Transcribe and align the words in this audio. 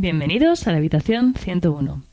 Bienvenidos 0.00 0.64
a 0.68 0.70
la 0.70 0.78
habitación 0.78 1.34
101. 1.34 2.04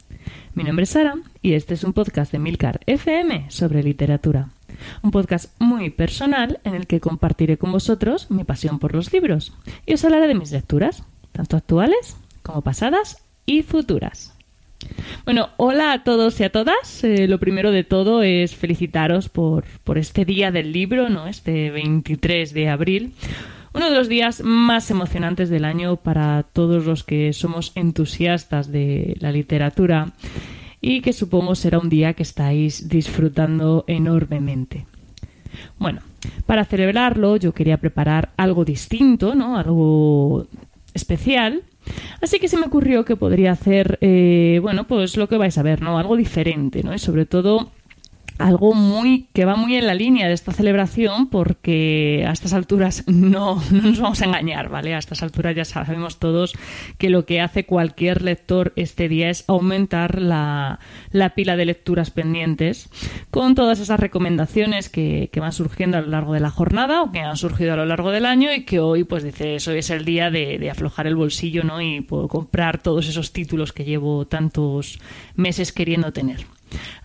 Mi 0.55 0.63
nombre 0.63 0.85
es 0.85 0.89
Sara 0.89 1.17
y 1.43 1.53
este 1.53 1.75
es 1.75 1.83
un 1.83 1.93
podcast 1.93 2.31
de 2.31 2.39
Milcar 2.39 2.79
FM 2.87 3.51
sobre 3.51 3.83
literatura. 3.83 4.49
Un 5.03 5.11
podcast 5.11 5.53
muy 5.59 5.91
personal 5.91 6.59
en 6.63 6.73
el 6.73 6.87
que 6.87 6.99
compartiré 6.99 7.57
con 7.57 7.71
vosotros 7.71 8.31
mi 8.31 8.43
pasión 8.43 8.79
por 8.79 8.95
los 8.95 9.13
libros 9.13 9.53
y 9.85 9.93
os 9.93 10.03
hablaré 10.03 10.27
de 10.27 10.33
mis 10.33 10.51
lecturas, 10.51 11.03
tanto 11.31 11.57
actuales 11.57 12.17
como 12.41 12.63
pasadas 12.63 13.21
y 13.45 13.61
futuras. 13.61 14.33
Bueno, 15.23 15.49
hola 15.57 15.93
a 15.93 16.03
todos 16.03 16.39
y 16.39 16.43
a 16.43 16.51
todas. 16.51 17.03
Eh, 17.03 17.27
lo 17.27 17.39
primero 17.39 17.69
de 17.69 17.83
todo 17.83 18.23
es 18.23 18.55
felicitaros 18.55 19.29
por, 19.29 19.63
por 19.83 19.99
este 19.99 20.25
día 20.25 20.49
del 20.49 20.71
libro, 20.71 21.09
¿no? 21.09 21.27
Este 21.27 21.69
23 21.69 22.51
de 22.51 22.67
abril 22.67 23.13
uno 23.75 23.89
de 23.89 23.95
los 23.95 24.07
días 24.07 24.41
más 24.41 24.89
emocionantes 24.89 25.49
del 25.49 25.65
año 25.65 25.97
para 25.97 26.43
todos 26.43 26.85
los 26.85 27.03
que 27.03 27.33
somos 27.33 27.73
entusiastas 27.75 28.71
de 28.71 29.17
la 29.19 29.33
literatura 29.33 30.13
y 30.79 31.01
que 31.01 31.11
supongo 31.11 31.55
será 31.55 31.79
un 31.79 31.89
día 31.89 32.13
que 32.13 32.23
estáis 32.23 32.87
disfrutando 32.87 33.83
enormemente. 33.87 34.85
Bueno, 35.77 36.01
para 36.45 36.63
celebrarlo 36.63 37.35
yo 37.35 37.53
quería 37.53 37.77
preparar 37.77 38.31
algo 38.37 38.63
distinto, 38.63 39.35
¿no? 39.35 39.57
Algo 39.57 40.47
especial. 40.93 41.63
Así 42.21 42.39
que 42.39 42.47
se 42.47 42.57
me 42.57 42.67
ocurrió 42.67 43.03
que 43.03 43.17
podría 43.17 43.51
hacer, 43.51 43.97
eh, 43.99 44.59
bueno, 44.61 44.85
pues 44.85 45.17
lo 45.17 45.27
que 45.27 45.37
vais 45.37 45.57
a 45.57 45.63
ver, 45.63 45.81
¿no? 45.81 45.99
Algo 45.99 46.15
diferente, 46.15 46.81
¿no? 46.81 46.93
Y 46.93 46.99
sobre 46.99 47.25
todo 47.25 47.71
algo 48.37 48.73
muy 48.73 49.27
que 49.33 49.45
va 49.45 49.55
muy 49.55 49.75
en 49.75 49.87
la 49.87 49.93
línea 49.93 50.27
de 50.27 50.33
esta 50.33 50.51
celebración 50.51 51.29
porque 51.29 52.25
a 52.27 52.31
estas 52.31 52.53
alturas 52.53 53.03
no, 53.07 53.61
nos 53.71 53.99
vamos 53.99 54.21
a 54.21 54.25
engañar, 54.25 54.69
¿vale? 54.69 54.93
A 54.93 54.97
estas 54.97 55.23
alturas 55.23 55.55
ya 55.55 55.65
sabemos 55.65 56.19
todos 56.19 56.53
que 56.97 57.09
lo 57.09 57.25
que 57.25 57.41
hace 57.41 57.65
cualquier 57.65 58.21
lector 58.21 58.73
este 58.75 59.07
día 59.07 59.29
es 59.29 59.45
aumentar 59.47 60.21
la, 60.21 60.79
pila 61.35 61.55
de 61.55 61.65
lecturas 61.65 62.11
pendientes 62.11 62.89
con 63.31 63.55
todas 63.55 63.79
esas 63.79 63.99
recomendaciones 63.99 64.89
que, 64.89 65.29
van 65.35 65.51
surgiendo 65.51 65.97
a 65.97 66.01
lo 66.01 66.07
largo 66.07 66.33
de 66.33 66.39
la 66.39 66.49
jornada 66.49 67.03
o 67.03 67.11
que 67.11 67.19
han 67.19 67.37
surgido 67.37 67.73
a 67.73 67.75
lo 67.75 67.85
largo 67.85 68.09
del 68.09 68.25
año 68.25 68.53
y 68.53 68.63
que 68.63 68.79
hoy 68.79 69.03
pues 69.03 69.21
dices 69.21 69.67
hoy 69.67 69.79
es 69.79 69.89
el 69.89 70.05
día 70.05 70.31
de, 70.31 70.57
de 70.57 70.71
aflojar 70.71 71.07
el 71.07 71.15
bolsillo, 71.15 71.63
¿no? 71.63 71.81
Y 71.81 72.01
puedo 72.01 72.27
comprar 72.27 72.81
todos 72.81 73.07
esos 73.07 73.31
títulos 73.31 73.73
que 73.73 73.83
llevo 73.83 74.25
tantos 74.25 74.99
meses 75.35 75.71
queriendo 75.71 76.11
tener. 76.13 76.45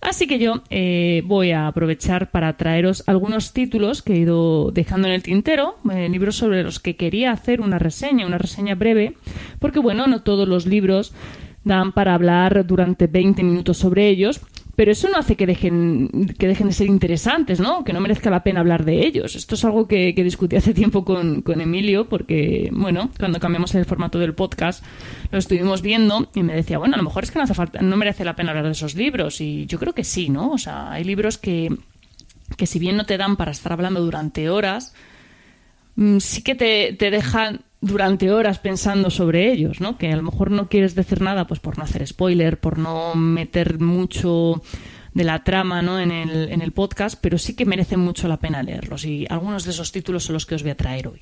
Así 0.01 0.27
que 0.27 0.39
yo 0.39 0.63
eh, 0.71 1.23
voy 1.25 1.53
a 1.53 1.67
aprovechar 1.67 2.31
para 2.31 2.57
traeros 2.57 3.05
algunos 3.07 3.53
títulos 3.53 4.03
que 4.03 4.15
he 4.15 4.19
ido 4.19 4.71
dejando 4.73 5.09
en 5.09 5.15
el 5.15 5.23
tintero, 5.23 5.77
eh, 5.93 6.09
libros 6.09 6.37
sobre 6.37 6.63
los 6.63 6.81
que 6.81 6.97
quería 6.97 7.33
hacer 7.33 7.61
una 7.61 7.79
reseña, 7.79 8.27
una 8.27 8.39
reseña 8.39 8.75
breve, 8.75 9.15
porque 9.59 9.79
bueno, 9.79 10.07
no 10.07 10.23
todos 10.23 10.49
los 10.49 10.67
libros 10.67 11.13
dan 11.65 11.93
para 11.93 12.15
hablar 12.15 12.67
durante 12.67 13.07
20 13.07 13.43
minutos 13.43 13.77
sobre 13.77 14.09
ellos, 14.09 14.41
pero 14.81 14.93
eso 14.93 15.11
no 15.11 15.19
hace 15.19 15.37
que 15.37 15.45
dejen, 15.45 16.09
que 16.39 16.49
dejen 16.49 16.69
de 16.69 16.73
ser 16.73 16.87
interesantes, 16.87 17.61
¿no? 17.61 17.85
Que 17.85 17.93
no 17.93 18.01
merezca 18.01 18.31
la 18.31 18.43
pena 18.43 18.61
hablar 18.61 18.87
de 18.87 19.07
ellos. 19.07 19.37
Esto 19.37 19.55
es 19.55 19.63
algo 19.67 19.87
que, 19.87 20.15
discutí 20.15 20.57
hace 20.57 20.73
tiempo 20.73 21.05
con, 21.05 21.43
Emilio, 21.61 22.09
porque, 22.09 22.71
bueno, 22.73 23.11
cuando 23.19 23.39
cambiamos 23.41 23.75
el 23.75 23.85
formato 23.85 24.19
del 24.19 24.33
podcast, 24.33 24.83
lo 25.31 25.39
estuvimos 25.39 25.83
viendo 25.83 26.31
y 26.35 26.43
me 26.43 26.55
decía, 26.55 26.79
bueno, 26.79 26.95
a 26.95 26.97
lo 26.97 27.03
mejor 27.03 27.25
es 27.25 27.31
que 27.31 27.39
no 27.39 27.45
hace 27.45 27.53
falta, 27.53 27.83
no 27.83 27.95
merece 27.99 28.25
la 28.25 28.35
pena 28.35 28.53
hablar 28.53 28.65
de 28.65 28.71
esos 28.71 28.95
libros. 28.95 29.43
Y 29.43 29.67
yo 29.67 29.79
creo 29.79 29.93
que 29.93 30.03
sí, 30.03 30.31
¿no? 30.31 30.51
O 30.51 30.57
sea, 30.57 30.91
hay 30.91 31.05
libros 31.05 31.37
que, 31.37 31.69
que 32.57 32.67
si 32.67 32.79
bien 32.79 32.97
no 32.97 33.05
te 33.05 33.19
dan 33.19 33.37
para 33.37 33.51
estar 33.51 33.75
hablando 33.75 34.01
durante 34.01 34.49
horas, 34.49 34.95
mm, 35.97 36.21
sí 36.21 36.41
que 36.43 36.55
te, 36.55 36.95
te 36.95 37.11
dejan 37.11 37.67
durante 37.81 38.31
horas 38.31 38.59
pensando 38.59 39.11
sobre 39.11 39.51
ellos, 39.51 39.81
¿no? 39.81 39.97
Que 39.97 40.13
a 40.13 40.17
lo 40.17 40.23
mejor 40.23 40.51
no 40.51 40.69
quieres 40.69 40.95
decir 40.95 41.21
nada, 41.21 41.47
pues 41.47 41.61
por 41.61 41.79
no 41.79 41.85
hacer 41.85 42.07
spoiler, 42.07 42.61
por 42.61 42.79
no 42.79 43.15
meter 43.15 43.81
mucho 43.81 44.63
de 45.15 45.25
la 45.25 45.43
trama 45.43 45.83
¿no? 45.83 45.99
en, 45.99 46.13
el, 46.13 46.53
en 46.53 46.63
el 46.63 46.73
podcast, 46.73 47.19
pero 47.21 47.39
sí 47.39 47.55
que 47.55 47.65
merece 47.65 47.97
mucho 47.97 48.29
la 48.29 48.37
pena 48.37 48.63
leerlos. 48.63 49.05
Y 49.05 49.27
algunos 49.29 49.65
de 49.65 49.71
esos 49.71 49.93
títulos 49.93 50.25
son 50.25 50.35
los 50.35 50.47
que 50.47 50.55
os 50.55 50.63
voy 50.63 50.73
a 50.73 50.77
traer 50.77 51.09
hoy. 51.09 51.19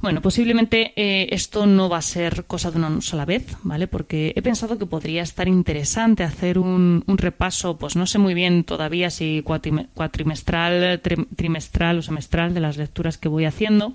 Bueno, 0.00 0.20
posiblemente 0.20 0.92
eh, 0.96 1.28
esto 1.30 1.64
no 1.64 1.88
va 1.88 1.98
a 1.98 2.02
ser 2.02 2.44
cosa 2.46 2.72
de 2.72 2.78
una 2.78 3.00
sola 3.00 3.24
vez, 3.24 3.56
¿vale? 3.62 3.86
Porque 3.86 4.32
he 4.34 4.42
pensado 4.42 4.76
que 4.76 4.84
podría 4.84 5.22
estar 5.22 5.46
interesante 5.46 6.24
hacer 6.24 6.58
un, 6.58 7.04
un 7.06 7.18
repaso, 7.18 7.78
pues 7.78 7.94
no 7.94 8.06
sé 8.06 8.18
muy 8.18 8.34
bien 8.34 8.64
todavía 8.64 9.10
si 9.10 9.42
cuatrimestral, 9.42 11.00
trimestral 11.36 11.98
o 11.98 12.02
semestral 12.02 12.52
de 12.52 12.60
las 12.60 12.78
lecturas 12.78 13.16
que 13.16 13.28
voy 13.28 13.44
haciendo 13.44 13.94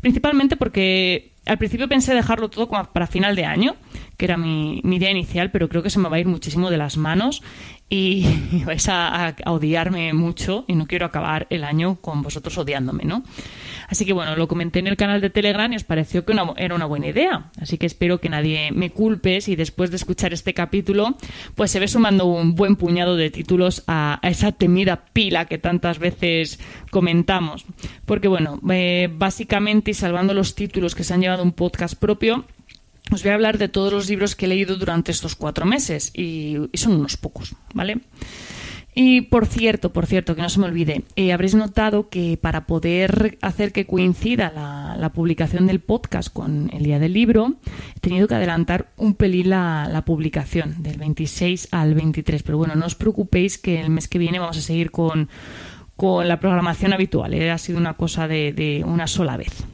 principalmente 0.00 0.56
porque 0.56 1.32
al 1.46 1.58
principio 1.58 1.88
pensé 1.88 2.14
dejarlo 2.14 2.50
todo 2.50 2.68
para 2.68 3.06
final 3.06 3.34
de 3.34 3.44
año, 3.44 3.76
que 4.16 4.26
era 4.26 4.36
mi, 4.36 4.80
mi, 4.84 4.96
idea 4.96 5.10
inicial, 5.10 5.50
pero 5.50 5.68
creo 5.68 5.82
que 5.82 5.90
se 5.90 5.98
me 5.98 6.08
va 6.08 6.16
a 6.16 6.20
ir 6.20 6.26
muchísimo 6.26 6.70
de 6.70 6.76
las 6.76 6.96
manos 6.96 7.42
y 7.90 8.24
vais 8.64 8.88
a, 8.88 9.34
odiarme 9.46 10.14
mucho 10.14 10.64
y 10.68 10.74
no 10.74 10.86
quiero 10.86 11.04
acabar 11.04 11.46
el 11.50 11.64
año 11.64 11.96
con 11.96 12.22
vosotros 12.22 12.56
odiándome, 12.56 13.04
¿no? 13.04 13.24
Así 13.88 14.04
que 14.04 14.12
bueno, 14.12 14.36
lo 14.36 14.46
comenté 14.46 14.78
en 14.78 14.86
el 14.86 14.96
canal 14.96 15.20
de 15.20 15.30
Telegram 15.30 15.70
y 15.72 15.76
os 15.76 15.82
pareció 15.82 16.24
que 16.24 16.32
era 16.56 16.74
una 16.76 16.86
buena 16.86 17.08
idea. 17.08 17.50
Así 17.60 17.76
que 17.76 17.86
espero 17.86 18.20
que 18.20 18.28
nadie 18.28 18.70
me 18.70 18.90
culpe 18.90 19.40
si 19.40 19.56
después 19.56 19.90
de 19.90 19.96
escuchar 19.96 20.32
este 20.32 20.54
capítulo, 20.54 21.16
pues 21.56 21.72
se 21.72 21.80
ve 21.80 21.88
sumando 21.88 22.26
un 22.26 22.54
buen 22.54 22.76
puñado 22.76 23.16
de 23.16 23.30
títulos 23.30 23.82
a, 23.88 24.20
esa 24.22 24.52
temida 24.52 25.04
pila 25.12 25.46
que 25.46 25.58
tantas 25.58 25.98
veces 25.98 26.60
comentamos. 26.90 27.66
Porque 28.06 28.28
bueno, 28.28 28.60
eh, 28.70 29.08
básicamente 29.12 29.90
y 29.90 29.94
salvando 29.94 30.34
los 30.34 30.54
títulos 30.54 30.94
que 30.94 31.02
se 31.02 31.12
han 31.12 31.22
llevado 31.22 31.42
un 31.42 31.52
podcast 31.52 31.98
propio, 31.98 32.44
os 33.12 33.22
voy 33.22 33.30
a 33.30 33.34
hablar 33.34 33.58
de 33.58 33.68
todos 33.68 33.92
los 33.92 34.08
libros 34.08 34.36
que 34.36 34.46
he 34.46 34.48
leído 34.48 34.76
durante 34.76 35.10
estos 35.12 35.34
cuatro 35.34 35.66
meses 35.66 36.12
y, 36.14 36.56
son 36.74 36.94
unos 36.94 37.16
pocos, 37.16 37.54
¿vale? 37.74 38.00
Y 38.94 39.22
por 39.22 39.46
cierto, 39.46 39.92
por 39.92 40.06
cierto, 40.06 40.34
que 40.34 40.42
no 40.42 40.48
se 40.48 40.58
me 40.58 40.66
olvide, 40.66 41.04
eh, 41.14 41.32
habréis 41.32 41.54
notado 41.54 42.08
que 42.08 42.36
para 42.36 42.66
poder 42.66 43.38
hacer 43.40 43.72
que 43.72 43.86
coincida 43.86 44.52
la, 44.52 45.12
publicación 45.14 45.66
del 45.66 45.80
podcast 45.80 46.32
con 46.32 46.70
el 46.72 46.82
día 46.82 46.98
del 46.98 47.12
libro, 47.12 47.54
he 47.96 48.00
tenido 48.00 48.26
que 48.26 48.34
adelantar 48.34 48.92
un 48.96 49.14
pelín 49.14 49.50
la, 49.50 50.02
publicación 50.04 50.82
del 50.82 50.98
26 50.98 51.68
al 51.70 51.94
23. 51.94 52.42
Pero 52.42 52.58
bueno, 52.58 52.74
no 52.74 52.86
os 52.86 52.96
preocupéis 52.96 53.58
que 53.58 53.80
el 53.80 53.90
mes 53.90 54.08
que 54.08 54.18
viene 54.18 54.38
vamos 54.38 54.58
a 54.58 54.60
seguir 54.60 54.90
con, 54.90 55.28
la 56.24 56.40
programación 56.40 56.92
habitual. 56.92 57.34
¿eh? 57.34 57.50
Ha 57.50 57.58
sido 57.58 57.78
una 57.78 57.94
cosa 57.94 58.26
de, 58.26 58.52
de 58.52 58.82
una 58.84 59.06
sola 59.06 59.36
vez. 59.36 59.64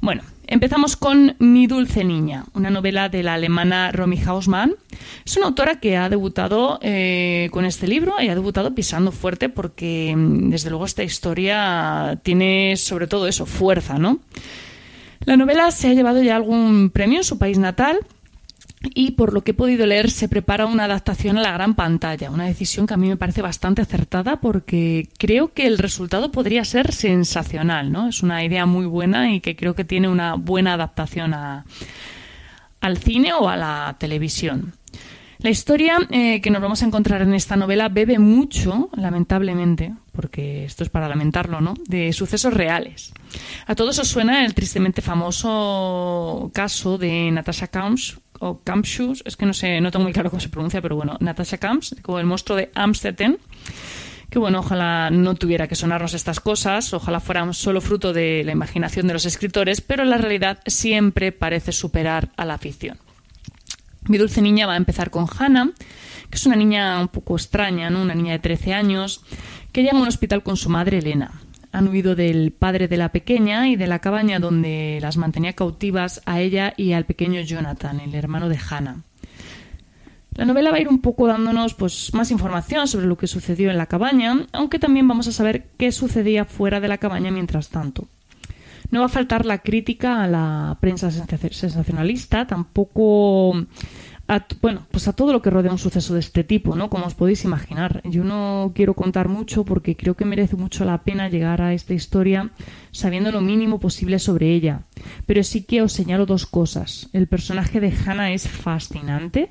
Bueno, 0.00 0.22
Empezamos 0.46 0.96
con 0.96 1.36
Mi 1.38 1.66
dulce 1.66 2.04
niña, 2.04 2.44
una 2.54 2.70
novela 2.70 3.08
de 3.08 3.22
la 3.22 3.34
alemana 3.34 3.92
Romy 3.92 4.20
Hausmann. 4.22 4.74
Es 5.24 5.36
una 5.36 5.46
autora 5.46 5.78
que 5.80 5.96
ha 5.96 6.08
debutado 6.08 6.78
eh, 6.82 7.48
con 7.52 7.64
este 7.64 7.86
libro 7.86 8.14
y 8.20 8.28
ha 8.28 8.34
debutado 8.34 8.74
pisando 8.74 9.12
fuerte 9.12 9.48
porque, 9.48 10.14
mm, 10.16 10.50
desde 10.50 10.70
luego, 10.70 10.84
esta 10.84 11.04
historia 11.04 12.20
tiene 12.22 12.76
sobre 12.76 13.06
todo 13.06 13.28
eso, 13.28 13.46
fuerza, 13.46 13.98
¿no? 13.98 14.20
La 15.24 15.36
novela 15.36 15.70
se 15.70 15.88
ha 15.88 15.94
llevado 15.94 16.22
ya 16.22 16.34
algún 16.34 16.90
premio 16.90 17.18
en 17.18 17.24
su 17.24 17.38
país 17.38 17.58
natal 17.58 18.00
y 18.94 19.12
por 19.12 19.32
lo 19.32 19.42
que 19.42 19.52
he 19.52 19.54
podido 19.54 19.86
leer 19.86 20.10
se 20.10 20.28
prepara 20.28 20.66
una 20.66 20.84
adaptación 20.84 21.38
a 21.38 21.42
la 21.42 21.52
gran 21.52 21.74
pantalla, 21.74 22.30
una 22.30 22.46
decisión 22.46 22.86
que 22.86 22.94
a 22.94 22.96
mí 22.96 23.08
me 23.08 23.16
parece 23.16 23.42
bastante 23.42 23.82
acertada 23.82 24.40
porque 24.40 25.08
creo 25.18 25.52
que 25.52 25.66
el 25.66 25.78
resultado 25.78 26.32
podría 26.32 26.64
ser 26.64 26.92
sensacional, 26.92 27.92
¿no? 27.92 28.08
Es 28.08 28.22
una 28.22 28.44
idea 28.44 28.66
muy 28.66 28.86
buena 28.86 29.32
y 29.32 29.40
que 29.40 29.56
creo 29.56 29.74
que 29.74 29.84
tiene 29.84 30.08
una 30.08 30.34
buena 30.34 30.74
adaptación 30.74 31.34
al 31.34 32.98
cine 32.98 33.32
o 33.32 33.48
a 33.48 33.56
la 33.56 33.96
televisión. 33.98 34.74
La 35.42 35.50
historia 35.50 35.98
eh, 36.10 36.40
que 36.40 36.50
nos 36.50 36.62
vamos 36.62 36.82
a 36.82 36.86
encontrar 36.86 37.22
en 37.22 37.34
esta 37.34 37.56
novela 37.56 37.88
bebe 37.88 38.20
mucho, 38.20 38.90
lamentablemente, 38.94 39.92
porque 40.12 40.64
esto 40.64 40.84
es 40.84 40.88
para 40.88 41.08
lamentarlo, 41.08 41.60
¿no? 41.60 41.74
De 41.88 42.12
sucesos 42.12 42.54
reales. 42.54 43.12
A 43.66 43.74
todos 43.74 43.98
os 43.98 44.06
suena 44.06 44.44
el 44.44 44.54
tristemente 44.54 45.02
famoso 45.02 46.48
caso 46.54 46.96
de 46.96 47.32
Natasha 47.32 47.66
Kamps, 47.66 48.21
o 48.42 48.60
Campshus, 48.64 49.22
es 49.24 49.36
que 49.36 49.46
no 49.46 49.54
sé, 49.54 49.80
no 49.80 49.92
tengo 49.92 50.02
muy 50.02 50.12
claro 50.12 50.28
cómo 50.28 50.40
se 50.40 50.48
pronuncia, 50.48 50.82
pero 50.82 50.96
bueno, 50.96 51.16
Natasha 51.20 51.58
Camps, 51.58 51.94
como 52.02 52.18
el 52.18 52.26
monstruo 52.26 52.58
de 52.58 52.72
Amstetten, 52.74 53.38
que 54.30 54.38
bueno, 54.40 54.58
ojalá 54.58 55.10
no 55.10 55.36
tuviera 55.36 55.68
que 55.68 55.76
sonarnos 55.76 56.12
estas 56.12 56.40
cosas, 56.40 56.92
ojalá 56.92 57.20
fueran 57.20 57.54
solo 57.54 57.80
fruto 57.80 58.12
de 58.12 58.42
la 58.44 58.50
imaginación 58.50 59.06
de 59.06 59.12
los 59.12 59.26
escritores, 59.26 59.80
pero 59.80 60.04
la 60.04 60.18
realidad 60.18 60.58
siempre 60.66 61.30
parece 61.30 61.70
superar 61.70 62.30
a 62.36 62.44
la 62.44 62.58
ficción. 62.58 62.98
Mi 64.08 64.18
dulce 64.18 64.42
niña 64.42 64.66
va 64.66 64.74
a 64.74 64.78
empezar 64.78 65.10
con 65.10 65.26
Hannah, 65.38 65.70
que 66.28 66.36
es 66.36 66.44
una 66.44 66.56
niña 66.56 67.00
un 67.00 67.08
poco 67.08 67.36
extraña, 67.36 67.90
¿no? 67.90 68.02
una 68.02 68.16
niña 68.16 68.32
de 68.32 68.40
13 68.40 68.74
años, 68.74 69.22
que 69.70 69.82
llega 69.82 69.96
a 69.96 70.00
un 70.00 70.08
hospital 70.08 70.42
con 70.42 70.56
su 70.56 70.68
madre 70.68 70.98
Elena 70.98 71.41
han 71.72 71.88
huido 71.88 72.14
del 72.14 72.52
padre 72.52 72.86
de 72.86 72.98
la 72.98 73.08
pequeña 73.08 73.68
y 73.68 73.76
de 73.76 73.86
la 73.86 73.98
cabaña 73.98 74.38
donde 74.38 74.98
las 75.00 75.16
mantenía 75.16 75.54
cautivas 75.54 76.20
a 76.26 76.40
ella 76.40 76.74
y 76.76 76.92
al 76.92 77.06
pequeño 77.06 77.40
Jonathan, 77.40 78.00
el 78.00 78.14
hermano 78.14 78.48
de 78.48 78.58
Hannah. 78.58 79.02
La 80.34 80.44
novela 80.46 80.70
va 80.70 80.76
a 80.76 80.80
ir 80.80 80.88
un 80.88 81.00
poco 81.00 81.26
dándonos 81.26 81.74
pues, 81.74 82.14
más 82.14 82.30
información 82.30 82.88
sobre 82.88 83.06
lo 83.06 83.18
que 83.18 83.26
sucedió 83.26 83.70
en 83.70 83.76
la 83.76 83.86
cabaña, 83.86 84.46
aunque 84.52 84.78
también 84.78 85.06
vamos 85.08 85.28
a 85.28 85.32
saber 85.32 85.66
qué 85.76 85.92
sucedía 85.92 86.44
fuera 86.44 86.80
de 86.80 86.88
la 86.88 86.98
cabaña 86.98 87.30
mientras 87.30 87.68
tanto. 87.68 88.06
No 88.90 89.00
va 89.00 89.06
a 89.06 89.10
faltar 89.10 89.46
la 89.46 89.58
crítica 89.58 90.22
a 90.22 90.28
la 90.28 90.76
prensa 90.80 91.10
sensacionalista, 91.10 92.46
tampoco 92.46 93.66
a, 94.34 94.46
bueno, 94.60 94.86
pues 94.90 95.08
a 95.08 95.12
todo 95.12 95.32
lo 95.32 95.42
que 95.42 95.50
rodea 95.50 95.72
un 95.72 95.78
suceso 95.78 96.14
de 96.14 96.20
este 96.20 96.44
tipo, 96.44 96.74
¿no? 96.74 96.88
Como 96.88 97.06
os 97.06 97.14
podéis 97.14 97.44
imaginar. 97.44 98.00
Yo 98.04 98.24
no 98.24 98.72
quiero 98.74 98.94
contar 98.94 99.28
mucho 99.28 99.64
porque 99.64 99.96
creo 99.96 100.14
que 100.14 100.24
merece 100.24 100.56
mucho 100.56 100.84
la 100.84 101.02
pena 101.02 101.28
llegar 101.28 101.60
a 101.60 101.74
esta 101.74 101.94
historia 101.94 102.50
sabiendo 102.90 103.32
lo 103.32 103.40
mínimo 103.40 103.80
posible 103.80 104.18
sobre 104.18 104.52
ella. 104.52 104.82
Pero 105.26 105.42
sí 105.42 105.64
que 105.64 105.82
os 105.82 105.92
señalo 105.92 106.26
dos 106.26 106.46
cosas. 106.46 107.08
El 107.12 107.26
personaje 107.28 107.80
de 107.80 107.92
Hannah 107.92 108.32
es 108.32 108.48
fascinante. 108.48 109.50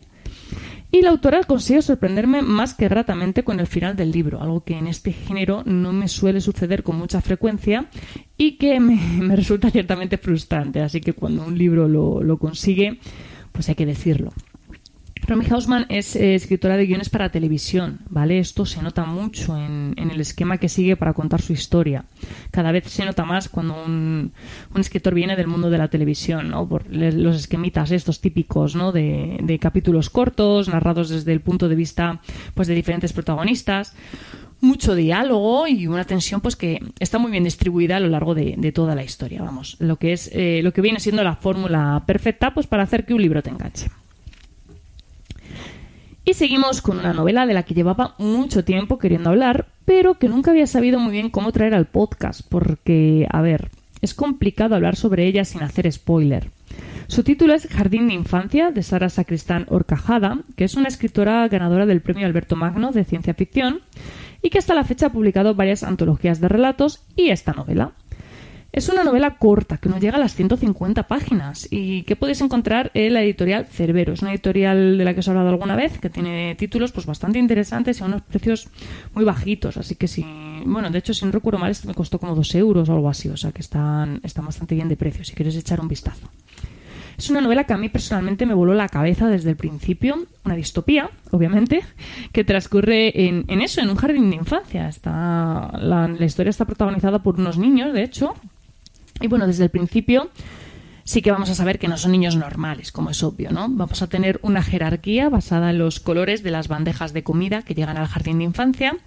Y 0.93 1.03
la 1.03 1.11
autora 1.11 1.43
consigue 1.43 1.81
sorprenderme 1.81 2.41
más 2.41 2.73
que 2.73 2.89
gratamente 2.89 3.43
con 3.43 3.61
el 3.61 3.67
final 3.67 3.95
del 3.95 4.11
libro, 4.11 4.41
algo 4.41 4.65
que 4.65 4.77
en 4.77 4.87
este 4.87 5.13
género 5.13 5.63
no 5.65 5.93
me 5.93 6.09
suele 6.09 6.41
suceder 6.41 6.83
con 6.83 6.97
mucha 6.97 7.21
frecuencia 7.21 7.85
y 8.37 8.57
que 8.57 8.77
me, 8.81 8.99
resulta 9.35 9.69
ciertamente 9.69 10.17
frustrante. 10.17 10.81
Así 10.81 10.99
que 10.99 11.13
cuando 11.13 11.45
un 11.45 11.57
libro 11.57 11.87
lo, 11.87 12.21
lo 12.21 12.37
consigue, 12.37 12.99
pues 13.53 13.69
hay 13.69 13.75
que 13.75 13.85
decirlo. 13.85 14.33
Romy 15.27 15.45
Hausman 15.49 15.85
es 15.89 16.15
eh, 16.15 16.35
escritora 16.35 16.77
de 16.77 16.85
guiones 16.85 17.09
para 17.09 17.29
televisión, 17.29 17.99
¿vale? 18.09 18.39
Esto 18.39 18.65
se 18.65 18.81
nota 18.81 19.05
mucho 19.05 19.57
en, 19.57 19.93
el 19.97 20.19
esquema 20.19 20.57
que 20.57 20.67
sigue 20.67 20.95
para 20.95 21.13
contar 21.13 21.41
su 21.41 21.53
historia. 21.53 22.05
Cada 22.49 22.71
vez 22.71 22.85
se 22.87 23.05
nota 23.05 23.23
más 23.23 23.47
cuando 23.47 23.81
un, 23.83 24.33
escritor 24.75 25.13
viene 25.13 25.35
del 25.35 25.47
mundo 25.47 25.69
de 25.69 25.77
la 25.77 25.89
televisión, 25.89 26.49
¿no? 26.49 26.67
Por 26.67 26.85
los 26.91 27.35
esquemitas 27.35 27.91
estos 27.91 28.19
típicos, 28.19 28.75
¿no? 28.75 28.91
De, 28.91 29.57
capítulos 29.61 30.09
cortos, 30.09 30.69
narrados 30.69 31.09
desde 31.09 31.33
el 31.33 31.41
punto 31.41 31.69
de 31.69 31.75
vista, 31.75 32.19
pues, 32.55 32.67
de 32.67 32.73
diferentes 32.73 33.13
protagonistas 33.13 33.93
mucho 34.61 34.93
diálogo 34.93 35.67
y 35.67 35.87
una 35.87 36.05
tensión 36.05 36.39
pues 36.39 36.55
que 36.55 36.79
está 36.99 37.17
muy 37.17 37.31
bien 37.31 37.43
distribuida 37.43 37.97
a 37.97 37.99
lo 37.99 38.09
largo 38.09 38.35
de, 38.35 38.71
toda 38.71 38.93
la 38.93 39.03
historia 39.03 39.41
vamos 39.41 39.75
lo 39.79 39.95
que 39.97 40.13
es 40.13 40.29
eh, 40.33 40.61
lo 40.63 40.71
que 40.71 40.81
viene 40.81 40.99
siendo 40.99 41.23
la 41.23 41.35
fórmula 41.35 42.03
perfecta 42.05 42.53
pues 42.53 42.67
para 42.67 42.83
hacer 42.83 43.05
que 43.05 43.15
un 43.15 43.23
libro 43.23 43.41
te 43.41 43.49
enganche 43.49 43.89
y 46.23 46.33
seguimos 46.33 46.81
con 46.81 46.99
una 46.99 47.13
novela 47.13 47.45
de 47.45 47.53
la 47.53 47.63
que 47.63 47.73
llevaba 47.73 48.15
mucho 48.17 48.63
tiempo 48.63 48.97
queriendo 48.97 49.29
hablar, 49.29 49.67
pero 49.85 50.15
que 50.15 50.29
nunca 50.29 50.51
había 50.51 50.67
sabido 50.67 50.99
muy 50.99 51.11
bien 51.11 51.29
cómo 51.29 51.51
traer 51.51 51.73
al 51.73 51.87
podcast, 51.87 52.41
porque, 52.47 53.27
a 53.29 53.41
ver, 53.41 53.71
es 54.01 54.13
complicado 54.13 54.75
hablar 54.75 54.95
sobre 54.95 55.25
ella 55.25 55.45
sin 55.45 55.63
hacer 55.63 55.91
spoiler. 55.91 56.49
Su 57.07 57.23
título 57.23 57.53
es 57.53 57.67
Jardín 57.67 58.07
de 58.07 58.13
Infancia, 58.13 58.71
de 58.71 58.83
Sara 58.83 59.09
Sacristán 59.09 59.65
Orcajada, 59.69 60.39
que 60.55 60.63
es 60.63 60.75
una 60.75 60.87
escritora 60.87 61.47
ganadora 61.47 61.85
del 61.85 62.01
premio 62.01 62.25
Alberto 62.25 62.55
Magno 62.55 62.91
de 62.91 63.03
ciencia 63.03 63.33
ficción 63.33 63.81
y 64.41 64.49
que 64.49 64.59
hasta 64.59 64.73
la 64.73 64.83
fecha 64.83 65.07
ha 65.07 65.11
publicado 65.11 65.53
varias 65.53 65.83
antologías 65.83 66.39
de 66.39 66.47
relatos 66.47 67.03
y 67.15 67.29
esta 67.29 67.51
novela. 67.51 67.91
Es 68.73 68.87
una 68.87 69.03
novela 69.03 69.35
corta 69.35 69.77
que 69.77 69.89
no 69.89 69.99
llega 69.99 70.15
a 70.15 70.19
las 70.19 70.33
150 70.33 71.03
páginas 71.03 71.67
y 71.69 72.03
que 72.03 72.15
podéis 72.15 72.39
encontrar 72.39 72.89
en 72.93 73.13
la 73.13 73.21
editorial 73.21 73.65
Cerbero. 73.65 74.13
Es 74.13 74.21
una 74.21 74.31
editorial 74.31 74.97
de 74.97 75.03
la 75.03 75.13
que 75.13 75.19
os 75.19 75.27
he 75.27 75.31
hablado 75.31 75.49
alguna 75.49 75.75
vez 75.75 75.99
que 75.99 76.09
tiene 76.09 76.55
títulos 76.55 76.93
pues 76.93 77.05
bastante 77.05 77.37
interesantes 77.37 77.99
y 77.99 78.03
a 78.03 78.05
unos 78.05 78.21
precios 78.21 78.69
muy 79.13 79.25
bajitos. 79.25 79.75
Así 79.75 79.95
que 79.95 80.07
si, 80.07 80.25
bueno, 80.65 80.89
de 80.89 80.99
hecho, 80.99 81.13
si 81.13 81.25
no 81.25 81.33
recuerdo 81.33 81.59
mal, 81.59 81.69
esto 81.69 81.85
me 81.89 81.93
costó 81.93 82.17
como 82.17 82.33
2 82.33 82.55
euros 82.55 82.87
o 82.87 82.93
algo 82.93 83.09
así. 83.09 83.27
O 83.27 83.35
sea 83.35 83.51
que 83.51 83.59
están, 83.59 84.21
están 84.23 84.45
bastante 84.45 84.73
bien 84.73 84.87
de 84.87 84.95
precio 84.95 85.25
si 85.25 85.33
quieres 85.33 85.57
echar 85.57 85.81
un 85.81 85.89
vistazo. 85.89 86.29
Es 87.17 87.29
una 87.29 87.41
novela 87.41 87.65
que 87.65 87.73
a 87.73 87.77
mí 87.77 87.89
personalmente 87.89 88.45
me 88.45 88.53
voló 88.53 88.73
la 88.73 88.87
cabeza 88.87 89.27
desde 89.27 89.49
el 89.49 89.57
principio, 89.57 90.27
una 90.45 90.55
distopía, 90.55 91.09
obviamente, 91.31 91.83
que 92.31 92.45
transcurre 92.45 93.27
en, 93.27 93.61
eso, 93.61 93.81
en 93.81 93.89
un 93.89 93.97
jardín 93.97 94.29
de 94.29 94.37
infancia. 94.37 94.87
Está, 94.87 95.71
la 95.77 96.25
historia 96.25 96.49
está 96.49 96.63
protagonizada 96.63 97.21
por 97.21 97.37
unos 97.37 97.57
niños, 97.57 97.93
de 97.93 98.03
hecho, 98.03 98.33
y 99.21 99.27
bueno, 99.27 99.47
desde 99.47 99.63
el 99.65 99.69
principio 99.69 100.29
sí 101.03 101.21
que 101.21 101.31
vamos 101.31 101.49
a 101.49 101.55
saber 101.55 101.79
que 101.79 101.87
no 101.87 101.97
son 101.97 102.11
niños 102.11 102.35
normales, 102.35 102.91
como 102.91 103.09
es 103.09 103.23
obvio, 103.23 103.51
¿no? 103.51 103.67
Vamos 103.69 104.01
a 104.01 104.07
tener 104.07 104.39
una 104.43 104.63
jerarquía 104.63 105.29
basada 105.29 105.71
en 105.71 105.77
los 105.77 105.99
colores 105.99 106.43
de 106.43 106.51
las 106.51 106.67
bandejas 106.67 107.13
de 107.13 107.23
comida 107.23 107.63
que 107.63 107.73
llegan 107.73 107.97
al 107.97 108.07
jardín 108.07 108.37
de 108.39 108.45
infancia, 108.45 108.97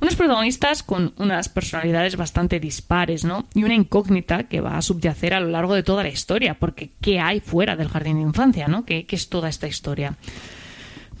unos 0.00 0.16
protagonistas 0.16 0.82
con 0.82 1.12
unas 1.18 1.48
personalidades 1.48 2.16
bastante 2.16 2.58
dispares, 2.58 3.24
¿no? 3.24 3.46
Y 3.54 3.64
una 3.64 3.74
incógnita 3.74 4.44
que 4.44 4.60
va 4.60 4.76
a 4.76 4.82
subyacer 4.82 5.34
a 5.34 5.40
lo 5.40 5.48
largo 5.48 5.74
de 5.74 5.82
toda 5.82 6.02
la 6.02 6.08
historia, 6.08 6.54
porque 6.58 6.90
¿qué 7.00 7.20
hay 7.20 7.40
fuera 7.40 7.76
del 7.76 7.88
jardín 7.88 8.16
de 8.16 8.22
infancia, 8.22 8.68
¿no? 8.68 8.84
¿Qué, 8.84 9.06
qué 9.06 9.16
es 9.16 9.28
toda 9.28 9.48
esta 9.48 9.68
historia? 9.68 10.16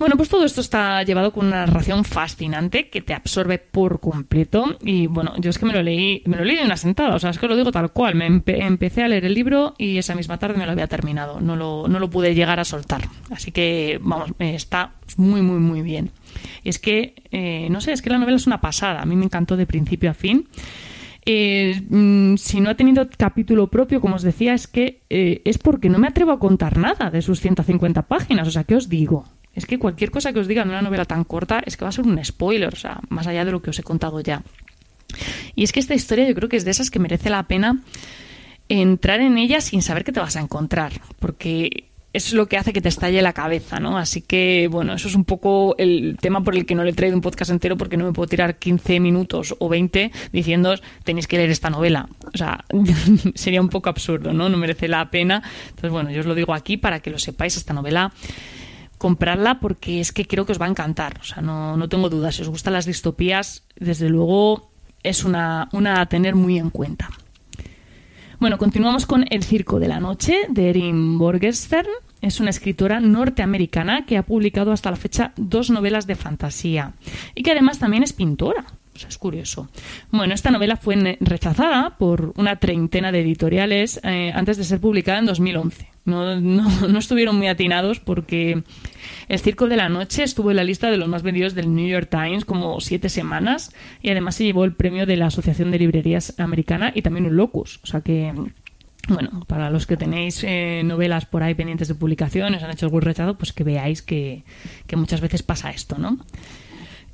Bueno, 0.02 0.16
pues 0.16 0.30
todo 0.30 0.44
esto 0.44 0.60
está 0.60 1.00
llevado 1.04 1.32
con 1.32 1.46
una 1.46 1.64
narración 1.64 2.04
fascinante 2.04 2.88
que 2.88 3.02
te 3.02 3.14
absorbe 3.14 3.58
por 3.58 4.00
completo. 4.00 4.76
Y 4.80 5.06
bueno, 5.06 5.34
yo 5.38 5.48
es 5.48 5.58
que 5.58 5.64
me 5.64 5.72
lo 5.72 5.80
leí, 5.80 6.24
me 6.26 6.36
lo 6.36 6.44
leí 6.44 6.56
de 6.56 6.64
una 6.64 6.76
sentada, 6.76 7.14
o 7.14 7.20
sea, 7.20 7.30
es 7.30 7.38
que 7.38 7.46
lo 7.46 7.54
digo 7.54 7.70
tal 7.70 7.92
cual. 7.92 8.16
Me 8.16 8.26
empecé 8.26 9.04
a 9.04 9.06
leer 9.06 9.26
el 9.26 9.34
libro 9.34 9.74
y 9.78 9.98
esa 9.98 10.16
misma 10.16 10.40
tarde 10.40 10.58
me 10.58 10.66
lo 10.66 10.72
había 10.72 10.88
terminado. 10.88 11.40
No 11.40 11.54
lo, 11.54 11.86
no 11.86 12.00
lo 12.00 12.10
pude 12.10 12.34
llegar 12.34 12.58
a 12.58 12.64
soltar. 12.64 13.02
Así 13.30 13.52
que, 13.52 14.00
vamos, 14.02 14.32
está 14.40 14.94
muy, 15.18 15.40
muy, 15.40 15.60
muy 15.60 15.82
bien. 15.82 16.10
Es 16.64 16.80
que, 16.80 17.14
eh, 17.30 17.68
no 17.70 17.80
sé, 17.80 17.92
es 17.92 18.02
que 18.02 18.10
la 18.10 18.18
novela 18.18 18.38
es 18.38 18.48
una 18.48 18.60
pasada. 18.60 19.02
A 19.02 19.06
mí 19.06 19.14
me 19.14 19.26
encantó 19.26 19.56
de 19.56 19.66
principio 19.66 20.10
a 20.10 20.14
fin. 20.14 20.48
Eh, 21.24 21.80
mm, 21.88 22.38
si 22.38 22.60
no 22.60 22.70
ha 22.70 22.74
tenido 22.74 23.08
capítulo 23.16 23.68
propio, 23.68 24.00
como 24.00 24.16
os 24.16 24.22
decía, 24.22 24.52
es 24.52 24.66
que 24.66 25.02
eh, 25.10 25.42
es 25.44 25.58
porque 25.58 25.88
no 25.88 26.00
me 26.00 26.08
atrevo 26.08 26.32
a 26.32 26.40
contar 26.40 26.76
nada 26.76 27.08
de 27.08 27.22
sus 27.22 27.38
150 27.38 28.02
páginas. 28.08 28.48
O 28.48 28.50
sea, 28.50 28.64
¿qué 28.64 28.74
os 28.74 28.88
digo? 28.88 29.28
Es 29.54 29.66
que 29.66 29.78
cualquier 29.78 30.10
cosa 30.10 30.32
que 30.32 30.40
os 30.40 30.48
diga 30.48 30.62
en 30.62 30.70
una 30.70 30.82
novela 30.82 31.04
tan 31.04 31.24
corta 31.24 31.62
es 31.64 31.76
que 31.76 31.84
va 31.84 31.90
a 31.90 31.92
ser 31.92 32.06
un 32.06 32.22
spoiler, 32.24 32.72
o 32.72 32.76
sea, 32.76 33.00
más 33.08 33.26
allá 33.26 33.44
de 33.44 33.52
lo 33.52 33.60
que 33.60 33.70
os 33.70 33.78
he 33.78 33.82
contado 33.82 34.20
ya. 34.20 34.42
Y 35.54 35.64
es 35.64 35.72
que 35.72 35.80
esta 35.80 35.94
historia 35.94 36.26
yo 36.26 36.34
creo 36.34 36.48
que 36.48 36.56
es 36.56 36.64
de 36.64 36.70
esas 36.70 36.90
que 36.90 36.98
merece 36.98 37.30
la 37.30 37.42
pena 37.44 37.82
entrar 38.68 39.20
en 39.20 39.36
ella 39.36 39.60
sin 39.60 39.82
saber 39.82 40.04
qué 40.04 40.12
te 40.12 40.20
vas 40.20 40.36
a 40.36 40.40
encontrar, 40.40 40.92
porque 41.18 41.92
es 42.12 42.32
lo 42.34 42.46
que 42.46 42.58
hace 42.58 42.72
que 42.72 42.80
te 42.80 42.88
estalle 42.88 43.22
la 43.22 43.32
cabeza, 43.32 43.80
¿no? 43.80 43.96
Así 43.96 44.20
que, 44.20 44.68
bueno, 44.70 44.94
eso 44.94 45.08
es 45.08 45.14
un 45.14 45.24
poco 45.24 45.74
el 45.78 46.18
tema 46.20 46.44
por 46.44 46.54
el 46.54 46.66
que 46.66 46.74
no 46.74 46.84
le 46.84 46.90
he 46.90 46.94
traído 46.94 47.16
un 47.16 47.22
podcast 47.22 47.50
entero 47.50 47.76
porque 47.76 47.96
no 47.96 48.04
me 48.04 48.12
puedo 48.12 48.26
tirar 48.26 48.58
15 48.58 49.00
minutos 49.00 49.54
o 49.58 49.68
20 49.68 50.12
diciendo 50.30 50.74
tenéis 51.04 51.26
que 51.26 51.38
leer 51.38 51.50
esta 51.50 51.70
novela. 51.70 52.08
O 52.32 52.36
sea, 52.36 52.64
sería 53.34 53.62
un 53.62 53.70
poco 53.70 53.88
absurdo, 53.88 54.32
¿no? 54.32 54.48
No 54.48 54.58
merece 54.58 54.88
la 54.88 55.10
pena. 55.10 55.42
Entonces, 55.70 55.90
bueno, 55.90 56.10
yo 56.10 56.20
os 56.20 56.26
lo 56.26 56.34
digo 56.34 56.52
aquí 56.54 56.76
para 56.76 57.00
que 57.00 57.10
lo 57.10 57.18
sepáis, 57.18 57.56
esta 57.56 57.72
novela 57.72 58.12
comprarla 59.02 59.58
porque 59.58 59.98
es 59.98 60.12
que 60.12 60.28
creo 60.28 60.46
que 60.46 60.52
os 60.52 60.60
va 60.60 60.66
a 60.66 60.68
encantar. 60.68 61.18
O 61.20 61.24
sea, 61.24 61.42
no, 61.42 61.76
no 61.76 61.88
tengo 61.88 62.08
dudas. 62.08 62.36
Si 62.36 62.42
os 62.42 62.48
gustan 62.48 62.74
las 62.74 62.86
distopías, 62.86 63.64
desde 63.74 64.08
luego 64.08 64.70
es 65.02 65.24
una, 65.24 65.68
una 65.72 66.00
a 66.00 66.06
tener 66.06 66.36
muy 66.36 66.56
en 66.56 66.70
cuenta. 66.70 67.10
Bueno, 68.38 68.58
continuamos 68.58 69.04
con 69.04 69.24
El 69.28 69.42
Circo 69.42 69.80
de 69.80 69.88
la 69.88 69.98
Noche 69.98 70.46
de 70.48 70.70
Erin 70.70 71.18
Borgestern. 71.18 71.88
Es 72.20 72.38
una 72.38 72.50
escritora 72.50 73.00
norteamericana 73.00 74.06
que 74.06 74.16
ha 74.16 74.22
publicado 74.22 74.70
hasta 74.70 74.92
la 74.92 74.96
fecha 74.96 75.32
dos 75.36 75.70
novelas 75.70 76.06
de 76.06 76.14
fantasía 76.14 76.92
y 77.34 77.42
que 77.42 77.50
además 77.50 77.80
también 77.80 78.04
es 78.04 78.12
pintora. 78.12 78.64
O 78.94 78.98
sea, 79.00 79.08
es 79.08 79.18
curioso. 79.18 79.68
Bueno, 80.12 80.32
esta 80.32 80.52
novela 80.52 80.76
fue 80.76 81.18
rechazada 81.18 81.96
por 81.98 82.34
una 82.36 82.54
treintena 82.60 83.10
de 83.10 83.22
editoriales 83.22 84.00
eh, 84.04 84.30
antes 84.32 84.58
de 84.58 84.64
ser 84.64 84.80
publicada 84.80 85.18
en 85.18 85.26
2011. 85.26 85.91
No, 86.04 86.40
no, 86.40 86.88
no, 86.88 86.98
estuvieron 86.98 87.36
muy 87.36 87.46
atinados 87.46 88.00
porque 88.00 88.62
El 89.28 89.38
Circo 89.38 89.68
de 89.68 89.76
la 89.76 89.88
Noche 89.88 90.24
estuvo 90.24 90.50
en 90.50 90.56
la 90.56 90.64
lista 90.64 90.90
de 90.90 90.96
los 90.96 91.08
más 91.08 91.22
vendidos 91.22 91.54
del 91.54 91.72
New 91.74 91.86
York 91.86 92.08
Times 92.10 92.44
como 92.44 92.80
siete 92.80 93.08
semanas 93.08 93.72
y 94.02 94.10
además 94.10 94.34
se 94.34 94.44
llevó 94.44 94.64
el 94.64 94.74
premio 94.74 95.06
de 95.06 95.16
la 95.16 95.26
Asociación 95.26 95.70
de 95.70 95.78
Librerías 95.78 96.38
Americana 96.38 96.92
y 96.94 97.02
también 97.02 97.26
un 97.26 97.36
Locus. 97.36 97.78
O 97.84 97.86
sea 97.86 98.00
que, 98.00 98.32
bueno, 99.08 99.44
para 99.46 99.70
los 99.70 99.86
que 99.86 99.96
tenéis 99.96 100.42
eh, 100.42 100.82
novelas 100.84 101.26
por 101.26 101.44
ahí 101.44 101.54
pendientes 101.54 101.88
de 101.88 101.94
publicación, 101.94 102.54
os 102.54 102.62
han 102.62 102.72
hecho 102.72 102.86
algún 102.86 103.02
rechazo, 103.02 103.36
pues 103.38 103.52
que 103.52 103.62
veáis 103.62 104.02
que, 104.02 104.42
que 104.88 104.96
muchas 104.96 105.20
veces 105.20 105.44
pasa 105.44 105.70
esto, 105.70 105.98
¿no? 105.98 106.18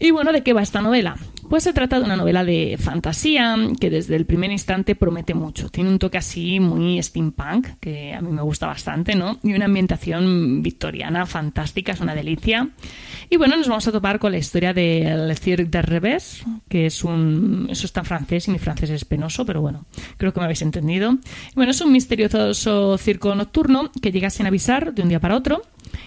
Y 0.00 0.12
bueno, 0.12 0.32
¿de 0.32 0.42
qué 0.42 0.52
va 0.52 0.62
esta 0.62 0.80
novela? 0.80 1.16
Pues 1.48 1.64
se 1.64 1.72
trata 1.72 1.98
de 1.98 2.04
una 2.04 2.16
novela 2.16 2.44
de 2.44 2.76
fantasía 2.78 3.56
que 3.80 3.88
desde 3.88 4.16
el 4.16 4.26
primer 4.26 4.52
instante 4.52 4.94
promete 4.94 5.32
mucho. 5.32 5.70
Tiene 5.70 5.88
un 5.88 5.98
toque 5.98 6.18
así 6.18 6.60
muy 6.60 7.02
steampunk, 7.02 7.68
que 7.80 8.12
a 8.12 8.20
mí 8.20 8.30
me 8.30 8.42
gusta 8.42 8.66
bastante, 8.66 9.14
¿no? 9.14 9.38
Y 9.42 9.54
una 9.54 9.64
ambientación 9.64 10.62
victoriana 10.62 11.24
fantástica, 11.24 11.92
es 11.92 12.00
una 12.00 12.14
delicia. 12.14 12.68
Y 13.30 13.38
bueno, 13.38 13.56
nos 13.56 13.66
vamos 13.66 13.88
a 13.88 13.92
topar 13.92 14.18
con 14.18 14.30
la 14.30 14.38
historia 14.38 14.74
de 14.74 15.16
Le 15.26 15.34
Cirque 15.34 15.64
de 15.64 15.82
Revés, 15.82 16.44
que 16.68 16.86
es 16.86 17.02
un... 17.02 17.66
Eso 17.70 17.86
está 17.86 18.00
en 18.00 18.06
francés 18.06 18.46
y 18.48 18.50
mi 18.50 18.58
francés 18.58 18.90
es 18.90 19.06
penoso, 19.06 19.46
pero 19.46 19.62
bueno, 19.62 19.86
creo 20.18 20.34
que 20.34 20.40
me 20.40 20.44
habéis 20.44 20.62
entendido. 20.62 21.16
bueno, 21.56 21.70
es 21.70 21.80
un 21.80 21.92
misterioso 21.92 22.98
circo 22.98 23.34
nocturno 23.34 23.90
que 24.02 24.12
llega 24.12 24.28
sin 24.28 24.46
avisar 24.46 24.92
de 24.92 25.02
un 25.02 25.08
día 25.08 25.18
para 25.18 25.34
otro 25.34 25.62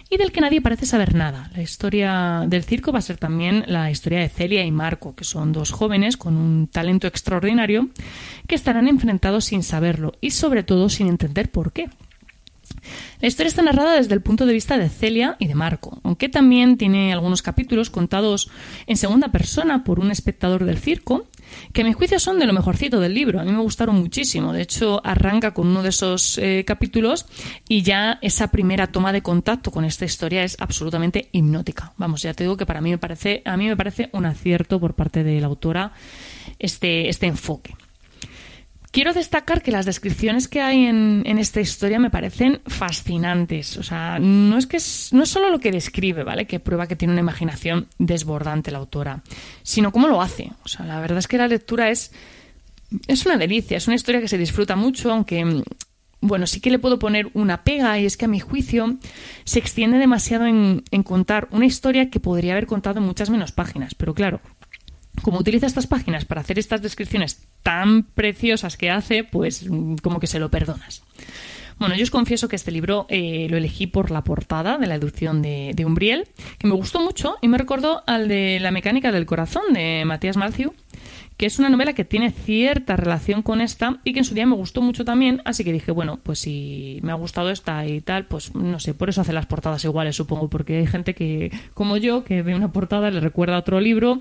y 0.10 0.18
del 0.18 0.32
que 0.32 0.42
nadie 0.42 0.62
parece 0.62 0.86
saber 0.86 1.16
nada. 1.16 1.50
La 1.56 1.62
historia 1.62 2.44
del 2.48 2.64
circo 2.64 2.92
va 2.92 3.00
a 3.00 3.04
ser 3.04 3.18
también 3.18 3.64
la 3.68 3.92
historia 3.92 4.20
de 4.20 4.30
Celia 4.30 4.66
y 4.66 4.72
Marco, 4.72 5.16
que 5.16 5.24
son 5.24 5.52
dos 5.52 5.72
jóvenes 5.72 6.18
con 6.18 6.38
un 6.38 6.68
talento 6.68 7.08
extraordinario 7.08 7.90
que 8.48 8.56
estarán 8.56 8.88
enfrentados 8.88 9.46
sin 9.46 9.64
saberlo 9.64 10.14
y 10.22 10.32
sobre 10.32 10.64
todo 10.64 10.90
sin 10.90 11.08
entender 11.08 11.52
por 11.52 11.72
qué. 11.72 11.90
La 13.20 13.28
historia 13.28 13.50
está 13.50 13.62
narrada 13.62 13.96
desde 13.96 14.14
el 14.14 14.22
punto 14.22 14.46
de 14.46 14.54
vista 14.54 14.78
de 14.78 14.90
Celia 14.90 15.36
y 15.40 15.48
de 15.48 15.56
Marco, 15.56 16.00
aunque 16.04 16.30
también 16.30 16.78
tiene 16.78 17.14
algunos 17.14 17.42
capítulos 17.42 17.90
contados 17.90 18.50
en 18.88 18.98
segunda 18.98 19.30
persona 19.30 19.84
por 19.84 20.00
un 20.00 20.12
espectador 20.12 20.66
del 20.66 20.80
circo 20.80 21.28
que 21.74 21.82
a 21.82 21.86
mi 21.86 21.94
juicio 21.94 22.20
son 22.20 22.40
de 22.40 22.46
lo 22.46 22.54
mejorcito 22.54 23.00
del 23.00 23.14
libro. 23.14 23.40
A 23.40 23.44
mí 23.44 23.52
me 23.52 23.60
gustaron 23.60 23.96
muchísimo. 23.96 24.54
De 24.54 24.62
hecho, 24.62 25.02
arranca 25.06 25.54
con 25.54 25.68
uno 25.68 25.84
de 25.84 25.90
esos 25.90 26.38
eh, 26.38 26.64
capítulos 26.66 27.26
y 27.68 27.82
ya 27.82 28.20
esa 28.22 28.48
primera 28.48 28.88
toma 28.88 29.12
de 29.14 29.22
contacto 29.22 29.72
con 29.72 29.86
esta 29.86 30.06
historia 30.06 30.44
es 30.44 30.58
absolutamente 30.60 31.30
hipnótica. 31.32 31.94
Vamos, 31.98 32.22
ya 32.22 32.34
te 32.34 32.44
digo 32.44 32.58
que 32.58 32.66
para 32.66 32.82
mí 32.82 32.92
me 32.92 32.98
parece, 32.98 33.42
a 33.46 33.58
mí 33.58 33.68
me 33.68 33.78
parece 33.78 34.10
un 34.14 34.26
acierto 34.26 34.80
por 34.80 34.94
parte 34.94 35.24
de 35.24 35.40
la 35.40 35.48
autora 35.48 35.94
este, 36.60 37.10
este 37.10 37.28
enfoque. 37.28 37.76
Quiero 38.92 39.14
destacar 39.14 39.62
que 39.62 39.72
las 39.72 39.86
descripciones 39.86 40.50
que 40.50 40.60
hay 40.60 40.86
en, 40.86 41.24
esta 41.26 41.62
historia 41.62 41.98
me 41.98 42.10
parecen 42.10 42.60
fascinantes. 42.68 43.78
O 43.78 43.84
sea, 43.84 44.20
no 44.20 44.58
es 44.58 44.68
que 44.68 44.80
no 45.14 45.24
es 45.24 45.30
solo 45.30 45.50
lo 45.50 45.60
que 45.60 45.72
describe, 45.72 46.24
¿vale? 46.24 46.46
Que 46.46 46.60
prueba 46.60 46.88
que 46.88 46.98
tiene 46.98 47.14
una 47.14 47.22
imaginación 47.22 47.88
desbordante 47.98 48.70
la 48.70 48.80
autora, 48.80 49.24
sino 49.64 49.94
cómo 49.94 50.10
lo 50.10 50.22
hace. 50.22 50.52
O 50.66 50.68
sea, 50.68 50.86
la 50.86 51.00
verdad 51.00 51.20
es 51.20 51.30
que 51.30 51.38
la 51.38 51.48
lectura 51.48 51.90
es, 51.90 52.12
es 53.08 53.26
una 53.26 53.38
delicia, 53.38 53.78
es 53.78 53.88
una 53.88 53.96
historia 53.96 54.20
que 54.20 54.28
se 54.28 54.38
disfruta 54.38 54.76
mucho, 54.76 55.10
aunque 55.10 55.64
bueno, 56.20 56.46
sí 56.46 56.60
que 56.60 56.70
le 56.70 56.78
puedo 56.78 57.00
poner 57.00 57.30
una 57.34 57.64
pega 57.64 57.98
y 57.98 58.06
es 58.06 58.18
que 58.18 58.26
a 58.26 58.28
mi 58.28 58.42
juicio 58.42 58.98
se 59.46 59.60
extiende 59.60 60.00
demasiado 60.00 60.46
en, 60.46 60.84
en, 60.92 61.04
contar 61.04 61.48
una 61.52 61.66
historia 61.66 62.10
que 62.10 62.20
podría 62.20 62.52
haber 62.52 62.68
contado 62.68 63.00
en 63.00 63.06
muchas 63.06 63.30
menos 63.30 63.54
páginas. 63.54 63.96
Pero 63.96 64.14
claro, 64.14 64.42
como 65.22 65.40
utiliza 65.40 65.68
estas 65.68 65.88
páginas 65.88 66.26
para 66.26 66.42
hacer 66.42 66.60
estas 66.60 66.82
descripciones 66.82 67.46
tan 67.64 68.04
preciosas 68.04 68.78
que 68.78 68.90
hace, 68.90 69.24
pues 69.24 69.70
mm, 69.70 69.96
como 69.96 70.20
que 70.20 70.28
se 70.28 70.40
lo 70.40 70.50
perdonas. 70.50 71.04
Bueno, 71.80 71.96
yo 71.96 72.04
os 72.04 72.12
confieso 72.12 72.48
que 72.48 72.56
este 72.56 72.72
libro 72.72 73.08
eh, 73.10 73.48
lo 73.50 73.58
elegí 73.58 73.88
por 73.88 74.12
la 74.12 74.24
portada 74.24 74.78
de 74.78 74.86
la 74.86 74.96
edición 74.96 75.42
de, 75.42 75.72
de, 75.74 75.84
Umbriel, 75.84 76.28
que 76.60 76.68
me 76.68 76.76
gustó 76.76 77.02
mucho 77.02 77.38
y 77.42 77.48
me 77.48 77.58
recordó 77.58 78.04
al 78.06 78.28
de 78.28 78.60
La 78.60 78.70
mecánica 78.70 79.12
del 79.12 79.26
corazón 79.26 79.74
de 79.74 80.04
Matías 80.06 80.38
Matthew, 80.38 80.76
que 81.38 81.48
es 81.48 81.58
una 81.58 81.70
novela 81.70 81.94
que 81.94 82.06
tiene 82.06 82.30
cierta 82.30 82.98
relación 82.98 83.42
con 83.42 83.62
esta 83.62 84.00
y 84.04 84.14
que 84.14 84.20
en 84.20 84.26
su 84.26 84.36
día 84.36 84.46
me 84.46 84.56
gustó 84.56 84.84
mucho 84.84 85.06
también, 85.06 85.42
así 85.44 85.64
que 85.64 85.74
dije, 85.74 85.92
bueno, 85.92 86.20
pues 86.22 86.38
si 86.38 87.00
me 87.02 87.12
ha 87.12 87.16
gustado 87.16 87.50
esta 87.50 87.84
y 87.88 88.00
tal, 88.00 88.28
pues 88.28 88.54
no 88.54 88.80
sé, 88.80 88.94
por 88.94 89.10
eso 89.10 89.22
hace 89.22 89.34
las 89.34 89.48
portadas 89.48 89.84
iguales, 89.84 90.16
supongo, 90.16 90.52
porque 90.52 90.78
hay 90.78 90.86
gente 90.86 91.16
que, 91.16 91.52
como 91.74 91.98
yo, 91.98 92.24
que 92.24 92.44
ve 92.44 92.54
una 92.54 92.72
portada, 92.72 93.10
le 93.10 93.22
recuerda 93.22 93.56
a 93.56 93.60
otro 93.60 93.82
libro 93.82 94.20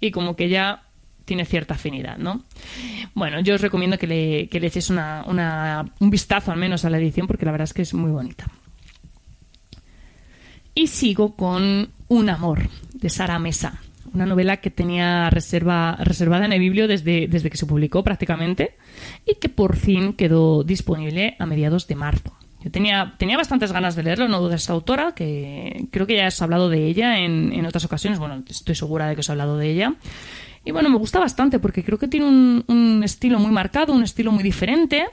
y 0.00 0.10
como 0.10 0.36
que 0.36 0.48
ya 0.48 0.82
tiene 1.24 1.44
cierta 1.44 1.74
afinidad, 1.74 2.18
¿no? 2.18 2.44
Bueno, 3.14 3.40
yo 3.40 3.54
os 3.54 3.60
recomiendo 3.60 3.98
que 3.98 4.06
le, 4.06 4.48
que 4.48 4.58
le 4.58 4.66
echéis 4.66 4.90
un 4.90 6.10
vistazo 6.10 6.50
al 6.50 6.58
menos 6.58 6.84
a 6.84 6.90
la 6.90 6.98
edición 6.98 7.26
porque 7.26 7.46
la 7.46 7.52
verdad 7.52 7.66
es 7.66 7.74
que 7.74 7.82
es 7.82 7.94
muy 7.94 8.10
bonita. 8.10 8.46
Y 10.74 10.86
sigo 10.86 11.36
con 11.36 11.90
Un 12.08 12.30
amor, 12.30 12.68
de 12.94 13.08
Sara 13.10 13.38
Mesa, 13.38 13.80
una 14.12 14.26
novela 14.26 14.58
que 14.58 14.70
tenía 14.70 15.30
reserva, 15.30 15.96
reservada 16.00 16.46
en 16.46 16.52
el 16.52 16.60
biblio 16.60 16.88
desde, 16.88 17.28
desde 17.28 17.50
que 17.50 17.56
se 17.56 17.66
publicó 17.66 18.02
prácticamente 18.02 18.76
y 19.26 19.36
que 19.36 19.48
por 19.48 19.76
fin 19.76 20.14
quedó 20.14 20.64
disponible 20.64 21.36
a 21.38 21.46
mediados 21.46 21.86
de 21.86 21.94
marzo. 21.94 22.39
Yo 22.62 22.70
tenía, 22.70 23.14
tenía 23.18 23.36
bastantes 23.36 23.72
ganas 23.72 23.96
de 23.96 24.02
leerlo, 24.02 24.28
no 24.28 24.46
de 24.48 24.56
esa 24.56 24.74
autora, 24.74 25.12
que 25.12 25.86
creo 25.90 26.06
que 26.06 26.16
ya 26.16 26.26
has 26.26 26.42
hablado 26.42 26.68
de 26.68 26.86
ella 26.86 27.18
en, 27.18 27.52
en 27.52 27.64
otras 27.64 27.84
ocasiones. 27.84 28.18
Bueno, 28.18 28.42
estoy 28.46 28.74
segura 28.74 29.08
de 29.08 29.14
que 29.14 29.20
os 29.20 29.28
he 29.28 29.32
hablado 29.32 29.56
de 29.56 29.70
ella. 29.70 29.94
Y 30.64 30.72
bueno, 30.72 30.90
me 30.90 30.98
gusta 30.98 31.18
bastante 31.18 31.58
porque 31.58 31.82
creo 31.82 31.98
que 31.98 32.08
tiene 32.08 32.26
un, 32.26 32.64
un 32.68 33.02
estilo 33.02 33.38
muy 33.38 33.50
marcado, 33.50 33.94
un 33.94 34.02
estilo 34.02 34.30
muy 34.30 34.42
diferente. 34.42 35.06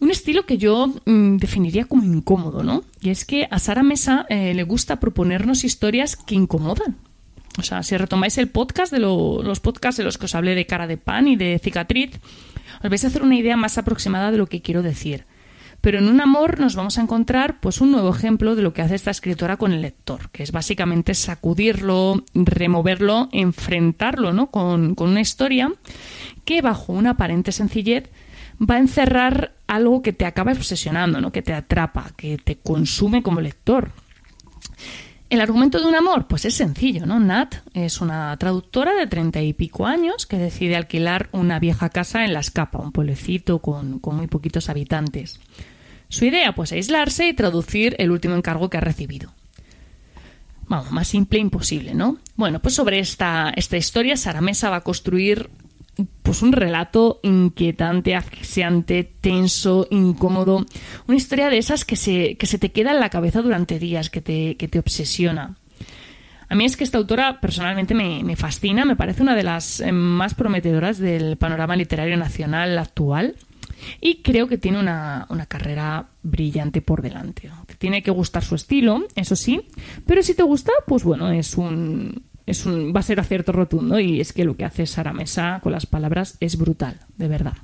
Un 0.00 0.10
estilo 0.10 0.46
que 0.46 0.56
yo 0.56 0.94
mm, 1.04 1.36
definiría 1.36 1.84
como 1.84 2.04
incómodo, 2.04 2.62
¿no? 2.62 2.82
Y 3.02 3.10
es 3.10 3.24
que 3.26 3.46
a 3.50 3.58
Sara 3.58 3.82
Mesa 3.82 4.24
eh, 4.28 4.54
le 4.54 4.62
gusta 4.62 4.98
proponernos 4.98 5.64
historias 5.64 6.16
que 6.16 6.34
incomodan. 6.34 6.96
O 7.58 7.62
sea, 7.62 7.82
si 7.82 7.96
retomáis 7.96 8.38
el 8.38 8.48
podcast 8.48 8.92
de 8.92 9.00
los 9.00 9.60
podcasts 9.60 9.98
de 9.98 10.04
los 10.04 10.16
que 10.16 10.24
os 10.24 10.34
hablé 10.34 10.54
de 10.54 10.66
cara 10.66 10.86
de 10.86 10.96
pan 10.96 11.28
y 11.28 11.36
de 11.36 11.58
cicatriz, 11.62 12.18
os 12.82 12.88
vais 12.88 13.04
a 13.04 13.08
hacer 13.08 13.22
una 13.22 13.36
idea 13.36 13.56
más 13.56 13.76
aproximada 13.76 14.30
de 14.30 14.38
lo 14.38 14.46
que 14.46 14.62
quiero 14.62 14.82
decir. 14.82 15.26
Pero 15.80 15.98
en 15.98 16.08
un 16.08 16.20
amor 16.20 16.60
nos 16.60 16.74
vamos 16.74 16.98
a 16.98 17.02
encontrar 17.02 17.60
pues 17.60 17.80
un 17.80 17.92
nuevo 17.92 18.10
ejemplo 18.10 18.54
de 18.54 18.62
lo 18.62 18.72
que 18.72 18.82
hace 18.82 18.94
esta 18.94 19.10
escritora 19.10 19.56
con 19.56 19.72
el 19.72 19.82
lector, 19.82 20.30
que 20.30 20.42
es 20.42 20.52
básicamente 20.52 21.14
sacudirlo, 21.14 22.24
removerlo, 22.34 23.28
enfrentarlo 23.32 24.32
¿no? 24.32 24.50
con, 24.50 24.94
con 24.94 25.10
una 25.10 25.20
historia 25.20 25.72
que 26.44 26.60
bajo 26.60 26.92
una 26.92 27.10
aparente 27.10 27.52
sencillez 27.52 28.10
va 28.60 28.74
a 28.74 28.78
encerrar 28.78 29.54
algo 29.66 30.02
que 30.02 30.12
te 30.12 30.26
acaba 30.26 30.52
obsesionando, 30.52 31.20
¿no? 31.20 31.32
que 31.32 31.42
te 31.42 31.54
atrapa, 31.54 32.10
que 32.16 32.36
te 32.36 32.56
consume 32.56 33.22
como 33.22 33.40
lector. 33.40 33.92
El 35.30 35.40
argumento 35.40 35.78
de 35.78 35.86
un 35.86 35.94
amor, 35.94 36.26
pues 36.26 36.44
es 36.44 36.54
sencillo, 36.54 37.06
¿no? 37.06 37.20
Nat 37.20 37.54
es 37.72 38.00
una 38.00 38.36
traductora 38.36 38.94
de 38.94 39.06
treinta 39.06 39.40
y 39.40 39.52
pico 39.52 39.86
años 39.86 40.26
que 40.26 40.36
decide 40.36 40.74
alquilar 40.74 41.28
una 41.30 41.60
vieja 41.60 41.88
casa 41.88 42.24
en 42.24 42.32
La 42.32 42.40
Escapa, 42.40 42.80
un 42.80 42.90
pueblecito 42.90 43.60
con, 43.60 44.00
con 44.00 44.16
muy 44.16 44.26
poquitos 44.26 44.68
habitantes. 44.68 45.38
Su 46.08 46.24
idea, 46.24 46.52
pues, 46.56 46.72
aislarse 46.72 47.28
y 47.28 47.32
traducir 47.32 47.94
el 48.00 48.10
último 48.10 48.34
encargo 48.34 48.68
que 48.68 48.78
ha 48.78 48.80
recibido. 48.80 49.32
Vamos, 50.66 50.90
más 50.90 51.06
simple 51.06 51.38
imposible, 51.38 51.94
¿no? 51.94 52.18
Bueno, 52.34 52.58
pues 52.58 52.74
sobre 52.74 52.98
esta, 52.98 53.52
esta 53.54 53.76
historia, 53.76 54.16
Sara 54.16 54.40
Mesa 54.40 54.68
va 54.68 54.76
a 54.76 54.84
construir 54.84 55.48
pues 56.22 56.42
un 56.42 56.52
relato 56.52 57.20
inquietante, 57.22 58.14
asfixiante, 58.14 59.04
tenso, 59.20 59.86
incómodo. 59.90 60.64
Una 61.06 61.16
historia 61.16 61.50
de 61.50 61.58
esas 61.58 61.84
que 61.84 61.96
se, 61.96 62.36
que 62.36 62.46
se 62.46 62.58
te 62.58 62.72
queda 62.72 62.92
en 62.92 63.00
la 63.00 63.10
cabeza 63.10 63.42
durante 63.42 63.78
días, 63.78 64.10
que 64.10 64.20
te, 64.20 64.56
que 64.56 64.68
te 64.68 64.78
obsesiona. 64.78 65.56
A 66.48 66.54
mí 66.56 66.64
es 66.64 66.76
que 66.76 66.84
esta 66.84 66.98
autora 66.98 67.40
personalmente 67.40 67.94
me, 67.94 68.24
me, 68.24 68.34
fascina, 68.34 68.84
me 68.84 68.96
parece 68.96 69.22
una 69.22 69.36
de 69.36 69.44
las 69.44 69.80
eh, 69.80 69.92
más 69.92 70.34
prometedoras 70.34 70.98
del 70.98 71.36
panorama 71.36 71.76
literario 71.76 72.16
nacional 72.16 72.76
actual 72.76 73.36
y 74.00 74.16
creo 74.22 74.48
que 74.48 74.58
tiene 74.58 74.80
una, 74.80 75.26
una 75.30 75.46
carrera 75.46 76.08
brillante 76.22 76.82
por 76.82 77.02
delante. 77.02 77.50
Te 77.66 77.74
tiene 77.76 78.02
que 78.02 78.10
gustar 78.10 78.44
su 78.44 78.56
estilo, 78.56 79.06
eso 79.14 79.36
sí, 79.36 79.62
pero 80.06 80.22
si 80.22 80.34
te 80.34 80.42
gusta, 80.42 80.72
pues 80.86 81.04
bueno, 81.04 81.30
es 81.30 81.56
un, 81.56 82.24
es 82.50 82.66
un, 82.66 82.92
va 82.94 83.00
a 83.00 83.04
ser 83.04 83.20
acierto 83.20 83.52
rotundo 83.52 83.98
y 83.98 84.20
es 84.20 84.32
que 84.32 84.44
lo 84.44 84.56
que 84.56 84.64
hace 84.64 84.86
Sara 84.86 85.12
Mesa 85.12 85.60
con 85.62 85.72
las 85.72 85.86
palabras 85.86 86.36
es 86.40 86.56
brutal, 86.56 86.98
de 87.16 87.28
verdad. 87.28 87.54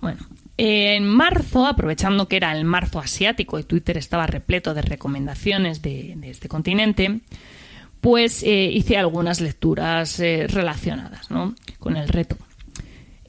Bueno, 0.00 0.20
en 0.56 1.06
marzo, 1.06 1.66
aprovechando 1.66 2.26
que 2.26 2.36
era 2.36 2.56
el 2.56 2.64
marzo 2.64 2.98
asiático 2.98 3.58
y 3.58 3.64
Twitter 3.64 3.96
estaba 3.96 4.26
repleto 4.26 4.74
de 4.74 4.82
recomendaciones 4.82 5.82
de, 5.82 6.16
este 6.22 6.48
continente, 6.48 7.20
pues 8.00 8.42
eh, 8.42 8.70
hice 8.72 8.96
algunas 8.96 9.40
lecturas 9.40 10.18
eh, 10.20 10.46
relacionadas 10.48 11.30
¿no? 11.30 11.54
con 11.78 11.96
el 11.96 12.08
reto. 12.08 12.36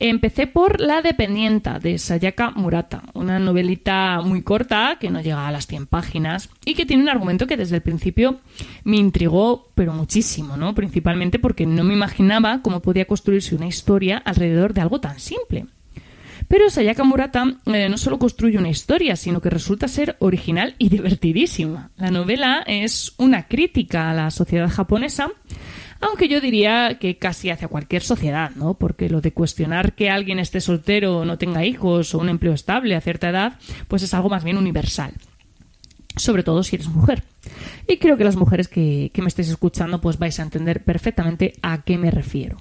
Empecé 0.02 0.48
por 0.48 0.80
La 0.80 1.02
dependienta 1.02 1.78
de 1.78 1.98
Sayaka 1.98 2.52
Murata, 2.52 3.04
una 3.14 3.38
novelita 3.38 4.22
muy 4.22 4.44
corta 4.44 4.96
que 4.98 5.10
no 5.10 5.20
llega 5.20 5.46
a 5.46 5.52
las 5.52 5.68
100 5.68 5.88
páginas 5.88 6.50
y 6.64 6.74
que 6.74 6.86
tiene 6.86 7.04
un 7.04 7.10
argumento 7.10 7.48
que 7.48 7.58
desde 7.58 7.76
el 7.76 7.82
principio 7.82 8.40
me 8.86 8.96
intrigó, 8.96 9.68
pero 9.76 9.92
muchísimo, 9.92 10.56
¿no? 10.56 10.74
Principalmente 10.74 11.38
porque 11.38 11.66
no 11.66 11.84
me 11.84 11.94
imaginaba 11.96 12.62
cómo 12.62 12.82
podía 12.82 13.08
construirse 13.08 13.56
una 13.56 13.68
historia 13.68 14.20
alrededor 14.20 14.74
de 14.74 14.80
algo 14.80 15.02
tan 15.02 15.20
simple. 15.20 15.66
Pero 16.48 16.70
Sayaka 16.70 17.04
Murata 17.04 17.58
eh, 17.66 17.90
no 17.90 17.98
solo 17.98 18.18
construye 18.20 18.58
una 18.58 18.70
historia, 18.70 19.18
sino 19.18 19.42
que 19.42 19.50
resulta 19.50 19.90
ser 19.90 20.16
original 20.20 20.76
y 20.78 20.88
divertidísima. 20.96 21.92
La 21.98 22.10
novela 22.10 22.64
es 22.66 23.14
una 23.18 23.48
crítica 23.48 24.10
a 24.10 24.14
la 24.14 24.32
sociedad 24.32 24.70
japonesa 24.70 25.30
aunque 26.02 26.28
yo 26.28 26.42
diría 26.42 26.98
que 27.00 27.18
casi 27.18 27.50
hacia 27.50 27.68
cualquier 27.68 28.02
sociedad, 28.02 28.52
¿no? 28.56 28.76
Porque 28.76 29.10
lo 29.10 29.22
de 29.22 29.34
cuestionar 29.34 29.94
que 29.94 30.10
alguien 30.10 30.40
esté 30.40 30.62
soltero 30.62 31.20
o 31.20 31.26
no 31.26 31.38
tenga 31.38 31.66
hijos 31.66 32.14
o 32.14 32.20
un 32.20 32.30
empleo 32.30 32.54
estable 32.54 32.96
a 32.96 33.02
cierta 33.02 33.30
edad, 33.30 33.58
pues 33.88 34.04
es 34.04 34.14
algo 34.14 34.30
más 34.30 34.44
bien 34.44 34.58
universal. 34.58 35.14
Sobre 36.16 36.44
todo 36.44 36.64
si 36.64 36.76
eres 36.76 36.88
mujer. 36.88 37.24
Y 37.88 37.98
creo 37.98 38.18
que 38.18 38.24
las 38.24 38.36
mujeres 38.36 38.68
que, 38.68 39.12
que 39.14 39.22
me 39.22 39.28
estéis 39.28 39.50
escuchando 39.50 40.02
pues 40.02 40.18
vais 40.18 40.40
a 40.40 40.44
entender 40.44 40.84
perfectamente 40.84 41.54
a 41.62 41.82
qué 41.84 41.98
me 41.98 42.12
refiero. 42.12 42.58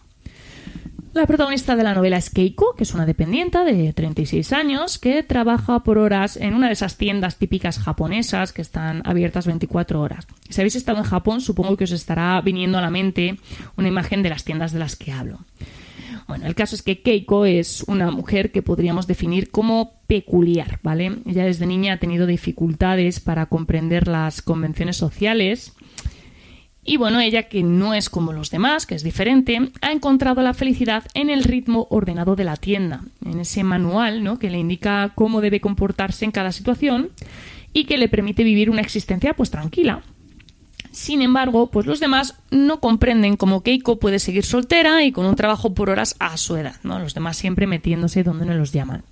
La 1.15 1.27
protagonista 1.27 1.75
de 1.75 1.83
la 1.83 1.95
novela 1.95 2.19
es 2.19 2.31
Keiko, 2.31 2.75
que 2.77 2.85
es 2.85 2.95
una 2.95 3.07
dependienta 3.07 3.65
de 3.65 3.93
36 3.93 4.53
años 4.53 4.99
que 4.99 5.23
trabaja 5.23 5.83
por 5.83 5.99
horas 5.99 6.37
en 6.37 6.55
una 6.55 6.67
de 6.67 6.75
esas 6.75 6.97
tiendas 6.97 7.39
típicas 7.39 7.79
japonesas 7.79 8.53
que 8.53 8.63
están 8.63 9.03
abiertas 9.05 9.47
24 9.47 10.01
horas. 10.01 10.27
Si 10.49 10.61
habéis 10.61 10.77
estado 10.77 10.99
en 10.99 11.05
Japón, 11.05 11.41
supongo 11.41 11.77
que 11.77 11.85
os 11.85 11.93
estará 11.93 12.41
viniendo 12.43 12.79
a 12.79 12.83
la 12.83 12.91
mente 12.91 13.39
una 13.77 13.89
imagen 13.89 14.23
de 14.23 14.29
las 14.29 14.45
tiendas 14.45 14.73
de 14.73 14.79
las 14.79 14.97
que 14.97 15.13
hablo. 15.13 15.39
Bueno, 16.29 16.47
el 16.47 16.55
caso 16.55 16.77
es 16.77 16.83
que 16.83 17.01
Keiko 17.01 17.47
es 17.47 17.83
una 17.85 18.11
mujer 18.11 18.53
que 18.53 18.63
podríamos 18.63 19.07
definir 19.07 19.51
como 19.51 20.03
peculiar, 20.07 20.79
¿vale? 20.83 21.21
Ella 21.25 21.47
desde 21.47 21.67
niña 21.67 21.95
ha 21.95 21.99
tenido 21.99 22.27
dificultades 22.27 23.19
para 23.19 23.47
comprender 23.47 24.09
las 24.09 24.43
convenciones 24.43 24.99
sociales 24.99 25.73
y 26.89 26.97
bueno, 26.97 27.21
ella 27.21 27.43
que 27.43 27.63
no 27.63 27.93
es 27.93 28.09
como 28.09 28.33
los 28.33 28.51
demás, 28.51 28.87
que 28.87 28.95
es 28.95 29.03
diferente, 29.03 29.71
ha 29.83 29.93
encontrado 29.93 30.41
la 30.41 30.55
felicidad 30.55 31.05
en 31.13 31.29
el 31.29 31.45
ritmo 31.45 31.87
ordenado 31.91 32.35
de 32.35 32.45
la 32.45 32.57
tienda, 32.57 33.03
en 33.27 33.41
ese 33.41 33.63
manual 33.63 34.25
¿no? 34.25 34.39
que 34.39 34.49
le 34.49 34.59
indica 34.59 35.13
cómo 35.15 35.43
debe 35.43 35.61
comportarse 35.61 36.25
en 36.25 36.31
cada 36.31 36.51
situación 36.51 37.11
y 37.75 37.85
que 37.85 37.99
le 37.99 38.09
permite 38.09 38.43
vivir 38.43 38.71
una 38.71 38.81
existencia 38.81 39.35
pues 39.35 39.51
tranquila. 39.51 40.01
Sin 40.91 41.21
embargo, 41.21 41.71
pues 41.71 41.85
los 41.85 42.01
demás 42.01 42.37
no 42.51 42.81
comprenden 42.81 43.37
cómo 43.37 43.63
Keiko 43.63 43.99
puede 43.99 44.19
seguir 44.19 44.47
soltera 44.47 45.05
y 45.05 45.13
con 45.13 45.27
un 45.27 45.37
trabajo 45.37 45.75
por 45.75 45.91
horas 45.91 46.17
a 46.21 46.39
su 46.39 46.57
edad, 46.57 46.77
¿no? 46.85 46.99
Los 46.99 47.13
demás 47.13 47.37
siempre 47.37 47.67
metiéndose 47.67 48.23
donde 48.23 48.47
no 48.47 48.55
los 48.55 48.73
llaman. 48.73 49.05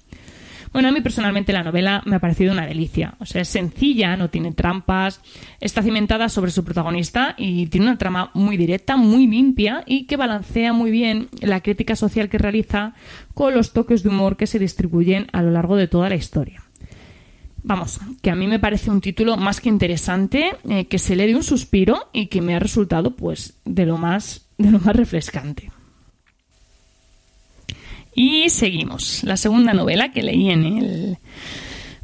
Bueno, 0.72 0.88
a 0.88 0.92
mí 0.92 1.00
personalmente 1.00 1.52
la 1.52 1.62
novela 1.62 2.02
me 2.04 2.16
ha 2.16 2.20
parecido 2.20 2.52
una 2.52 2.66
delicia. 2.66 3.14
O 3.18 3.26
sea, 3.26 3.42
es 3.42 3.48
sencilla, 3.48 4.16
no 4.16 4.30
tiene 4.30 4.52
trampas, 4.52 5.20
está 5.60 5.82
cimentada 5.82 6.28
sobre 6.28 6.50
su 6.50 6.64
protagonista 6.64 7.34
y 7.36 7.66
tiene 7.66 7.86
una 7.86 7.98
trama 7.98 8.30
muy 8.34 8.56
directa, 8.56 8.96
muy 8.96 9.26
limpia 9.26 9.82
y 9.86 10.06
que 10.06 10.16
balancea 10.16 10.72
muy 10.72 10.90
bien 10.90 11.28
la 11.40 11.60
crítica 11.60 11.96
social 11.96 12.28
que 12.28 12.38
realiza 12.38 12.94
con 13.34 13.54
los 13.54 13.72
toques 13.72 14.02
de 14.02 14.08
humor 14.08 14.36
que 14.36 14.46
se 14.46 14.58
distribuyen 14.58 15.26
a 15.32 15.42
lo 15.42 15.50
largo 15.50 15.76
de 15.76 15.88
toda 15.88 16.08
la 16.08 16.16
historia. 16.16 16.62
Vamos, 17.62 17.98
que 18.22 18.30
a 18.30 18.36
mí 18.36 18.46
me 18.46 18.60
parece 18.60 18.92
un 18.92 19.00
título 19.00 19.36
más 19.36 19.60
que 19.60 19.68
interesante, 19.68 20.52
eh, 20.68 20.84
que 20.84 21.00
se 21.00 21.16
lee 21.16 21.26
de 21.26 21.34
un 21.34 21.42
suspiro 21.42 22.10
y 22.12 22.28
que 22.28 22.40
me 22.40 22.54
ha 22.54 22.60
resultado 22.60 23.16
pues 23.16 23.58
de 23.64 23.86
lo 23.86 23.98
más, 23.98 24.46
de 24.56 24.70
lo 24.70 24.78
más 24.78 24.94
refrescante. 24.94 25.72
Y 28.16 28.48
seguimos. 28.48 29.22
La 29.24 29.36
segunda 29.36 29.74
novela 29.74 30.10
que 30.10 30.22
leí 30.22 30.50
en 30.50 30.64
el 30.64 31.18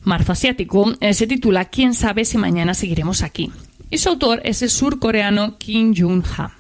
marzo 0.05 0.33
asiático 0.33 0.93
eh, 1.01 1.15
se 1.15 1.27
titula 1.27 1.65
¿Quién 1.65 1.95
sabe 1.95 2.27
si 2.27 2.37
mañana 2.37 2.75
seguiremos 2.75 3.23
aquí? 3.23 3.51
Y 3.91 3.97
su 3.97 4.11
autor 4.11 4.43
es 4.45 4.61
el 4.61 4.69
surcoreano 4.69 5.57
Kim 5.57 5.95
Jun-ha. 5.97 6.53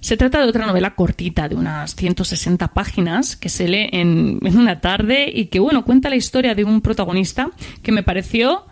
Se 0.00 0.16
trata 0.16 0.40
de 0.40 0.48
otra 0.48 0.64
novela 0.64 0.94
cortita 0.94 1.50
de 1.50 1.56
unas 1.56 1.96
160 1.96 2.68
páginas 2.68 3.36
que 3.36 3.50
se 3.50 3.68
lee 3.68 3.90
en, 3.92 4.38
en, 4.42 4.56
una 4.56 4.80
tarde 4.80 5.30
y 5.34 5.46
que, 5.46 5.60
bueno, 5.60 5.84
cuenta 5.84 6.08
la 6.08 6.16
historia 6.16 6.54
de 6.54 6.64
un 6.64 6.80
protagonista 6.80 7.50
que 7.82 7.92
me 7.92 8.02
pareció 8.02 8.64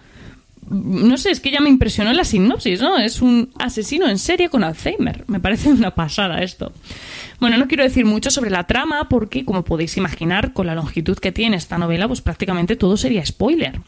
no 0.68 1.16
sé, 1.16 1.30
es 1.30 1.40
que 1.40 1.50
ya 1.50 1.60
me 1.60 1.68
impresionó 1.68 2.12
la 2.12 2.24
sinopsis, 2.24 2.80
¿no? 2.80 2.98
Es 2.98 3.22
un 3.22 3.50
asesino 3.58 4.08
en 4.08 4.18
serie 4.18 4.48
con 4.48 4.64
Alzheimer. 4.64 5.24
Me 5.28 5.40
parece 5.40 5.70
una 5.70 5.94
pasada 5.94 6.42
esto. 6.42 6.72
Bueno, 7.38 7.58
no 7.58 7.68
quiero 7.68 7.84
decir 7.84 8.04
mucho 8.04 8.30
sobre 8.30 8.50
la 8.50 8.64
trama 8.64 9.08
porque, 9.08 9.44
como 9.44 9.62
podéis 9.62 9.96
imaginar, 9.96 10.52
con 10.52 10.66
la 10.66 10.74
longitud 10.74 11.18
que 11.18 11.32
tiene 11.32 11.56
esta 11.56 11.78
novela, 11.78 12.08
pues 12.08 12.22
prácticamente 12.22 12.76
todo 12.76 12.96
sería 12.96 13.24
spoiler. 13.24 13.80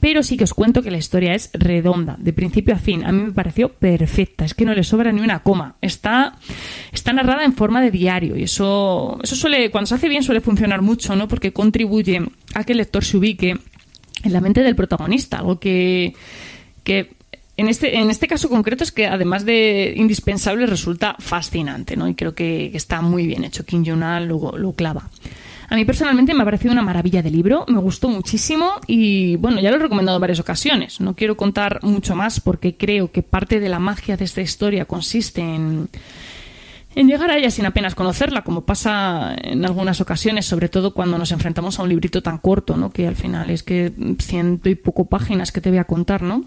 Pero 0.00 0.22
sí 0.22 0.36
que 0.36 0.44
os 0.44 0.54
cuento 0.54 0.82
que 0.82 0.90
la 0.90 0.98
historia 0.98 1.34
es 1.34 1.50
redonda, 1.52 2.16
de 2.18 2.32
principio 2.32 2.74
a 2.74 2.78
fin. 2.78 3.04
A 3.04 3.12
mí 3.12 3.22
me 3.22 3.32
pareció 3.32 3.70
perfecta, 3.70 4.44
es 4.44 4.54
que 4.54 4.64
no 4.64 4.74
le 4.74 4.84
sobra 4.84 5.12
ni 5.12 5.20
una 5.20 5.42
coma. 5.42 5.76
Está, 5.80 6.36
está 6.92 7.12
narrada 7.12 7.44
en 7.44 7.54
forma 7.54 7.80
de 7.80 7.90
diario 7.90 8.36
y 8.36 8.44
eso, 8.44 9.18
eso 9.22 9.34
suele, 9.34 9.70
cuando 9.70 9.86
se 9.86 9.94
hace 9.94 10.08
bien 10.08 10.22
suele 10.22 10.40
funcionar 10.40 10.82
mucho, 10.82 11.16
¿no? 11.16 11.26
Porque 11.26 11.52
contribuye 11.52 12.22
a 12.54 12.64
que 12.64 12.72
el 12.72 12.78
lector 12.78 13.04
se 13.04 13.16
ubique 13.16 13.58
en 14.22 14.32
la 14.32 14.40
mente 14.40 14.62
del 14.62 14.76
protagonista, 14.76 15.38
algo 15.38 15.58
que, 15.58 16.14
que 16.84 17.10
en 17.56 17.68
este, 17.68 17.98
en 17.98 18.08
este 18.08 18.26
caso 18.26 18.48
concreto 18.48 18.84
es 18.84 18.92
que 18.92 19.06
además 19.06 19.44
de 19.44 19.92
indispensable 19.96 20.66
resulta 20.66 21.16
fascinante, 21.18 21.96
¿no? 21.96 22.08
Y 22.08 22.14
creo 22.14 22.34
que, 22.34 22.70
está 22.74 23.02
muy 23.02 23.26
bien 23.26 23.44
hecho. 23.44 23.66
Kim 23.66 23.84
Jong-un 23.84 24.28
lo, 24.28 24.56
lo 24.56 24.72
clava. 24.72 25.10
A 25.68 25.76
mí 25.76 25.84
personalmente 25.84 26.34
me 26.34 26.42
ha 26.42 26.44
parecido 26.44 26.72
una 26.72 26.82
maravilla 26.82 27.22
de 27.22 27.30
libro, 27.30 27.64
me 27.68 27.78
gustó 27.78 28.08
muchísimo 28.08 28.72
y 28.88 29.36
bueno, 29.36 29.60
ya 29.60 29.70
lo 29.70 29.76
he 29.76 29.80
recomendado 29.80 30.16
en 30.16 30.20
varias 30.20 30.40
ocasiones. 30.40 31.00
No 31.00 31.14
quiero 31.14 31.36
contar 31.36 31.78
mucho 31.82 32.16
más 32.16 32.40
porque 32.40 32.76
creo 32.76 33.12
que 33.12 33.22
parte 33.22 33.60
de 33.60 33.68
la 33.68 33.78
magia 33.78 34.16
de 34.16 34.24
esta 34.24 34.40
historia 34.40 34.86
consiste 34.86 35.42
en 35.42 35.88
en 36.94 37.06
llegar 37.06 37.30
a 37.30 37.36
ella 37.36 37.50
sin 37.50 37.66
apenas 37.66 37.94
conocerla, 37.94 38.42
como 38.42 38.62
pasa 38.62 39.36
en 39.40 39.64
algunas 39.64 40.00
ocasiones, 40.00 40.46
sobre 40.46 40.68
todo 40.68 40.92
cuando 40.92 41.18
nos 41.18 41.30
enfrentamos 41.30 41.78
a 41.78 41.84
un 41.84 41.88
librito 41.88 42.20
tan 42.20 42.38
corto, 42.38 42.76
¿no? 42.76 42.90
Que 42.90 43.06
al 43.06 43.14
final 43.14 43.48
es 43.50 43.62
que 43.62 43.92
ciento 44.18 44.68
y 44.68 44.74
poco 44.74 45.04
páginas 45.04 45.52
que 45.52 45.60
te 45.60 45.70
voy 45.70 45.78
a 45.78 45.84
contar, 45.84 46.22
¿no? 46.22 46.44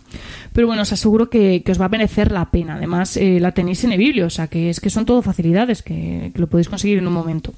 Pero 0.51 0.67
bueno, 0.67 0.81
os 0.81 0.91
aseguro 0.91 1.29
que, 1.29 1.63
os 1.69 1.79
va 1.79 1.85
a 1.85 1.89
merecer 1.89 2.31
la 2.31 2.51
pena. 2.51 2.75
Además, 2.75 3.15
eh, 3.15 3.39
la 3.39 3.53
tenéis 3.53 3.83
en 3.85 3.93
e 3.93 4.23
o 4.23 4.29
sea, 4.29 4.47
que 4.47 4.69
es 4.69 4.81
que 4.81 4.89
son 4.89 5.05
todo 5.05 5.21
facilidades, 5.21 5.81
que, 5.81 6.31
lo 6.35 6.47
podéis 6.47 6.67
conseguir 6.67 6.97
en 6.97 7.07
un 7.07 7.13
momento. 7.13 7.53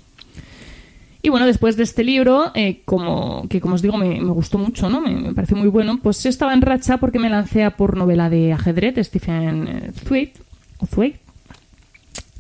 Y 1.23 1.29
bueno, 1.29 1.47
después 1.47 1.75
de 1.75 1.81
este 1.81 2.03
libro, 2.03 2.51
eh, 2.53 2.83
como, 2.85 3.47
que 3.49 3.59
como 3.59 3.73
os 3.73 3.81
digo 3.81 3.97
me, 3.97 4.19
gustó 4.25 4.59
mucho, 4.59 4.91
¿no? 4.91 5.01
Me, 5.01 5.33
parece 5.33 5.55
muy 5.55 5.69
bueno, 5.69 5.99
pues 6.03 6.23
estaba 6.27 6.53
en 6.53 6.61
racha 6.61 6.97
porque 6.97 7.17
me 7.17 7.31
lancé 7.31 7.63
a 7.63 7.71
por 7.71 7.97
novela 7.97 8.29
de 8.29 8.53
ajedrez 8.53 9.07
Stephen 9.07 9.91
Thwaite, 10.03 10.39
o 10.77 10.85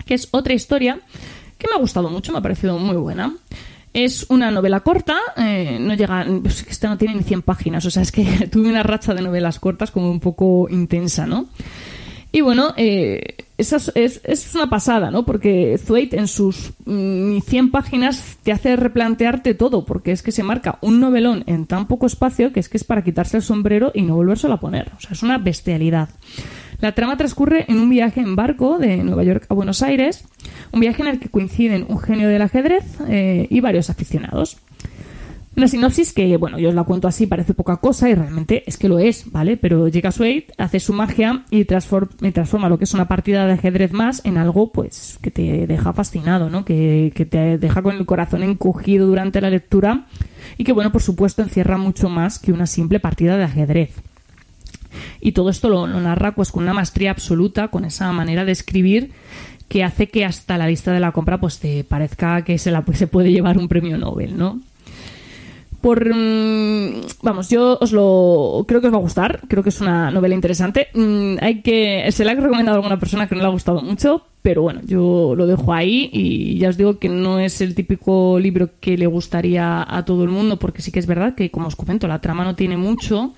que 0.05 0.13
es 0.13 0.27
otra 0.31 0.53
historia 0.53 0.99
que 1.57 1.67
me 1.67 1.75
ha 1.75 1.79
gustado 1.79 2.09
mucho, 2.09 2.31
me 2.31 2.39
ha 2.39 2.41
parecido 2.41 2.77
muy 2.77 2.97
buena. 2.97 3.33
Es 3.93 4.25
una 4.29 4.51
novela 4.51 4.81
corta, 4.81 5.17
eh, 5.37 5.77
no 5.79 5.93
llega, 5.93 6.25
pues 6.41 6.65
esta 6.69 6.89
no 6.89 6.97
tiene 6.97 7.15
ni 7.15 7.23
100 7.23 7.43
páginas, 7.43 7.85
o 7.85 7.91
sea, 7.91 8.01
es 8.03 8.11
que 8.11 8.23
tuve 8.51 8.69
una 8.69 8.83
racha 8.83 9.13
de 9.13 9.21
novelas 9.21 9.59
cortas 9.59 9.91
como 9.91 10.11
un 10.11 10.19
poco 10.19 10.67
intensa, 10.69 11.25
¿no? 11.25 11.47
Y 12.35 12.41
bueno, 12.41 12.73
eh, 12.75 13.37
esa 13.57 13.77
es, 13.95 14.55
una 14.55 14.69
pasada, 14.69 15.09
¿no? 15.09 15.25
Porque 15.25 15.79
Thwaite 15.87 16.19
en 16.19 16.27
sus 16.27 16.73
100 16.83 17.65
mm, 17.65 17.71
páginas 17.71 18.37
te 18.43 18.51
hace 18.51 18.75
replantearte 18.75 19.53
todo, 19.53 19.85
porque 19.85 20.11
es 20.11 20.21
que 20.21 20.33
se 20.33 20.43
marca 20.43 20.77
un 20.81 20.99
novelón 20.99 21.45
en 21.47 21.65
tan 21.65 21.87
poco 21.87 22.07
espacio 22.07 22.51
que 22.51 22.59
es 22.59 22.67
que 22.67 22.75
es 22.75 22.83
para 22.83 23.05
quitarse 23.05 23.37
el 23.37 23.43
sombrero 23.43 23.93
y 23.95 24.01
no 24.01 24.15
volvérselo 24.15 24.55
a 24.55 24.59
poner. 24.59 24.91
O 24.97 24.99
sea, 24.99 25.11
es 25.11 25.23
una 25.23 25.37
bestialidad. 25.37 26.09
La 26.81 26.91
trama 26.91 27.15
transcurre 27.15 27.63
en 27.69 27.79
un 27.79 27.89
viaje 27.89 28.19
en 28.19 28.35
barco 28.35 28.79
de 28.79 28.97
Nueva 28.97 29.23
York 29.23 29.45
a 29.47 29.53
Buenos 29.53 29.81
Aires, 29.81 30.25
un 30.73 30.81
viaje 30.81 31.03
en 31.03 31.07
el 31.07 31.19
que 31.21 31.29
coinciden 31.29 31.85
un 31.87 31.99
genio 31.99 32.27
del 32.27 32.41
ajedrez 32.41 32.83
eh, 33.07 33.47
y 33.49 33.61
varios 33.61 33.89
aficionados. 33.89 34.57
Una 35.57 35.67
sinopsis 35.69 36.11
que, 36.11 36.35
bueno, 36.35 36.59
yo 36.59 36.69
os 36.69 36.75
la 36.75 36.83
cuento 36.83 37.07
así, 37.07 37.27
parece 37.27 37.53
poca 37.53 37.77
cosa 37.77 38.09
y 38.09 38.15
realmente 38.15 38.63
es 38.67 38.77
que 38.77 38.89
lo 38.89 38.99
es, 38.99 39.31
¿vale? 39.31 39.55
Pero 39.55 39.87
llega 39.87 40.11
Suede, 40.11 40.47
hace 40.57 40.81
su 40.81 40.91
magia 40.91 41.45
y, 41.49 41.63
transforma 41.63 42.67
lo 42.67 42.77
que 42.77 42.83
es 42.83 42.93
una 42.93 43.07
partida 43.07 43.45
de 43.45 43.53
ajedrez 43.53 43.93
más 43.93 44.21
en 44.25 44.37
algo, 44.37 44.71
pues, 44.73 45.17
que 45.21 45.31
te 45.31 45.65
deja 45.65 45.93
fascinado, 45.93 46.49
¿no? 46.49 46.65
Que, 46.65 47.13
que 47.15 47.25
te 47.25 47.57
deja 47.57 47.81
con 47.81 47.95
el 47.95 48.05
corazón 48.05 48.43
encogido 48.43 49.07
durante 49.07 49.39
la 49.39 49.49
lectura 49.49 50.07
y 50.57 50.65
que, 50.65 50.73
bueno, 50.73 50.91
por 50.91 51.01
supuesto, 51.01 51.41
encierra 51.41 51.77
mucho 51.77 52.09
más 52.09 52.37
que 52.37 52.51
una 52.51 52.67
simple 52.67 52.99
partida 52.99 53.37
de 53.37 53.45
ajedrez. 53.45 53.91
Y 55.21 55.31
todo 55.31 55.49
esto 55.49 55.69
lo, 55.69 55.87
narra 55.87 56.35
pues 56.35 56.51
con 56.51 56.63
una 56.63 56.73
maestría 56.73 57.11
absoluta, 57.11 57.69
con 57.69 57.85
esa 57.85 58.11
manera 58.11 58.45
de 58.45 58.51
escribir 58.51 59.11
que 59.67 59.83
hace 59.83 60.07
que 60.07 60.25
hasta 60.25 60.57
la 60.57 60.67
lista 60.67 60.91
de 60.91 60.99
la 60.99 61.11
compra 61.11 61.39
pues 61.39 61.59
te 61.59 61.83
parezca 61.83 62.43
que 62.43 62.57
se, 62.57 62.71
la, 62.71 62.83
se 62.93 63.07
puede 63.07 63.31
llevar 63.31 63.57
un 63.57 63.67
premio 63.67 63.97
Nobel, 63.97 64.37
¿no? 64.37 64.61
Por, 65.85 66.03
mm, 66.03 67.21
vamos, 67.21 67.47
yo 67.47 67.77
os 67.79 67.91
lo 67.91 68.65
creo 68.67 68.81
que 68.81 68.87
os 68.87 68.93
va 68.93 68.97
a 68.97 69.01
gustar, 69.01 69.41
creo 69.47 69.61
que 69.61 69.69
es 69.69 69.81
una 69.81 70.09
novela 70.09 70.33
interesante. 70.33 70.87
Mm, 70.95 71.35
hay 71.39 71.61
que 71.61 72.11
se 72.11 72.25
la 72.25 72.31
he 72.31 72.35
recomendado 72.35 72.77
a 72.77 72.79
alguna 72.79 72.99
persona 72.99 73.27
que 73.27 73.35
no 73.35 73.41
le 73.41 73.47
ha 73.47 73.51
gustado 73.51 73.83
mucho, 73.83 74.23
pero 74.41 74.63
bueno, 74.63 74.81
yo 74.83 75.35
lo 75.37 75.45
dejo 75.45 75.71
ahí 75.73 76.09
y 76.11 76.57
ya 76.57 76.69
os 76.69 76.77
digo 76.77 76.97
que 76.97 77.07
no 77.07 77.37
es 77.37 77.61
el 77.61 77.75
típico 77.75 78.39
libro 78.39 78.71
que 78.79 78.97
le 78.97 79.05
gustaría 79.05 79.85
a 79.87 80.03
todo 80.05 80.23
el 80.23 80.31
mundo, 80.31 80.57
porque 80.57 80.81
sí 80.81 80.91
que 80.91 80.97
es 80.97 81.05
verdad 81.05 81.35
que 81.35 81.51
como 81.51 81.67
os 81.67 81.75
comento, 81.75 82.07
la 82.07 82.19
trama 82.19 82.43
no 82.43 82.55
tiene 82.55 82.77
mucho 82.77 83.35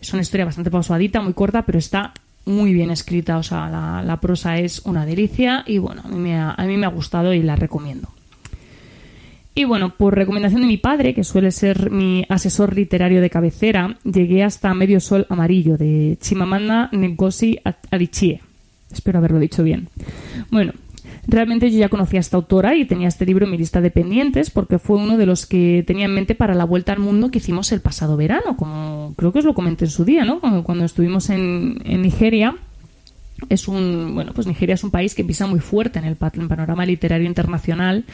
es 0.00 0.12
una 0.12 0.22
historia 0.22 0.44
bastante 0.44 0.70
pausadita, 0.70 1.20
muy 1.20 1.34
corta, 1.34 1.66
pero 1.66 1.80
está 1.80 2.14
muy 2.44 2.72
bien 2.72 2.92
escrita. 2.92 3.36
O 3.38 3.42
sea, 3.42 3.68
la, 4.04 4.20
prosa 4.20 4.58
es 4.58 4.80
una 4.84 5.04
delicia 5.04 5.64
y 5.66 5.78
bueno, 5.78 6.02
a 6.04 6.08
mí, 6.08 6.18
me 6.18 6.38
ha, 6.38 6.52
a 6.52 6.64
mí 6.66 6.76
me 6.76 6.86
ha 6.86 6.90
gustado 6.90 7.34
y 7.34 7.42
la 7.42 7.56
recomiendo. 7.56 8.08
Y 9.54 9.64
bueno, 9.64 9.94
por 9.96 10.14
recomendación 10.14 10.62
de 10.62 10.68
mi 10.68 10.76
padre, 10.76 11.14
que 11.14 11.24
suele 11.24 11.50
ser 11.50 11.90
mi 11.90 12.24
asesor 12.28 12.74
literario 12.74 13.20
de 13.20 13.30
cabecera, 13.30 13.96
llegué 14.04 14.44
hasta 14.44 14.72
Medio 14.74 15.00
Sol 15.00 15.26
Amarillo 15.28 15.76
de 15.76 16.16
Chimamanda 16.20 16.88
Ngozi 16.92 17.58
Adichie. 17.90 18.40
Espero 18.92 19.18
haberlo 19.18 19.38
dicho 19.38 19.62
bien. 19.62 19.88
Bueno, 20.50 20.72
Realmente 21.26 21.70
yo 21.70 21.78
ya 21.78 21.88
conocía 21.88 22.18
a 22.18 22.22
esta 22.22 22.36
autora 22.36 22.74
y 22.74 22.86
tenía 22.86 23.06
este 23.06 23.26
libro 23.26 23.44
en 23.44 23.52
mi 23.52 23.58
lista 23.58 23.80
de 23.80 23.90
pendientes 23.90 24.50
porque 24.50 24.78
fue 24.78 24.96
uno 24.96 25.16
de 25.16 25.26
los 25.26 25.46
que 25.46 25.84
tenía 25.86 26.06
en 26.06 26.14
mente 26.14 26.34
para 26.34 26.54
la 26.54 26.64
vuelta 26.64 26.92
al 26.92 26.98
mundo 26.98 27.30
que 27.30 27.38
hicimos 27.38 27.70
el 27.72 27.80
pasado 27.80 28.16
verano, 28.16 28.56
como 28.56 29.14
creo 29.16 29.32
que 29.32 29.40
os 29.40 29.44
lo 29.44 29.54
comenté 29.54 29.84
en 29.84 29.90
su 29.90 30.04
día, 30.04 30.24
¿no? 30.24 30.40
Cuando 30.40 30.84
estuvimos 30.84 31.30
en, 31.30 31.74
Nigeria. 32.02 32.56
Es 33.48 33.68
un, 33.68 34.14
bueno, 34.14 34.32
pues 34.34 34.46
Nigeria 34.46 34.74
es 34.74 34.84
un 34.84 34.90
país 34.90 35.14
que 35.14 35.24
pisa 35.24 35.46
muy 35.46 35.60
fuerte 35.60 35.98
en 35.98 36.04
el 36.04 36.16
panorama 36.16 36.84
literario 36.84 37.26
internacional 37.26 38.04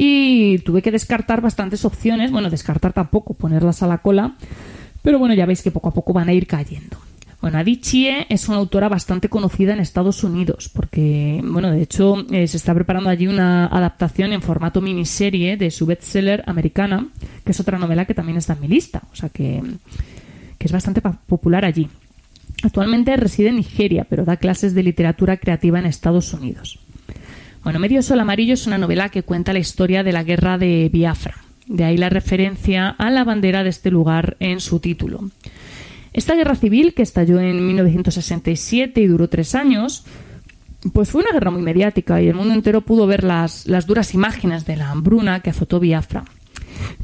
y 0.00 0.58
tuve 0.60 0.80
que 0.80 0.92
descartar 0.92 1.40
bastantes 1.40 1.84
opciones, 1.84 2.30
bueno, 2.30 2.50
descartar 2.50 2.92
tampoco, 2.92 3.34
ponerlas 3.34 3.82
a 3.82 3.88
la 3.88 3.98
cola, 3.98 4.36
pero 5.02 5.18
bueno, 5.18 5.34
ya 5.34 5.44
veis 5.44 5.60
que 5.60 5.72
poco 5.72 5.88
a 5.88 5.92
poco 5.92 6.12
van 6.12 6.28
a 6.28 6.32
ir 6.32 6.46
cayendo. 6.46 6.96
Bueno, 7.40 7.58
Adichie 7.58 8.24
es 8.28 8.48
una 8.48 8.58
autora 8.58 8.88
bastante 8.88 9.28
conocida 9.28 9.72
en 9.72 9.80
Estados 9.80 10.22
Unidos, 10.22 10.70
porque, 10.72 11.40
bueno, 11.44 11.72
de 11.72 11.82
hecho, 11.82 12.24
eh, 12.30 12.46
se 12.46 12.56
está 12.56 12.74
preparando 12.74 13.10
allí 13.10 13.26
una 13.26 13.66
adaptación 13.66 14.32
en 14.32 14.40
formato 14.40 14.80
miniserie 14.80 15.56
de 15.56 15.72
su 15.72 15.84
bestseller 15.84 16.44
americana, 16.46 17.08
que 17.44 17.50
es 17.50 17.58
otra 17.58 17.76
novela 17.76 18.04
que 18.04 18.14
también 18.14 18.38
está 18.38 18.52
en 18.52 18.60
mi 18.60 18.68
lista, 18.68 19.02
o 19.12 19.16
sea 19.16 19.30
que, 19.30 19.60
que 20.58 20.66
es 20.66 20.72
bastante 20.72 21.00
popular 21.00 21.64
allí. 21.64 21.88
Actualmente 22.62 23.16
reside 23.16 23.48
en 23.48 23.56
Nigeria, 23.56 24.06
pero 24.08 24.24
da 24.24 24.36
clases 24.36 24.74
de 24.74 24.84
literatura 24.84 25.38
creativa 25.38 25.80
en 25.80 25.86
Estados 25.86 26.32
Unidos. 26.32 26.78
Bueno, 27.64 27.78
Medio 27.80 28.02
Sol 28.02 28.20
Amarillo 28.20 28.54
es 28.54 28.66
una 28.66 28.78
novela 28.78 29.08
que 29.08 29.22
cuenta 29.22 29.52
la 29.52 29.58
historia 29.58 30.02
de 30.02 30.12
la 30.12 30.22
guerra 30.22 30.58
de 30.58 30.88
Biafra. 30.92 31.34
De 31.66 31.84
ahí 31.84 31.96
la 31.96 32.08
referencia 32.08 32.88
a 32.88 33.10
la 33.10 33.24
bandera 33.24 33.62
de 33.62 33.70
este 33.70 33.90
lugar 33.90 34.36
en 34.40 34.60
su 34.60 34.80
título. 34.80 35.30
Esta 36.12 36.34
guerra 36.34 36.54
civil, 36.54 36.94
que 36.94 37.02
estalló 37.02 37.40
en 37.40 37.66
1967 37.66 39.00
y 39.00 39.06
duró 39.06 39.28
tres 39.28 39.54
años, 39.54 40.04
pues 40.92 41.10
fue 41.10 41.22
una 41.22 41.32
guerra 41.32 41.50
muy 41.50 41.62
mediática 41.62 42.22
y 42.22 42.28
el 42.28 42.34
mundo 42.34 42.54
entero 42.54 42.80
pudo 42.80 43.06
ver 43.06 43.24
las, 43.24 43.66
las 43.66 43.86
duras 43.86 44.14
imágenes 44.14 44.64
de 44.64 44.76
la 44.76 44.90
hambruna 44.90 45.40
que 45.40 45.50
azotó 45.50 45.80
Biafra. 45.80 46.24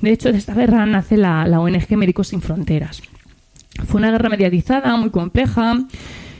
De 0.00 0.10
hecho, 0.10 0.32
de 0.32 0.38
esta 0.38 0.54
guerra 0.54 0.86
nace 0.86 1.16
la, 1.16 1.46
la 1.46 1.60
ONG 1.60 1.96
Médicos 1.96 2.28
Sin 2.28 2.40
Fronteras. 2.40 3.02
Fue 3.86 3.98
una 3.98 4.10
guerra 4.10 4.28
mediatizada, 4.28 4.96
muy 4.96 5.10
compleja, 5.10 5.78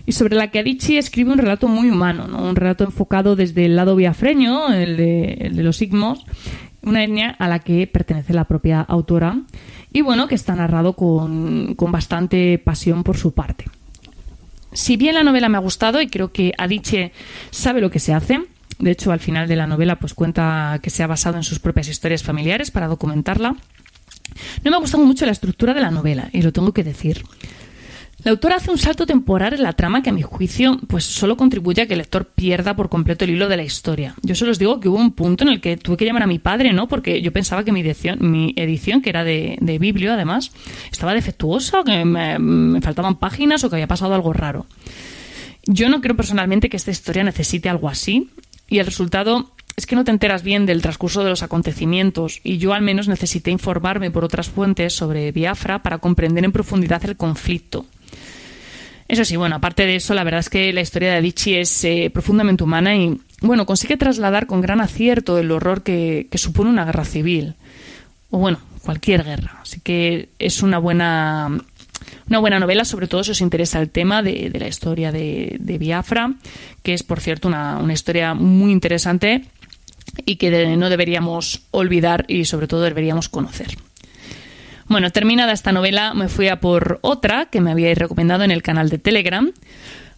y 0.07 0.13
sobre 0.13 0.37
la 0.37 0.51
que 0.51 0.59
Adichie 0.59 0.99
escribe 0.99 1.33
un 1.33 1.39
relato 1.39 1.69
muy 1.69 1.91
humano, 1.91 2.27
¿no? 2.27 2.43
un 2.43 2.57
relato 2.57 2.85
enfocado 2.85 3.37
desde 3.37 3.65
el 3.67 3.77
lado 3.77 3.97
biafreño, 3.97 4.73
el 4.73 4.97
de, 4.97 5.33
el 5.41 5.57
de 5.57 5.63
los 5.63 5.77
sigmos, 5.77 6.25
una 6.83 7.03
etnia 7.03 7.31
a 7.31 7.49
la 7.49 7.61
que 7.61 7.87
pertenece 7.87 8.35
la 8.35 8.45
propia 8.45 8.81
autora, 8.81 9.41
y 9.93 10.03
bueno, 10.03 10.29
que 10.29 10.35
está 10.35 10.55
narrado 10.55 10.95
con, 10.95 11.75
con 11.75 11.93
bastante 11.93 12.59
pasión 12.59 13.05
por 13.05 13.17
su 13.17 13.33
parte. 13.33 13.65
Si 14.73 14.97
bien 14.97 15.15
la 15.15 15.23
novela 15.23 15.49
me 15.49 15.57
ha 15.57 15.61
gustado 15.61 16.01
y 16.01 16.09
creo 16.09 16.33
que 16.33 16.53
Adichie 16.59 17.13
sabe 17.51 17.81
lo 17.81 17.91
que 17.91 18.01
se 18.01 18.13
hace, 18.13 18.41
de 18.79 18.91
hecho 18.91 19.13
al 19.13 19.21
final 19.21 19.49
de 19.49 19.57
la 19.57 19.67
novela 19.67 19.99
pues 19.99 20.15
cuenta 20.15 20.81
que 20.83 20.91
se 20.91 21.03
ha 21.03 21.07
basado 21.07 21.37
en 21.37 21.45
sus 21.45 21.61
propias 21.61 21.89
historias 21.89 22.25
familiares 22.25 22.71
para 22.71 22.89
documentarla, 22.89 23.57
no 24.65 24.71
me 24.71 24.77
ha 24.77 24.81
gustado 24.81 25.05
mucho 25.05 25.27
la 25.27 25.33
estructura 25.33 25.75
de 25.75 25.81
la 25.81 25.91
novela, 25.91 26.29
y 26.33 26.43
lo 26.43 26.53
tengo 26.53 26.73
que 26.73 26.85
decir. 26.85 27.23
La 28.25 28.31
autora 28.31 28.57
hace 28.57 28.71
un 28.71 28.79
salto 28.79 29.05
temporal 29.05 29.53
en 29.53 29.63
la 29.63 29.75
trama 29.75 30.03
que 30.03 30.09
a 30.09 30.13
mi 30.13 30.23
juicio 30.23 30.81
pues 30.89 31.05
solo 31.05 31.37
contribuye 31.37 31.83
a 31.83 31.87
que 31.87 31.93
el 31.93 31.99
lector 31.99 32.25
pierda 32.25 32.75
por 32.75 32.89
completo 32.89 33.27
el 33.27 33.33
hilo 33.33 33.51
de 33.51 33.59
la 33.59 33.65
historia. 33.65 34.15
Yo 34.23 34.35
solo 34.35 34.51
os 34.51 34.59
digo 34.59 34.81
que 34.81 34.89
hubo 34.89 34.97
un 34.97 35.13
punto 35.13 35.45
en 35.45 35.51
el 35.51 35.61
que 35.61 35.77
tuve 35.77 35.99
que 35.99 36.07
llamar 36.07 36.23
a 36.23 36.27
mi 36.27 36.39
padre, 36.39 36.73
¿no? 36.73 36.89
Porque 36.89 37.21
yo 37.21 37.33
pensaba 37.33 37.65
que 37.65 37.73
mi 37.73 37.81
edición, 37.81 38.19
mi 38.23 38.55
edición 38.57 39.03
que 39.03 39.11
era 39.11 39.25
de, 39.25 39.59
de 39.61 39.79
biblio 39.79 40.15
además, 40.15 40.53
estaba 40.91 41.13
defectuosa, 41.13 41.85
que 41.85 42.07
me, 42.07 42.39
me 42.39 42.81
faltaban 42.81 43.17
páginas 43.17 43.63
o 43.63 43.69
que 43.69 43.77
había 43.77 43.89
pasado 43.89 44.15
algo 44.15 44.33
raro. 44.33 44.65
Yo 45.67 45.91
no 45.91 46.01
creo 46.01 46.17
personalmente 46.17 46.71
que 46.71 46.79
esta 46.79 46.91
historia 46.91 47.25
necesite 47.25 47.69
algo 47.69 47.91
así 47.91 48.31
y 48.71 48.79
el 48.79 48.87
resultado 48.87 49.53
es 49.77 49.85
que 49.85 49.97
no 49.97 50.05
te 50.05 50.13
enteras 50.13 50.43
bien 50.43 50.65
del 50.65 50.81
transcurso 50.81 51.25
de 51.25 51.31
los 51.31 51.43
acontecimientos 51.43 52.41
y 52.43 52.57
yo 52.57 52.73
al 52.73 52.81
menos 52.81 53.07
necesité 53.07 53.51
informarme 53.51 54.11
por 54.11 54.25
otras 54.25 54.49
fuentes 54.49 54.95
sobre 54.95 55.31
Biafra 55.31 55.83
para 55.83 55.99
comprender 55.99 56.45
en 56.47 56.53
profundidad 56.53 57.05
el 57.05 57.19
conflicto. 57.19 57.85
Eso 59.07 59.25
sí, 59.25 59.37
bueno, 59.37 59.57
aparte 59.57 59.85
de 59.85 59.97
eso, 59.97 60.15
la 60.15 60.25
verdad 60.25 60.41
es 60.41 60.49
que 60.49 60.73
la 60.73 60.81
historia 60.81 61.11
de 61.11 61.17
Adichie 61.19 61.61
es 61.61 61.85
eh, 61.85 62.11
profundamente 62.13 62.65
humana 62.65 62.97
y, 62.97 63.21
bueno, 63.43 63.67
consigue 63.67 63.97
trasladar 63.97 64.47
con 64.47 64.63
gran 64.63 64.81
acierto 64.81 65.39
el 65.39 65.51
horror 65.51 65.83
que, 65.83 66.27
que, 66.31 66.39
supone 66.39 66.71
una 66.71 66.87
guerra 66.87 67.05
civil. 67.05 67.55
O, 68.31 68.39
bueno, 68.39 68.59
cualquier 68.83 69.25
guerra. 69.25 69.59
Así 69.61 69.81
que 69.81 70.31
es 70.39 70.63
una 70.63 70.79
buena, 70.79 71.49
una 72.29 72.39
buena 72.39 72.59
novela, 72.59 72.87
sobre 72.87 73.07
todo 73.07 73.25
si 73.25 73.33
os 73.33 73.41
interesa 73.43 73.79
el 73.81 73.91
tema 73.91 74.23
de, 74.23 74.49
de 74.51 74.59
la 74.59 74.69
historia 74.69 75.13
de, 75.13 75.57
de, 75.61 75.79
Biafra, 75.79 76.35
que 76.83 76.95
es, 76.95 77.03
por 77.03 77.21
cierto, 77.21 77.49
una, 77.49 77.79
una 77.79 77.93
historia 77.93 78.33
muy 78.33 78.73
interesante 78.73 79.45
y 80.25 80.37
que 80.37 80.77
no 80.77 80.89
deberíamos 80.89 81.63
olvidar 81.73 82.25
y, 82.29 82.47
sobre 82.47 82.69
todo, 82.69 82.83
deberíamos 82.83 83.29
conocer. 83.29 83.77
Bueno, 84.87 85.11
terminada 85.11 85.53
esta 85.53 85.73
novela, 85.73 86.15
me 86.15 86.29
fui 86.29 86.49
a 86.49 86.61
por 86.61 86.99
otra 87.03 87.47
que 87.47 87.61
me 87.61 87.71
habíais 87.71 87.97
recomendado 87.97 88.45
en 88.45 88.51
el 88.51 88.63
canal 88.63 88.91
de 88.91 88.99
Telegram. 88.99 89.51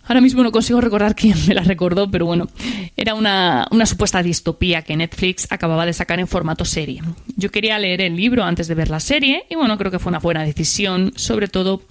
Ahora 0.09 0.21
mismo 0.21 0.43
no 0.43 0.53
consigo 0.53 0.81
recordar 0.81 1.15
quién 1.17 1.37
me 1.49 1.55
la 1.55 1.63
recordó, 1.63 2.11
pero 2.11 2.27
bueno, 2.27 2.49
era 2.97 3.15
una, 3.15 3.67
una, 3.71 3.87
supuesta 3.87 4.23
distopía 4.23 4.83
que 4.83 4.97
Netflix 4.97 5.47
acababa 5.51 5.85
de 5.85 5.93
sacar 5.93 6.21
en 6.21 6.29
formato 6.29 6.65
serie. 6.65 7.03
Yo 7.37 7.51
quería 7.51 7.79
leer 7.79 8.01
el 8.01 8.17
libro 8.17 8.45
antes 8.45 8.69
de 8.69 8.75
ver 8.75 8.89
la 8.89 9.01
serie 9.01 9.45
y 9.51 9.57
bueno, 9.57 9.77
creo 9.79 9.91
que 9.91 9.99
fue 9.99 10.11
una 10.11 10.21
buena 10.21 10.45
decisión, 10.45 11.13
sobre 11.17 11.49
todo 11.49 11.83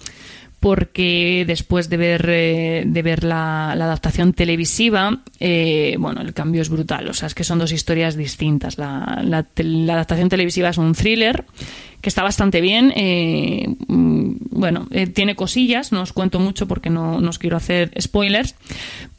porque 0.66 1.44
después 1.46 1.88
de 1.88 1.96
ver, 1.96 2.26
eh, 2.28 2.82
de 2.84 3.02
ver 3.02 3.22
la, 3.22 3.70
adaptación 3.70 4.32
televisiva, 4.32 5.20
eh, 5.38 5.94
bueno, 5.96 6.22
el 6.22 6.34
cambio 6.34 6.60
es 6.60 6.70
brutal. 6.70 7.08
O 7.08 7.14
sea, 7.14 7.28
es 7.28 7.36
que 7.36 7.44
son 7.44 7.60
dos 7.60 7.70
historias 7.70 8.16
distintas. 8.16 8.76
La, 8.76 9.22
adaptación 9.22 10.28
televisiva 10.28 10.70
es 10.70 10.78
un 10.78 10.92
thriller 10.92 11.44
que 12.00 12.08
está 12.08 12.24
bastante 12.24 12.60
bien. 12.60 12.92
Eh, 12.96 13.76
bueno, 13.86 14.88
eh, 14.90 15.06
tiene 15.06 15.36
cosillas, 15.36 15.92
no 15.92 16.02
os 16.02 16.12
cuento 16.12 16.40
mucho 16.40 16.66
porque 16.66 16.90
no, 16.90 17.20
no 17.20 17.30
os 17.30 17.38
quiero 17.38 17.56
hacer 17.56 17.92
spoilers, 18.00 18.56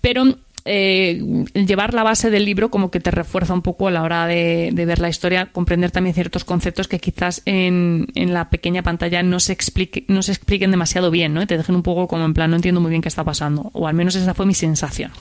pero 0.02 0.26
eh, 0.68 1.46
llevar 1.54 1.94
la 1.94 2.04
base 2.04 2.30
del 2.30 2.46
libro 2.46 2.70
como 2.70 2.92
que 2.92 3.00
te 3.00 3.10
refuerza 3.10 3.54
un 3.54 3.62
poco 3.62 3.88
a 3.88 3.92
la 3.92 4.04
hora 4.04 4.28
de, 4.28 4.72
ver 4.76 5.00
la 5.00 5.10
historia, 5.10 5.48
comprender 5.48 5.92
también 5.92 6.14
ciertos 6.14 6.44
conceptos 6.44 6.88
que 6.88 7.00
quizás 7.00 7.42
en, 7.46 8.08
la 8.16 8.50
pequeña 8.50 8.84
pantalla 8.84 9.24
no 9.24 9.40
se, 9.40 9.54
expliquen 9.54 10.72
demasiado 10.72 11.10
bien, 11.10 11.34
¿no? 11.34 11.48
Te 11.48 11.58
dejen 11.58 11.76
un 11.76 11.84
poco 11.84 12.08
como 12.08 12.26
en 12.26 12.34
plan, 12.34 12.50
no 12.50 12.58
entiendo 12.58 12.82
muy 12.82 12.90
bien 12.90 13.02
qué 13.02 13.08
está 13.08 13.24
pasando, 13.24 13.70
o 13.74 13.88
al 13.88 13.96
menos 13.96 14.16
esa 14.16 14.34
fue 14.34 14.46
mi 14.46 14.54
sensación. 14.54 15.12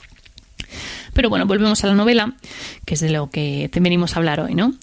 Pero 1.13 1.31
bueno, 1.31 1.47
volvemos 1.47 1.83
a 1.85 1.87
la 1.87 1.95
novela, 1.95 2.35
que 2.85 2.95
es 2.95 3.01
de 3.01 3.11
lo 3.11 3.31
que 3.31 3.71
te 3.73 3.81
venimos 3.81 4.15
a 4.15 4.19
hablar 4.19 4.41
hoy, 4.41 4.55
¿no? 4.55 4.75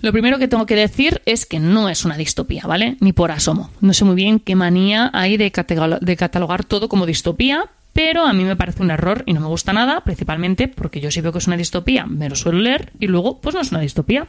Lo 0.00 0.12
primero 0.12 0.38
que 0.38 0.46
tengo 0.46 0.66
que 0.66 0.76
decir 0.76 1.22
es 1.24 1.46
que 1.46 1.58
no 1.58 1.88
es 1.88 2.04
una 2.04 2.16
distopía, 2.16 2.64
¿vale? 2.66 2.96
Ni 3.00 3.12
por 3.12 3.30
asomo. 3.30 3.70
No 3.80 3.94
sé 3.94 4.04
muy 4.04 4.14
bien 4.14 4.38
qué 4.38 4.54
manía 4.54 5.10
hay 5.14 5.36
de, 5.38 5.50
de 6.00 6.16
catalogar 6.16 6.64
todo 6.64 6.88
como 6.88 7.06
distopía, 7.06 7.70
pero 7.96 8.26
a 8.26 8.34
mí 8.34 8.44
me 8.44 8.56
parece 8.56 8.82
un 8.82 8.90
error 8.90 9.22
y 9.24 9.32
no 9.32 9.40
me 9.40 9.46
gusta 9.46 9.72
nada, 9.72 10.02
principalmente 10.02 10.68
porque 10.68 11.00
yo 11.00 11.10
sí 11.10 11.22
veo 11.22 11.32
que 11.32 11.38
es 11.38 11.46
una 11.46 11.56
distopía, 11.56 12.04
me 12.04 12.28
lo 12.28 12.36
suelo 12.36 12.58
leer 12.58 12.92
y 13.00 13.06
luego 13.06 13.40
pues 13.40 13.54
no 13.54 13.62
es 13.62 13.70
una 13.70 13.80
distopía, 13.80 14.26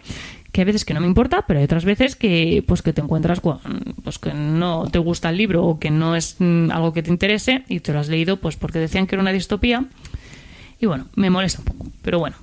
que 0.53 0.61
hay 0.61 0.65
veces 0.65 0.85
que 0.85 0.93
no 0.93 1.01
me 1.01 1.07
importa, 1.07 1.43
pero 1.45 1.59
hay 1.59 1.65
otras 1.65 1.83
veces 1.83 2.15
que 2.15 2.63
pues 2.65 2.81
que 2.81 2.93
te 2.93 3.01
encuentras 3.01 3.41
con 3.41 3.59
pues 4.05 4.19
que 4.19 4.33
no 4.33 4.87
te 4.89 4.99
gusta 4.99 5.27
el 5.27 5.35
libro 5.35 5.65
o 5.65 5.79
que 5.79 5.91
no 5.91 6.15
es 6.15 6.37
mm, 6.39 6.71
algo 6.71 6.93
que 6.93 7.03
te 7.03 7.09
interese 7.09 7.65
y 7.67 7.81
te 7.81 7.91
lo 7.91 7.99
has 7.99 8.07
leído 8.07 8.37
pues 8.37 8.55
porque 8.55 8.79
decían 8.79 9.05
que 9.05 9.15
era 9.15 9.21
una 9.21 9.33
distopía 9.33 9.83
y 10.79 10.85
bueno, 10.85 11.07
me 11.15 11.29
molesta 11.29 11.59
un 11.59 11.65
poco, 11.65 11.91
pero 12.03 12.19
bueno. 12.19 12.37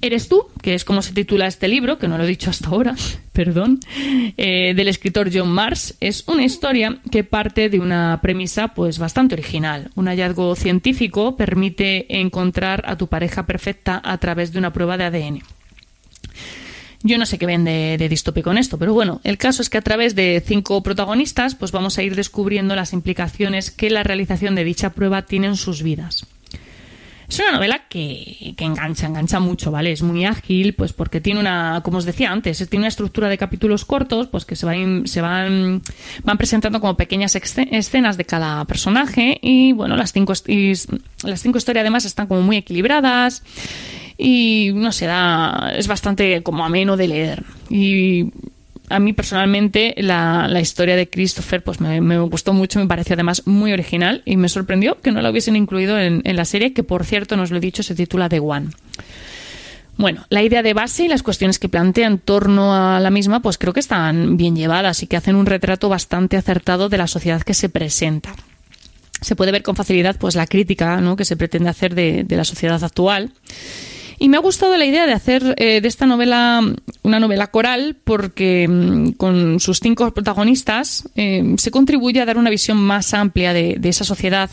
Eres 0.00 0.28
tú, 0.28 0.46
que 0.62 0.74
es 0.74 0.84
como 0.84 1.02
se 1.02 1.12
titula 1.12 1.48
este 1.48 1.66
libro, 1.66 1.98
que 1.98 2.06
no 2.06 2.18
lo 2.18 2.24
he 2.24 2.28
dicho 2.28 2.50
hasta 2.50 2.68
ahora, 2.68 2.94
perdón, 3.32 3.80
eh, 4.36 4.72
del 4.74 4.88
escritor 4.88 5.30
John 5.32 5.50
Mars, 5.50 5.96
es 6.00 6.24
una 6.28 6.44
historia 6.44 6.98
que 7.10 7.24
parte 7.24 7.68
de 7.68 7.80
una 7.80 8.20
premisa 8.22 8.68
pues 8.68 8.98
bastante 8.98 9.34
original. 9.34 9.90
Un 9.96 10.06
hallazgo 10.06 10.54
científico 10.54 11.36
permite 11.36 12.20
encontrar 12.20 12.84
a 12.86 12.96
tu 12.96 13.08
pareja 13.08 13.46
perfecta 13.46 14.00
a 14.04 14.18
través 14.18 14.52
de 14.52 14.58
una 14.58 14.72
prueba 14.72 14.96
de 14.96 15.04
ADN. 15.04 15.42
Yo 17.02 17.16
no 17.16 17.26
sé 17.26 17.38
qué 17.38 17.46
ven 17.46 17.64
de, 17.64 17.96
de 17.96 18.06
en 18.06 18.58
esto, 18.58 18.78
pero 18.78 18.92
bueno, 18.92 19.20
el 19.22 19.38
caso 19.38 19.62
es 19.62 19.70
que 19.70 19.78
a 19.78 19.82
través 19.82 20.16
de 20.16 20.42
cinco 20.44 20.82
protagonistas, 20.82 21.54
pues 21.54 21.70
vamos 21.70 21.96
a 21.96 22.02
ir 22.02 22.16
descubriendo 22.16 22.74
las 22.74 22.92
implicaciones 22.92 23.70
que 23.70 23.88
la 23.88 24.02
realización 24.02 24.56
de 24.56 24.64
dicha 24.64 24.90
prueba 24.90 25.22
tiene 25.22 25.46
en 25.46 25.56
sus 25.56 25.82
vidas. 25.82 26.26
Es 27.28 27.38
una 27.40 27.52
novela 27.52 27.82
que, 27.90 28.54
que, 28.56 28.64
engancha, 28.64 29.06
engancha 29.06 29.38
mucho, 29.38 29.70
¿vale? 29.70 29.92
Es 29.92 30.02
muy 30.02 30.24
ágil, 30.24 30.74
pues 30.74 30.94
porque 30.94 31.20
tiene 31.20 31.40
una, 31.40 31.82
como 31.84 31.98
os 31.98 32.06
decía 32.06 32.32
antes, 32.32 32.56
tiene 32.70 32.84
una 32.84 32.88
estructura 32.88 33.28
de 33.28 33.36
capítulos 33.36 33.84
cortos, 33.84 34.28
pues 34.28 34.46
que 34.46 34.56
se 34.56 34.64
van, 34.64 35.06
se 35.06 35.20
van, 35.20 35.82
van 36.24 36.38
presentando 36.38 36.80
como 36.80 36.96
pequeñas 36.96 37.36
escenas 37.36 38.16
de 38.16 38.24
cada 38.24 38.64
personaje 38.64 39.38
y, 39.42 39.72
bueno, 39.72 39.94
las 39.96 40.12
cinco, 40.12 40.32
las 40.36 41.42
cinco 41.42 41.58
historias 41.58 41.82
además 41.82 42.06
están 42.06 42.28
como 42.28 42.40
muy 42.40 42.56
equilibradas 42.56 43.42
y, 44.16 44.70
no 44.74 44.90
sé, 44.90 45.04
da, 45.04 45.72
es 45.76 45.86
bastante 45.86 46.42
como 46.42 46.64
ameno 46.64 46.96
de 46.96 47.08
leer. 47.08 47.44
Y 47.68 48.30
a 48.90 48.98
mí 48.98 49.12
personalmente 49.12 49.94
la, 49.98 50.48
la, 50.48 50.60
historia 50.60 50.96
de 50.96 51.08
Christopher 51.08 51.62
pues 51.62 51.80
me, 51.80 52.00
me, 52.00 52.18
gustó 52.18 52.52
mucho, 52.52 52.78
me 52.78 52.86
pareció 52.86 53.14
además 53.14 53.46
muy 53.46 53.72
original 53.72 54.22
y 54.24 54.36
me 54.36 54.48
sorprendió 54.48 55.00
que 55.00 55.12
no 55.12 55.22
la 55.22 55.30
hubiesen 55.30 55.56
incluido 55.56 55.98
en, 55.98 56.22
en 56.24 56.36
la 56.36 56.44
serie, 56.44 56.72
que 56.72 56.82
por 56.82 57.04
cierto, 57.04 57.36
nos 57.36 57.50
lo 57.50 57.58
he 57.58 57.60
dicho, 57.60 57.82
se 57.82 57.94
titula 57.94 58.28
The 58.28 58.40
One. 58.40 58.68
Bueno, 59.96 60.24
la 60.28 60.42
idea 60.42 60.62
de 60.62 60.74
base 60.74 61.04
y 61.04 61.08
las 61.08 61.24
cuestiones 61.24 61.58
que 61.58 61.68
plantea 61.68 62.06
en 62.06 62.18
torno 62.18 62.72
a 62.72 63.00
la 63.00 63.10
misma, 63.10 63.40
pues 63.40 63.58
creo 63.58 63.72
que 63.72 63.80
están 63.80 64.36
bien 64.36 64.54
llevadas 64.54 65.02
y 65.02 65.08
que 65.08 65.16
hacen 65.16 65.34
un 65.34 65.46
retrato 65.46 65.88
bastante 65.88 66.36
acertado 66.36 66.88
de 66.88 66.98
la 66.98 67.08
sociedad 67.08 67.42
que 67.42 67.52
se 67.52 67.68
presenta. 67.68 68.32
Se 69.20 69.34
puede 69.34 69.50
ver 69.50 69.64
con 69.64 69.74
facilidad 69.74 70.16
pues 70.16 70.36
la 70.36 70.46
crítica 70.46 71.00
¿no? 71.00 71.16
que 71.16 71.24
se 71.24 71.36
pretende 71.36 71.68
hacer 71.68 71.96
de, 71.96 72.22
de 72.22 72.36
la 72.36 72.44
sociedad 72.44 72.82
actual 72.84 73.32
y 74.18 74.28
me 74.28 74.36
ha 74.36 74.40
gustado 74.40 74.76
la 74.76 74.84
idea 74.84 75.06
de 75.06 75.12
hacer 75.12 75.54
eh, 75.58 75.80
de 75.80 75.88
esta 75.88 76.06
novela 76.06 76.60
una 77.02 77.20
novela 77.20 77.48
coral 77.48 77.96
porque 78.02 78.66
mm, 78.68 79.12
con 79.12 79.60
sus 79.60 79.80
cinco 79.80 80.10
protagonistas 80.12 81.08
eh, 81.14 81.54
se 81.56 81.70
contribuye 81.70 82.20
a 82.20 82.26
dar 82.26 82.38
una 82.38 82.50
visión 82.50 82.78
más 82.78 83.14
amplia 83.14 83.52
de, 83.52 83.76
de, 83.78 83.88
esa 83.88 84.04
sociedad 84.04 84.50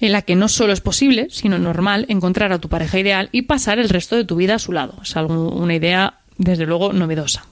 en 0.00 0.12
la 0.12 0.22
que 0.22 0.34
no 0.34 0.48
solo 0.48 0.72
es 0.72 0.80
posible, 0.80 1.28
sino 1.30 1.58
normal 1.58 2.06
encontrar 2.08 2.52
a 2.52 2.58
tu 2.58 2.68
pareja 2.68 2.98
ideal 2.98 3.28
y 3.32 3.42
pasar 3.42 3.78
el 3.78 3.88
resto 3.88 4.16
de 4.16 4.24
tu 4.24 4.36
vida 4.36 4.56
a 4.56 4.58
su 4.58 4.72
lado. 4.72 4.94
Es 5.02 5.16
algo, 5.16 5.50
una 5.50 5.74
idea, 5.74 6.18
desde 6.38 6.66
luego, 6.66 6.92
novedosa. 6.92 7.46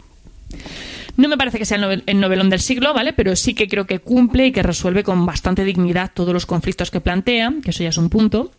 No 1.16 1.28
me 1.28 1.36
parece 1.36 1.58
que 1.58 1.64
sea 1.64 1.78
el 2.06 2.20
novelón 2.20 2.50
del 2.50 2.60
siglo, 2.60 2.92
¿vale? 2.92 3.12
Pero 3.12 3.36
sí 3.36 3.54
que 3.54 3.68
creo 3.68 3.86
que 3.86 4.00
cumple 4.00 4.46
y 4.46 4.52
que 4.52 4.64
resuelve 4.64 5.04
con 5.04 5.24
bastante 5.26 5.64
dignidad 5.64 6.10
todos 6.12 6.34
los 6.34 6.44
conflictos 6.44 6.90
que 6.90 7.00
plantea, 7.00 7.54
que 7.62 7.70
eso 7.70 7.84
ya 7.84 7.90
es 7.90 7.98
un 7.98 8.10
punto. 8.10 8.50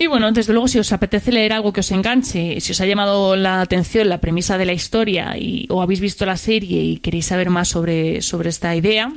Y 0.00 0.06
bueno, 0.06 0.30
desde 0.30 0.52
luego, 0.52 0.68
si 0.68 0.78
os 0.78 0.92
apetece 0.92 1.32
leer 1.32 1.52
algo 1.52 1.72
que 1.72 1.80
os 1.80 1.90
enganche, 1.90 2.60
si 2.60 2.70
os 2.70 2.80
ha 2.80 2.86
llamado 2.86 3.34
la 3.34 3.60
atención 3.60 4.08
la 4.08 4.20
premisa 4.20 4.56
de 4.56 4.64
la 4.64 4.72
historia 4.72 5.36
y, 5.36 5.66
o 5.70 5.82
habéis 5.82 6.00
visto 6.00 6.24
la 6.24 6.36
serie 6.36 6.82
y 6.82 6.96
queréis 6.98 7.26
saber 7.26 7.50
más 7.50 7.68
sobre, 7.68 8.22
sobre 8.22 8.50
esta 8.50 8.76
idea, 8.76 9.12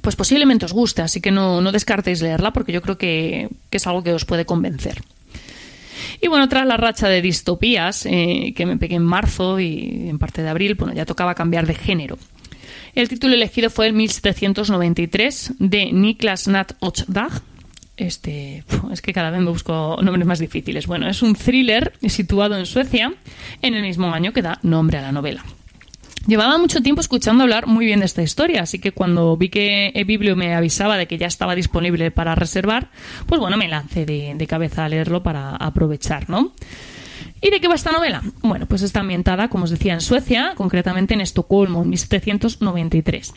pues 0.00 0.14
posiblemente 0.14 0.64
os 0.64 0.72
guste, 0.72 1.02
así 1.02 1.20
que 1.20 1.32
no, 1.32 1.60
no 1.60 1.72
descartéis 1.72 2.22
leerla 2.22 2.52
porque 2.52 2.72
yo 2.72 2.82
creo 2.82 2.98
que, 2.98 3.48
es 3.70 3.86
algo 3.88 4.04
que 4.04 4.12
os 4.12 4.24
puede 4.24 4.46
convencer. 4.46 5.02
Y 6.22 6.28
bueno, 6.28 6.48
tras 6.48 6.66
la 6.66 6.76
racha 6.76 7.08
de 7.08 7.20
distopías 7.20 8.06
eh, 8.06 8.52
que 8.56 8.66
me 8.66 8.76
pegué 8.76 8.94
en 8.94 9.02
marzo 9.02 9.58
y 9.58 10.08
en 10.08 10.18
parte 10.18 10.42
de 10.42 10.50
abril, 10.50 10.74
bueno, 10.74 10.94
ya 10.94 11.04
tocaba 11.04 11.34
cambiar 11.34 11.66
de 11.66 11.74
género. 11.74 12.16
El 12.94 13.08
título 13.08 13.34
elegido 13.34 13.70
fue 13.70 13.86
el 13.86 13.92
1793 13.92 15.54
de 15.58 15.92
Niklas 15.92 16.48
Nat 16.48 16.72
Ochdag. 16.80 17.42
Este, 18.00 18.64
es 18.90 19.02
que 19.02 19.12
cada 19.12 19.30
vez 19.30 19.40
me 19.40 19.50
busco 19.50 19.98
nombres 20.02 20.26
más 20.26 20.38
difíciles. 20.38 20.86
Bueno, 20.86 21.06
es 21.06 21.20
un 21.20 21.34
thriller 21.34 21.92
situado 22.08 22.56
en 22.56 22.64
Suecia 22.64 23.12
en 23.60 23.74
el 23.74 23.82
mismo 23.82 24.14
año 24.14 24.32
que 24.32 24.40
da 24.40 24.58
nombre 24.62 24.96
a 24.96 25.02
la 25.02 25.12
novela. 25.12 25.44
Llevaba 26.26 26.56
mucho 26.56 26.80
tiempo 26.80 27.02
escuchando 27.02 27.42
hablar 27.42 27.66
muy 27.66 27.84
bien 27.84 28.00
de 28.00 28.06
esta 28.06 28.22
historia, 28.22 28.62
así 28.62 28.78
que 28.78 28.92
cuando 28.92 29.36
vi 29.36 29.50
que 29.50 29.92
Biblio 30.06 30.34
me 30.34 30.54
avisaba 30.54 30.96
de 30.96 31.06
que 31.06 31.18
ya 31.18 31.26
estaba 31.26 31.54
disponible 31.54 32.10
para 32.10 32.34
reservar, 32.34 32.88
pues 33.26 33.38
bueno, 33.38 33.58
me 33.58 33.68
lancé 33.68 34.06
de, 34.06 34.34
de 34.34 34.46
cabeza 34.46 34.86
a 34.86 34.88
leerlo 34.88 35.22
para 35.22 35.56
aprovechar, 35.56 36.30
¿no? 36.30 36.52
¿Y 37.42 37.50
de 37.50 37.60
qué 37.60 37.68
va 37.68 37.74
esta 37.74 37.92
novela? 37.92 38.22
Bueno, 38.40 38.64
pues 38.64 38.80
está 38.80 39.00
ambientada, 39.00 39.48
como 39.48 39.64
os 39.64 39.70
decía, 39.70 39.92
en 39.92 40.00
Suecia, 40.00 40.54
concretamente 40.56 41.12
en 41.12 41.20
Estocolmo, 41.20 41.82
en 41.82 41.90
1793 41.90 43.34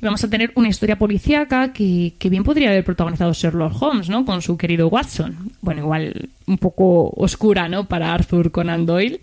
vamos 0.00 0.22
a 0.24 0.30
tener 0.30 0.52
una 0.54 0.68
historia 0.68 0.96
policíaca 0.96 1.72
que, 1.72 2.14
bien 2.30 2.44
podría 2.44 2.70
haber 2.70 2.84
protagonizado 2.84 3.32
Sherlock 3.32 3.80
Holmes, 3.80 4.08
¿no? 4.08 4.24
Con 4.24 4.42
su 4.42 4.56
querido 4.56 4.88
Watson. 4.88 5.52
Bueno, 5.60 5.82
igual 5.82 6.28
un 6.46 6.58
poco 6.58 7.10
oscura, 7.16 7.68
¿no? 7.68 7.86
Para 7.86 8.12
Arthur 8.12 8.50
Conan 8.50 8.86
Doyle. 8.86 9.20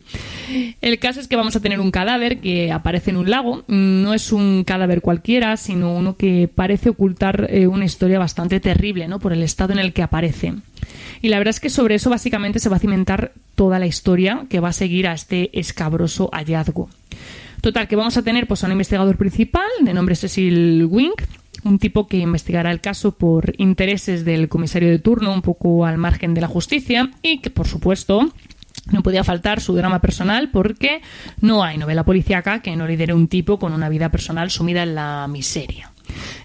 El 0.81 0.99
caso 0.99 1.19
es 1.19 1.27
que 1.27 1.35
vamos 1.35 1.55
a 1.55 1.59
tener 1.59 1.79
un 1.79 1.91
cadáver 1.91 2.39
que 2.39 2.71
aparece 2.71 3.11
en 3.11 3.17
un 3.17 3.29
lago. 3.29 3.63
No 3.67 4.13
es 4.13 4.31
un 4.31 4.63
cadáver 4.63 5.01
cualquiera, 5.01 5.55
sino 5.57 5.93
uno 5.93 6.17
que 6.17 6.49
parece 6.53 6.89
ocultar 6.89 7.47
eh, 7.49 7.67
una 7.67 7.85
historia 7.85 8.19
bastante 8.19 8.59
terrible, 8.59 9.07
¿no? 9.07 9.19
Por 9.19 9.33
el 9.33 9.43
estado 9.43 9.73
en 9.73 9.79
el 9.79 9.93
que 9.93 10.03
aparece. 10.03 10.53
Y 11.21 11.29
la 11.29 11.37
verdad 11.37 11.51
es 11.51 11.59
que 11.59 11.69
sobre 11.69 11.95
eso 11.95 12.09
básicamente 12.09 12.59
se 12.59 12.69
va 12.69 12.77
a 12.77 12.79
cimentar 12.79 13.33
toda 13.55 13.77
la 13.77 13.85
historia 13.85 14.45
que 14.49 14.59
va 14.59 14.69
a 14.69 14.73
seguir 14.73 15.07
a 15.07 15.13
este 15.13 15.57
escabroso 15.59 16.29
hallazgo. 16.33 16.89
Total, 17.61 17.87
que 17.87 17.95
vamos 17.95 18.17
a 18.17 18.23
tener 18.23 18.47
pues, 18.47 18.63
a 18.63 18.65
un 18.65 18.71
investigador 18.71 19.17
principal 19.17 19.69
de 19.81 19.93
nombre 19.93 20.15
Cecil 20.15 20.85
Wink, 20.85 21.21
un 21.63 21.77
tipo 21.77 22.07
que 22.07 22.17
investigará 22.17 22.71
el 22.71 22.81
caso 22.81 23.11
por 23.11 23.53
intereses 23.57 24.25
del 24.25 24.49
comisario 24.49 24.89
de 24.89 24.97
turno, 24.97 25.31
un 25.31 25.43
poco 25.43 25.85
al 25.85 25.99
margen 25.99 26.33
de 26.33 26.41
la 26.41 26.47
justicia, 26.47 27.11
y 27.21 27.37
que, 27.37 27.51
por 27.51 27.67
supuesto, 27.67 28.33
no 28.91 29.03
podía 29.03 29.23
faltar 29.23 29.61
su 29.61 29.75
drama 29.75 30.01
personal 30.01 30.49
porque 30.49 31.01
no 31.39 31.63
hay 31.63 31.77
novela 31.77 32.03
policíaca 32.03 32.63
que 32.63 32.75
no 32.75 32.87
lidere 32.87 33.13
un 33.13 33.27
tipo 33.27 33.59
con 33.59 33.73
una 33.73 33.89
vida 33.89 34.09
personal 34.09 34.49
sumida 34.49 34.81
en 34.81 34.95
la 34.95 35.27
miseria. 35.29 35.91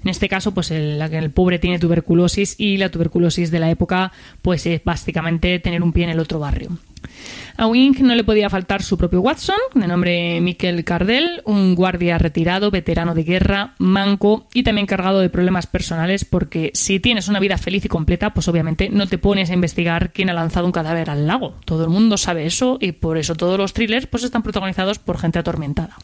En 0.07 0.11
este 0.11 0.29
caso, 0.29 0.55
pues 0.55 0.71
el, 0.71 1.31
pobre 1.35 1.59
tiene 1.59 1.81
tuberculosis 1.81 2.55
y 2.61 2.77
la 2.77 2.93
tuberculosis 2.93 3.51
de 3.51 3.59
la 3.59 3.71
época, 3.71 4.13
pues 4.41 4.65
es 4.65 4.85
básicamente 4.85 5.59
tener 5.59 5.83
un 5.83 5.93
pie 5.93 6.05
en 6.05 6.11
el 6.11 6.21
otro 6.21 6.39
barrio. 6.39 6.79
A 7.57 7.67
Wink 7.67 7.99
no 7.99 8.15
le 8.15 8.23
podía 8.23 8.49
faltar 8.49 8.85
su 8.85 8.97
propio 8.97 9.21
Watson, 9.21 9.57
de 9.75 9.89
nombre 9.89 10.41
Michael 10.41 10.85
Cardell, 10.85 11.43
un 11.45 11.75
guardia 11.75 12.19
retirado, 12.19 12.71
veterano 12.71 13.17
de 13.17 13.25
guerra, 13.25 13.75
manco 13.79 14.47
y 14.55 14.63
también 14.63 14.87
cargado 14.87 15.19
de 15.19 15.29
problemas 15.29 15.67
personales, 15.67 16.25
porque 16.25 16.71
si 16.73 17.01
tienes 17.01 17.27
una 17.27 17.41
vida 17.41 17.59
feliz 17.59 17.85
y 17.85 17.89
completa, 17.89 18.33
pues 18.33 18.47
obviamente 18.47 18.91
no 18.91 19.09
te 19.09 19.19
pones 19.19 19.51
a 19.51 19.55
investigar 19.55 20.13
quién 20.13 20.31
ha 20.31 20.35
lanzado 20.35 20.67
un 20.67 20.73
cadáver 20.73 21.11
al 21.11 21.27
lago. 21.27 21.57
Todo 21.65 21.83
el 21.83 21.91
mundo 21.91 22.17
sabe 22.17 22.47
eso 22.47 22.79
y 22.81 22.93
por 22.93 23.19
eso 23.19 23.35
todos 23.35 23.59
los 23.59 23.73
thrillers 23.73 24.07
pues 24.07 24.23
están 24.23 24.45
protagonizados 24.45 25.01
por 25.01 25.19
gente 25.19 25.41
atormentada. 25.41 25.97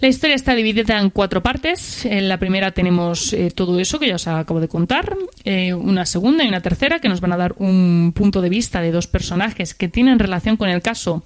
La 0.00 0.08
historia 0.08 0.34
está 0.34 0.54
dividida 0.54 1.00
en 1.00 1.10
cuatro 1.10 1.42
partes. 1.42 2.04
En 2.04 2.28
la 2.28 2.38
primera 2.38 2.72
tenemos 2.72 3.32
eh, 3.32 3.50
todo 3.54 3.78
eso 3.78 3.98
que 3.98 4.08
ya 4.08 4.16
os 4.16 4.26
acabo 4.26 4.60
de 4.60 4.68
contar, 4.68 5.16
eh, 5.44 5.72
una 5.72 6.04
segunda 6.04 6.44
y 6.44 6.48
una 6.48 6.60
tercera 6.60 6.98
que 6.98 7.08
nos 7.08 7.20
van 7.20 7.32
a 7.32 7.36
dar 7.36 7.54
un 7.58 8.12
punto 8.14 8.40
de 8.40 8.48
vista 8.48 8.80
de 8.80 8.90
dos 8.90 9.06
personajes 9.06 9.74
que 9.74 9.88
tienen 9.88 10.18
relación 10.18 10.56
con 10.56 10.68
el 10.68 10.82
caso 10.82 11.22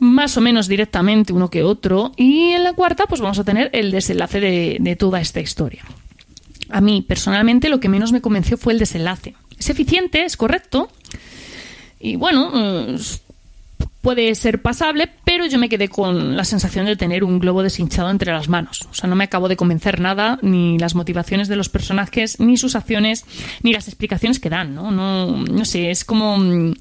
más 0.00 0.36
o 0.36 0.40
menos 0.40 0.68
directamente 0.68 1.32
uno 1.32 1.50
que 1.50 1.64
otro 1.64 2.12
y 2.16 2.50
en 2.50 2.62
la 2.62 2.72
cuarta 2.72 3.06
pues 3.06 3.20
vamos 3.20 3.38
a 3.38 3.44
tener 3.44 3.70
el 3.72 3.90
desenlace 3.90 4.40
de, 4.40 4.96
toda 4.96 5.20
esta 5.20 5.40
historia. 5.40 5.84
A 6.70 6.80
mí 6.80 7.02
personalmente 7.02 7.68
lo 7.68 7.80
que 7.80 7.88
menos 7.88 8.12
me 8.12 8.20
convenció 8.20 8.56
fue 8.56 8.72
el 8.74 8.78
desenlace. 8.78 9.34
Es 9.58 9.70
eficiente, 9.70 10.24
es 10.24 10.36
correcto 10.36 10.88
y 11.98 12.16
bueno, 12.16 12.52
eh, 12.54 12.96
puede 14.00 14.34
ser 14.34 14.62
pasable, 14.62 15.10
pero 15.24 15.46
yo 15.46 15.58
me 15.58 15.68
quedé 15.68 15.88
con 15.88 16.36
la 16.36 16.44
sensación 16.44 16.86
de 16.86 16.96
tener 16.96 17.24
un 17.24 17.38
globo 17.38 17.62
deshinchado 17.62 18.10
entre 18.10 18.32
las 18.32 18.48
manos. 18.48 18.86
O 18.90 18.94
sea, 18.94 19.08
no 19.08 19.16
me 19.16 19.24
acabo 19.24 19.48
de 19.48 19.56
convencer 19.56 20.00
nada, 20.00 20.38
ni 20.42 20.78
las 20.78 20.94
motivaciones 20.94 21.48
de 21.48 21.56
los 21.56 21.68
personajes, 21.68 22.38
ni 22.40 22.56
sus 22.56 22.76
acciones, 22.76 23.24
ni 23.62 23.72
las 23.72 23.88
explicaciones 23.88 24.40
que 24.40 24.50
dan, 24.50 24.74
¿no? 24.74 24.90
No, 24.90 25.36
no 25.36 25.64
sé, 25.64 25.90
es 25.90 26.04
como... 26.04 26.38
Mm, 26.38 26.74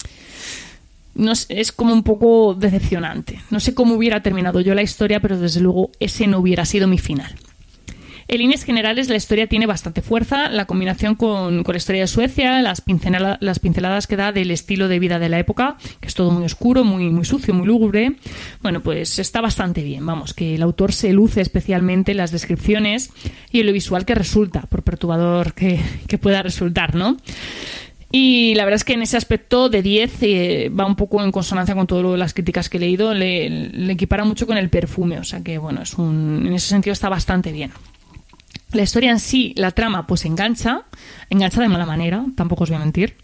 no, 1.16 1.32
es 1.50 1.72
como 1.72 1.94
un 1.94 2.04
poco 2.04 2.54
decepcionante. 2.54 3.42
No 3.50 3.60
sé 3.60 3.74
cómo 3.74 3.96
hubiera 3.96 4.22
terminado 4.22 4.62
yo 4.62 4.76
la 4.76 4.84
historia, 4.84 5.20
pero 5.20 5.40
desde 5.40 5.62
luego 5.62 5.90
ese 6.00 6.28
no 6.28 6.38
hubiera 6.38 6.64
sido 6.64 6.88
mi 6.88 7.00
final. 7.00 7.36
En 8.30 8.40
líneas 8.40 8.66
generales, 8.66 9.08
la 9.08 9.16
historia 9.16 9.48
tiene 9.48 9.68
bastante 9.68 10.02
fuerza. 10.02 10.50
La 10.50 10.66
combinación 10.66 11.16
con, 11.16 11.64
la 11.66 11.78
historia 11.78 12.02
de 12.02 12.08
Suecia, 12.08 12.62
las, 12.62 12.82
pinceladas 12.82 14.06
que 14.06 14.18
da 14.18 14.34
del 14.34 14.52
estilo 14.52 14.90
de 14.90 15.00
vida 15.00 15.18
de 15.18 15.30
la 15.30 15.40
época, 15.40 15.78
que 16.02 16.10
es 16.10 16.14
todo 16.14 16.32
muy 16.32 16.44
oscuro, 16.44 16.84
muy, 16.84 17.10
muy 17.10 17.24
sucio, 17.24 17.54
muy 17.54 17.66
lúgubre, 17.66 18.18
bueno, 18.62 18.82
pues 18.84 19.18
está 19.20 19.40
bastante 19.40 19.82
bien. 19.82 20.06
Vamos, 20.06 20.34
que 20.34 20.56
el 20.56 20.62
autor 20.62 20.92
se 20.92 21.14
luce 21.14 21.40
especialmente 21.40 22.12
en 22.12 22.18
las 22.18 22.32
descripciones 22.32 23.12
y 23.50 23.62
en 23.62 23.66
lo 23.66 23.72
visual 23.72 24.04
que 24.04 24.14
resulta, 24.14 24.62
por 24.64 24.84
perturbador 24.84 25.54
que, 25.54 25.80
pueda 26.18 26.42
resultar, 26.42 26.96
¿no? 26.96 27.16
Y 28.12 28.56
la 28.56 28.66
verdad 28.66 28.78
es 28.78 28.84
que 28.84 28.94
en 28.94 29.04
ese 29.04 29.18
aspecto 29.18 29.70
de 29.70 29.82
10 29.82 30.18
eh, 30.22 30.72
va 30.78 30.86
un 30.86 30.96
poco 30.96 31.24
en 31.24 31.32
consonancia 31.32 31.76
con 31.76 31.86
todas 31.86 32.18
las 32.18 32.34
críticas 32.34 32.70
que 32.70 32.78
he 32.78 32.80
leído, 32.80 33.14
le, 33.14 33.50
le, 33.50 33.94
equipara 33.94 34.26
mucho 34.26 34.48
con 34.48 34.58
el 34.58 34.70
perfume, 34.70 35.20
o 35.20 35.24
sea 35.24 35.44
que 35.44 35.58
bueno, 35.58 35.84
es 35.84 35.94
un, 35.94 36.46
en 36.48 36.54
ese 36.54 36.70
sentido 36.70 36.94
está 36.94 37.08
bastante 37.08 37.52
bien. 37.52 37.72
La 38.74 38.84
historia 38.84 39.12
en 39.12 39.20
sí, 39.20 39.54
la 39.56 39.72
trama, 39.72 40.08
pues 40.08 40.26
engancha, 40.26 40.84
engancha 41.30 41.62
de 41.62 41.70
mala 41.70 41.86
manera, 41.86 42.26
tampoco 42.36 42.64
os 42.66 42.70
voy 42.70 42.76
a 42.76 42.80
mentir. 42.80 43.16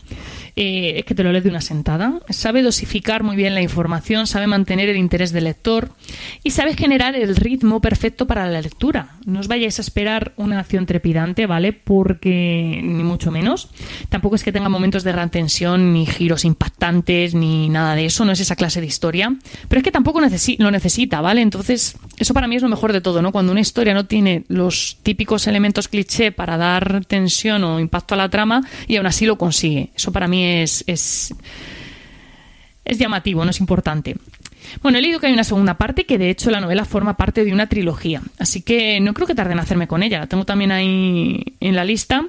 Eh, 0.56 1.00
es 1.00 1.06
que 1.06 1.16
te 1.16 1.24
lo 1.24 1.32
lees 1.32 1.44
de 1.44 1.50
una 1.50 1.62
sentada. 1.62 2.22
Sabe 2.30 2.62
dosificar 2.62 3.24
muy 3.24 3.36
bien 3.36 3.56
la 3.56 3.62
información, 3.62 4.28
sabe 4.28 4.48
mantener 4.48 4.88
el 4.88 4.98
interés 4.98 5.32
del 5.32 5.46
lector 5.46 5.90
y 6.44 6.52
sabe 6.52 6.76
generar 6.76 7.16
el 7.16 7.36
ritmo 7.36 7.82
perfecto 7.82 8.28
para 8.28 8.48
la 8.48 8.62
lectura. 8.62 9.16
No 9.26 9.40
os 9.40 9.48
vayáis 9.48 9.80
a 9.80 9.82
esperar 9.82 10.34
una 10.38 10.60
acción 10.60 10.86
trepidante, 10.86 11.48
¿vale? 11.48 11.74
Porque 11.74 12.80
ni 12.84 13.04
mucho 13.04 13.32
menos. 13.32 13.70
Tampoco 14.10 14.36
es 14.36 14.44
que 14.44 14.52
tenga 14.52 14.70
momentos 14.70 15.04
de 15.04 15.12
gran 15.12 15.30
tensión, 15.30 15.92
ni 15.92 16.06
giros 16.06 16.46
impactantes, 16.46 17.34
ni 17.34 17.68
nada 17.70 17.96
de 17.96 18.06
eso. 18.06 18.24
No 18.24 18.32
es 18.32 18.40
esa 18.40 18.56
clase 18.56 18.80
de 18.80 18.88
historia. 18.88 19.36
Pero 19.68 19.80
es 19.80 19.84
que 19.84 19.92
tampoco 19.92 20.22
lo 20.22 20.72
necesita, 20.72 21.20
¿vale? 21.22 21.42
Entonces, 21.42 21.98
eso 22.18 22.34
para 22.34 22.48
mí 22.48 22.56
es 22.56 22.62
lo 22.62 22.70
mejor 22.70 22.94
de 22.94 23.02
todo, 23.02 23.22
¿no? 23.22 23.32
Cuando 23.32 23.52
una 23.52 23.62
historia 23.62 23.94
no 23.94 24.06
tiene 24.06 24.44
los 24.48 24.98
típicos 25.02 25.48
elementos 25.48 25.88
cliché 25.88 26.32
para 26.32 26.58
dar 26.58 27.06
tensión 27.06 27.64
o 27.64 27.80
impacto 27.80 28.14
a 28.14 28.18
la 28.18 28.30
trama 28.30 28.62
y 28.88 28.98
aún 28.98 29.08
así 29.08 29.26
lo 29.26 29.38
consigue. 29.38 29.90
Eso 29.96 30.12
para 30.12 30.28
mí 30.28 30.44
es, 30.44 30.84
es, 30.86 31.34
llamativo, 32.86 33.44
no 33.44 33.52
es 33.52 33.60
importante. 33.60 34.16
Bueno, 34.82 34.98
he 34.98 35.02
leído 35.02 35.20
que 35.20 35.28
hay 35.28 35.34
una 35.34 35.44
segunda 35.44 35.78
parte 35.78 36.06
que 36.06 36.18
de 36.18 36.30
hecho 36.30 36.50
la 36.50 36.62
novela 36.62 36.86
forma 36.86 37.18
parte 37.18 37.44
de 37.44 37.52
una 37.52 37.68
trilogía, 37.68 38.22
así 38.40 38.62
que 38.62 39.00
no 39.02 39.14
creo 39.14 39.28
que 39.28 39.36
tarde 39.36 39.52
en 39.52 39.60
hacerme 39.60 39.88
con 39.88 40.04
ella. 40.04 40.20
La 40.20 40.28
tengo 40.28 40.46
también 40.46 40.72
ahí 40.72 41.44
en 41.60 41.76
la 41.76 41.84
lista. 41.84 42.26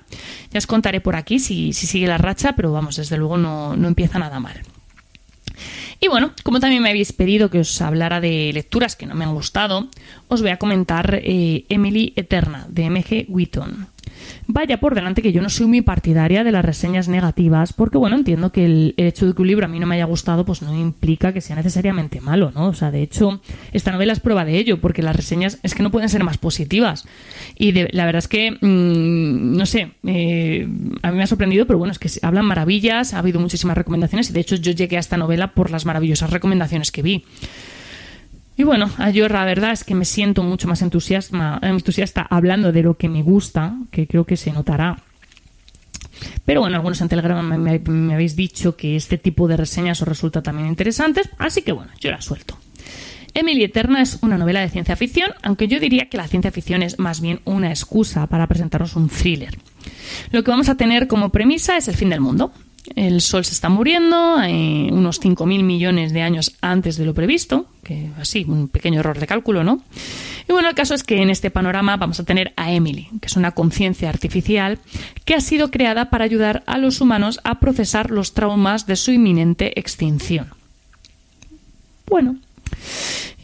Ya 0.51 0.59
os 0.59 0.67
contaré 0.67 1.01
por 1.01 1.15
aquí 1.15 1.39
si, 1.39 1.73
sigue 1.73 2.07
la 2.07 2.19
racha, 2.19 2.55
pero 2.57 2.73
vamos, 2.73 2.97
desde 2.97 3.17
luego 3.19 3.37
no, 3.37 3.75
empieza 3.75 4.19
nada 4.19 4.41
mal. 4.41 4.63
Y 6.01 6.09
bueno, 6.09 6.33
como 6.43 6.61
también 6.61 6.83
me 6.83 6.91
habéis 6.91 7.13
pedido 7.13 7.51
que 7.51 7.61
os 7.61 7.81
hablara 7.81 8.21
de 8.21 8.51
lecturas 8.53 8.97
que 8.97 9.07
no 9.07 9.15
me 9.15 9.25
han 9.25 9.35
gustado, 9.35 9.89
os 10.29 10.43
voy 10.43 10.51
a 10.51 10.59
comentar 10.59 11.21
eh, 11.23 11.65
Emily 11.69 12.13
Eterna 12.17 12.67
de 12.69 12.91
MG 12.91 13.27
Wheaton. 13.29 13.89
Vaya 14.47 14.79
por 14.79 14.95
delante 14.95 15.23
que 15.23 15.33
yo 15.33 15.43
no 15.43 15.49
soy 15.49 15.67
muy 15.67 15.81
partidaria 15.81 16.45
de 16.45 16.53
las 16.53 16.65
reseñas 16.65 17.09
negativas, 17.09 17.73
porque 17.73 17.99
bueno, 17.99 18.17
entiendo 18.17 18.53
que 18.53 18.65
el, 18.65 18.95
hecho 18.97 19.27
de 19.27 19.35
que 19.35 19.43
un 19.43 19.49
libro 19.49 19.67
a 19.67 19.69
mí 19.69 19.81
no 19.81 19.87
me 19.87 19.95
haya 19.95 20.05
gustado, 20.05 20.45
pues 20.45 20.63
no 20.63 20.75
implica 20.77 21.33
que 21.33 21.41
sea 21.41 21.57
necesariamente 21.57 22.21
malo, 22.21 22.53
¿no? 22.55 22.69
O 22.69 22.75
sea, 22.75 22.91
de 22.91 23.03
hecho, 23.03 23.41
esta 23.73 23.93
novela 23.93 24.13
es 24.13 24.21
prueba 24.21 24.45
de 24.45 24.59
ello, 24.59 24.81
porque 24.81 25.03
las 25.03 25.17
reseñas 25.17 25.59
es 25.63 25.75
que 25.75 25.83
no 25.83 25.91
pueden 25.91 26.09
ser 26.09 26.25
más 26.25 26.39
positivas. 26.39 27.07
Y 27.59 27.73
la 27.73 28.07
verdad 28.07 28.19
es 28.19 28.29
que, 28.29 28.53
mm, 28.53 29.57
no 29.57 29.67
sé, 29.67 29.93
eh, 30.07 30.69
a 31.03 31.11
mí 31.11 31.17
me 31.17 31.23
ha 31.23 31.27
sorprendido, 31.27 31.67
pero 31.67 31.79
bueno, 31.79 31.93
es 31.93 31.99
que 31.99 32.11
hablan 32.23 32.45
maravillas, 32.45 33.15
ha 33.15 33.19
habido 33.19 33.41
muchísimas 33.41 33.77
recomendaciones, 33.77 34.31
y 34.31 34.33
de 34.33 34.41
hecho 34.41 34.57
yo 34.57 34.73
llegué 34.73 34.97
a 34.97 35.01
esta 35.01 35.17
novela 35.17 35.55
por 35.55 35.71
las 35.71 35.87
maravillosas 35.87 36.31
recomendaciones 36.31 36.93
que 36.93 37.03
vi. 37.03 37.25
Y 38.57 38.63
bueno, 38.63 38.89
yo 39.13 39.29
la 39.29 39.45
verdad 39.45 39.73
es 39.73 39.83
que 39.83 39.95
me 39.95 40.05
siento 40.05 40.43
mucho 40.43 40.69
más 40.69 40.81
entusiasta 40.83 42.27
hablando 42.31 42.71
de 42.73 42.83
lo 42.83 42.97
que 42.97 43.09
me 43.09 43.23
gusta, 43.23 43.77
que 43.91 44.07
creo 44.07 44.25
que 44.25 44.37
se 44.37 44.53
notará. 44.53 44.99
Pero 46.45 46.61
bueno, 46.61 46.77
algunos 46.77 47.01
en 47.01 47.09
Telegram 47.09 47.45
me, 47.45 48.15
habéis 48.15 48.37
dicho 48.37 48.77
que 48.77 48.97
este 48.97 49.19
tipo 49.19 49.49
de 49.49 49.57
reseñas 49.57 50.01
os 50.03 50.09
resulta 50.09 50.43
también 50.43 50.69
interesantes, 50.69 51.29
así 51.39 51.63
que 51.63 51.73
bueno, 51.73 51.93
yo 52.01 52.11
la 52.11 52.21
suelto. 52.21 52.57
Emily 53.37 53.65
Eterna 53.65 54.01
es 54.01 54.19
una 54.23 54.39
novela 54.39 54.61
de 54.61 54.69
ciencia 54.69 54.95
ficción, 54.95 55.33
aunque 55.43 55.67
yo 55.67 55.81
diría 55.81 56.09
que 56.09 56.17
la 56.17 56.29
ciencia 56.29 56.53
ficción 56.53 56.85
es 56.85 57.01
más 57.01 57.21
bien 57.21 57.41
una 57.45 57.71
excusa 57.71 58.29
para 58.29 58.47
presentarnos 58.47 58.95
un 58.95 59.09
thriller. 59.09 59.59
Lo 60.31 60.45
que 60.45 60.53
vamos 60.53 60.69
a 60.69 60.77
tener 60.77 61.09
como 61.09 61.31
premisa 61.31 61.77
es 61.77 61.89
el 61.89 61.97
fin 61.97 62.11
del 62.11 62.21
mundo. 62.21 62.53
El 62.95 63.23
Sol 63.23 63.45
se 63.45 63.53
está 63.53 63.69
muriendo 63.69 64.43
eh, 64.43 64.89
unos 64.93 65.21
5.000 65.21 65.63
millones 65.63 66.13
de 66.13 66.21
años 66.23 66.55
antes 66.61 66.97
de 66.97 67.07
lo 67.07 67.15
previsto, 67.15 67.67
que 67.83 68.11
así, 68.19 68.45
un 68.47 68.69
pequeño 68.69 69.01
error 69.01 69.19
de 69.19 69.27
cálculo, 69.27 69.65
¿no? 69.65 69.83
Y 70.47 70.53
bueno, 70.53 70.69
el 70.69 70.75
caso 70.75 70.95
es 70.95 71.03
que 71.03 71.23
en 71.23 71.31
este 71.31 71.51
panorama 71.51 71.97
vamos 71.97 72.21
a 72.21 72.25
tener 72.25 72.53
a 72.57 72.73
Emily, 72.73 73.09
que 73.21 73.27
es 73.27 73.37
una 73.37 73.53
conciencia 73.53 74.11
artificial 74.11 74.79
que 75.25 75.35
ha 75.35 75.41
sido 75.41 75.71
creada 75.71 76.11
para 76.11 76.25
ayudar 76.25 76.63
a 76.67 76.77
los 76.77 77.01
humanos 77.01 77.41
a 77.45 77.59
procesar 77.59 78.11
los 78.11 78.35
traumas 78.35 78.87
de 78.87 78.97
su 78.97 79.13
inminente 79.13 79.79
extinción. 79.81 80.49
Bueno, 82.07 82.37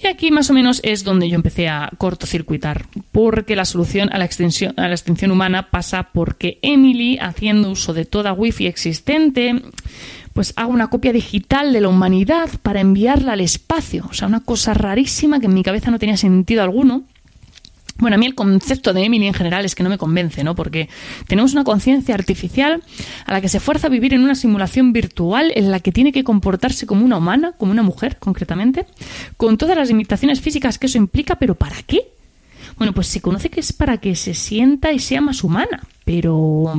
y 0.02 0.06
aquí 0.06 0.30
más 0.30 0.48
o 0.50 0.54
menos 0.54 0.80
es 0.82 1.04
donde 1.04 1.28
yo 1.28 1.34
empecé 1.34 1.68
a 1.68 1.90
cortocircuitar, 1.98 2.86
porque 3.12 3.56
la 3.56 3.64
solución 3.64 4.08
a 4.12 4.18
la, 4.18 4.24
extinción, 4.24 4.72
a 4.78 4.88
la 4.88 4.94
extinción 4.94 5.30
humana 5.30 5.70
pasa 5.70 6.08
porque 6.12 6.58
Emily, 6.62 7.18
haciendo 7.20 7.70
uso 7.70 7.92
de 7.92 8.06
toda 8.06 8.32
wifi 8.32 8.66
existente, 8.66 9.62
pues 10.32 10.54
haga 10.56 10.68
una 10.68 10.88
copia 10.88 11.12
digital 11.12 11.72
de 11.72 11.82
la 11.82 11.88
humanidad 11.88 12.48
para 12.62 12.80
enviarla 12.80 13.32
al 13.32 13.40
espacio. 13.40 14.06
O 14.10 14.14
sea, 14.14 14.28
una 14.28 14.40
cosa 14.40 14.72
rarísima 14.74 15.40
que 15.40 15.46
en 15.46 15.54
mi 15.54 15.62
cabeza 15.62 15.90
no 15.90 15.98
tenía 15.98 16.16
sentido 16.16 16.62
alguno. 16.62 17.04
Bueno, 17.98 18.16
a 18.16 18.18
mí 18.18 18.26
el 18.26 18.34
concepto 18.34 18.92
de 18.92 19.04
Emily 19.04 19.26
en 19.26 19.34
general 19.34 19.64
es 19.64 19.74
que 19.74 19.82
no 19.82 19.90
me 19.90 19.98
convence, 19.98 20.42
¿no? 20.42 20.54
Porque 20.54 20.88
tenemos 21.26 21.52
una 21.52 21.64
conciencia 21.64 22.14
artificial 22.14 22.82
a 23.26 23.32
la 23.32 23.40
que 23.40 23.48
se 23.48 23.60
fuerza 23.60 23.88
a 23.88 23.90
vivir 23.90 24.14
en 24.14 24.22
una 24.22 24.34
simulación 24.34 24.92
virtual 24.92 25.52
en 25.54 25.70
la 25.70 25.80
que 25.80 25.92
tiene 25.92 26.12
que 26.12 26.24
comportarse 26.24 26.86
como 26.86 27.04
una 27.04 27.18
humana, 27.18 27.52
como 27.58 27.72
una 27.72 27.82
mujer, 27.82 28.16
concretamente, 28.18 28.86
con 29.36 29.58
todas 29.58 29.76
las 29.76 29.88
limitaciones 29.88 30.40
físicas 30.40 30.78
que 30.78 30.86
eso 30.86 30.98
implica, 30.98 31.36
pero 31.36 31.54
¿para 31.54 31.76
qué? 31.82 32.08
Bueno, 32.78 32.94
pues 32.94 33.08
se 33.08 33.20
conoce 33.20 33.50
que 33.50 33.60
es 33.60 33.72
para 33.72 33.98
que 33.98 34.16
se 34.16 34.34
sienta 34.34 34.92
y 34.92 34.98
sea 34.98 35.20
más 35.20 35.44
humana, 35.44 35.82
pero 36.04 36.72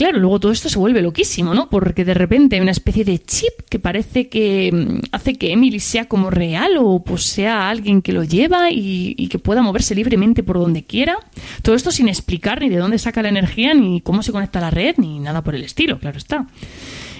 Claro, 0.00 0.18
luego 0.18 0.40
todo 0.40 0.50
esto 0.50 0.70
se 0.70 0.78
vuelve 0.78 1.02
loquísimo, 1.02 1.52
¿no? 1.52 1.68
Porque 1.68 2.06
de 2.06 2.14
repente 2.14 2.56
hay 2.56 2.62
una 2.62 2.70
especie 2.70 3.04
de 3.04 3.18
chip 3.18 3.52
que 3.68 3.78
parece 3.78 4.30
que 4.30 4.70
mm, 4.72 5.08
hace 5.12 5.34
que 5.34 5.52
Emily 5.52 5.78
sea 5.78 6.06
como 6.06 6.30
real 6.30 6.78
o 6.78 7.04
pues 7.04 7.24
sea 7.24 7.68
alguien 7.68 8.00
que 8.00 8.14
lo 8.14 8.24
lleva 8.24 8.70
y, 8.70 9.14
y, 9.18 9.28
que 9.28 9.38
pueda 9.38 9.60
moverse 9.60 9.94
libremente 9.94 10.42
por 10.42 10.58
donde 10.58 10.84
quiera. 10.84 11.18
Todo 11.60 11.74
esto 11.74 11.90
sin 11.90 12.08
explicar 12.08 12.62
ni 12.62 12.70
de 12.70 12.78
dónde 12.78 12.98
saca 12.98 13.20
la 13.20 13.28
energía, 13.28 13.74
ni 13.74 14.00
cómo 14.00 14.22
se 14.22 14.32
conecta 14.32 14.58
a 14.60 14.62
la 14.62 14.70
red, 14.70 14.94
ni 14.96 15.18
nada 15.18 15.44
por 15.44 15.54
el 15.54 15.64
estilo, 15.64 15.98
claro 15.98 16.16
está. 16.16 16.46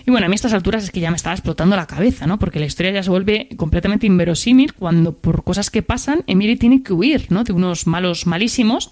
Y 0.07 0.11
bueno, 0.11 0.25
a 0.25 0.31
mí 0.31 0.33
a 0.33 0.37
estas 0.37 0.55
alturas 0.55 0.83
es 0.83 0.91
que 0.91 1.01
ya 1.01 1.11
me 1.11 1.19
estaba 1.19 1.35
explotando 1.35 1.77
la 1.77 1.87
cabeza, 1.87 2.27
¿no? 2.27 2.39
Porque 2.39 2.61
la 2.61 2.65
historia 2.65 2.93
ya 2.93 3.03
se 3.03 3.11
vuelve 3.11 3.51
completamente 3.59 4.07
inverosímil 4.07 4.73
cuando 4.73 5.13
por 5.13 5.45
cosas 5.45 5.69
que 5.69 5.83
pasan, 5.83 6.25
Emily 6.27 6.57
tiene 6.57 6.83
que 6.83 6.95
huir, 6.95 7.27
¿no? 7.29 7.45
De 7.45 7.53
unos 7.53 7.87
malos 7.87 8.27
malísimos 8.27 8.91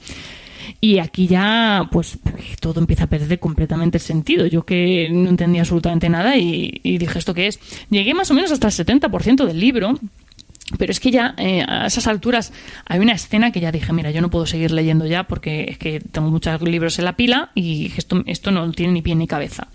y 0.81 0.99
aquí 0.99 1.27
ya, 1.27 1.89
pues, 1.91 2.19
todo 2.61 2.81
empieza 2.81 3.05
a 3.05 3.07
perder 3.09 3.39
completamente 3.39 3.99
sentido. 3.99 4.47
Yo 4.47 4.65
que 4.65 5.09
no 5.11 5.29
entendía 5.29 5.63
absolutamente 5.63 6.09
nada 6.09 6.37
y, 6.37 6.81
dije, 6.83 7.19
¿esto 7.19 7.35
qué 7.35 7.47
es? 7.47 7.59
Llegué 7.91 8.15
más 8.15 8.31
o 8.31 8.35
menos 8.35 8.53
hasta 8.53 8.69
el 8.69 8.73
70% 8.73 9.47
del 9.47 9.61
libro. 9.61 9.99
Pero 10.77 10.93
es 10.93 11.01
que 11.01 11.11
ya 11.11 11.35
eh, 11.39 11.65
a 11.67 11.87
esas 11.87 12.07
alturas 12.07 12.53
hay 12.85 13.01
una 13.01 13.15
escena 13.15 13.53
que 13.53 13.61
ya 13.61 13.73
dije, 13.73 13.91
mira, 13.95 14.11
yo 14.11 14.21
no 14.21 14.29
puedo 14.29 14.45
seguir 14.45 14.71
leyendo 14.71 15.07
ya 15.07 15.23
porque 15.25 15.65
es 15.71 15.79
que 15.79 15.99
tengo 15.99 16.29
muchos 16.29 16.61
libros 16.61 16.99
en 16.99 17.07
la 17.07 17.17
pila 17.17 17.53
y 17.55 17.91
esto, 17.97 18.23
esto 18.27 18.51
no 18.51 18.71
tiene 18.73 18.93
ni 18.93 19.01
pie 19.01 19.15
ni 19.15 19.27
cabeza. 19.27 19.69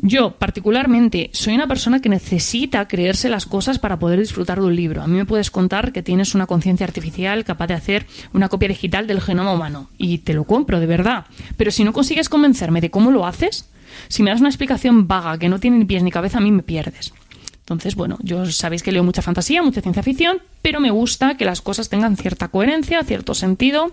Yo, 0.00 0.32
particularmente, 0.32 1.30
soy 1.32 1.54
una 1.54 1.66
persona 1.66 2.00
que 2.00 2.08
necesita 2.08 2.86
creerse 2.88 3.28
las 3.28 3.46
cosas 3.46 3.78
para 3.78 3.98
poder 3.98 4.18
disfrutar 4.18 4.60
de 4.60 4.66
un 4.66 4.76
libro. 4.76 5.02
A 5.02 5.06
mí 5.06 5.16
me 5.16 5.24
puedes 5.24 5.50
contar 5.50 5.92
que 5.92 6.02
tienes 6.02 6.34
una 6.34 6.46
conciencia 6.46 6.86
artificial 6.86 7.44
capaz 7.44 7.68
de 7.68 7.74
hacer 7.74 8.06
una 8.32 8.48
copia 8.48 8.68
digital 8.68 9.06
del 9.06 9.20
genoma 9.20 9.52
humano. 9.52 9.88
Y 9.96 10.18
te 10.18 10.34
lo 10.34 10.44
compro, 10.44 10.80
de 10.80 10.86
verdad. 10.86 11.26
Pero 11.56 11.70
si 11.70 11.84
no 11.84 11.92
consigues 11.92 12.28
convencerme 12.28 12.80
de 12.80 12.90
cómo 12.90 13.10
lo 13.10 13.26
haces, 13.26 13.70
si 14.08 14.22
me 14.22 14.30
das 14.30 14.40
una 14.40 14.50
explicación 14.50 15.06
vaga 15.06 15.38
que 15.38 15.48
no 15.48 15.60
tiene 15.60 15.78
ni 15.78 15.84
pies 15.84 16.02
ni 16.02 16.10
cabeza, 16.10 16.38
a 16.38 16.42
mí 16.42 16.50
me 16.50 16.62
pierdes. 16.62 17.12
Entonces, 17.60 17.94
bueno, 17.94 18.18
yo 18.20 18.44
sabéis 18.44 18.82
que 18.82 18.92
leo 18.92 19.04
mucha 19.04 19.22
fantasía, 19.22 19.62
mucha 19.62 19.80
ciencia 19.80 20.02
ficción, 20.02 20.42
pero 20.60 20.80
me 20.80 20.90
gusta 20.90 21.38
que 21.38 21.46
las 21.46 21.62
cosas 21.62 21.88
tengan 21.88 22.18
cierta 22.18 22.48
coherencia, 22.48 23.02
cierto 23.04 23.32
sentido 23.32 23.90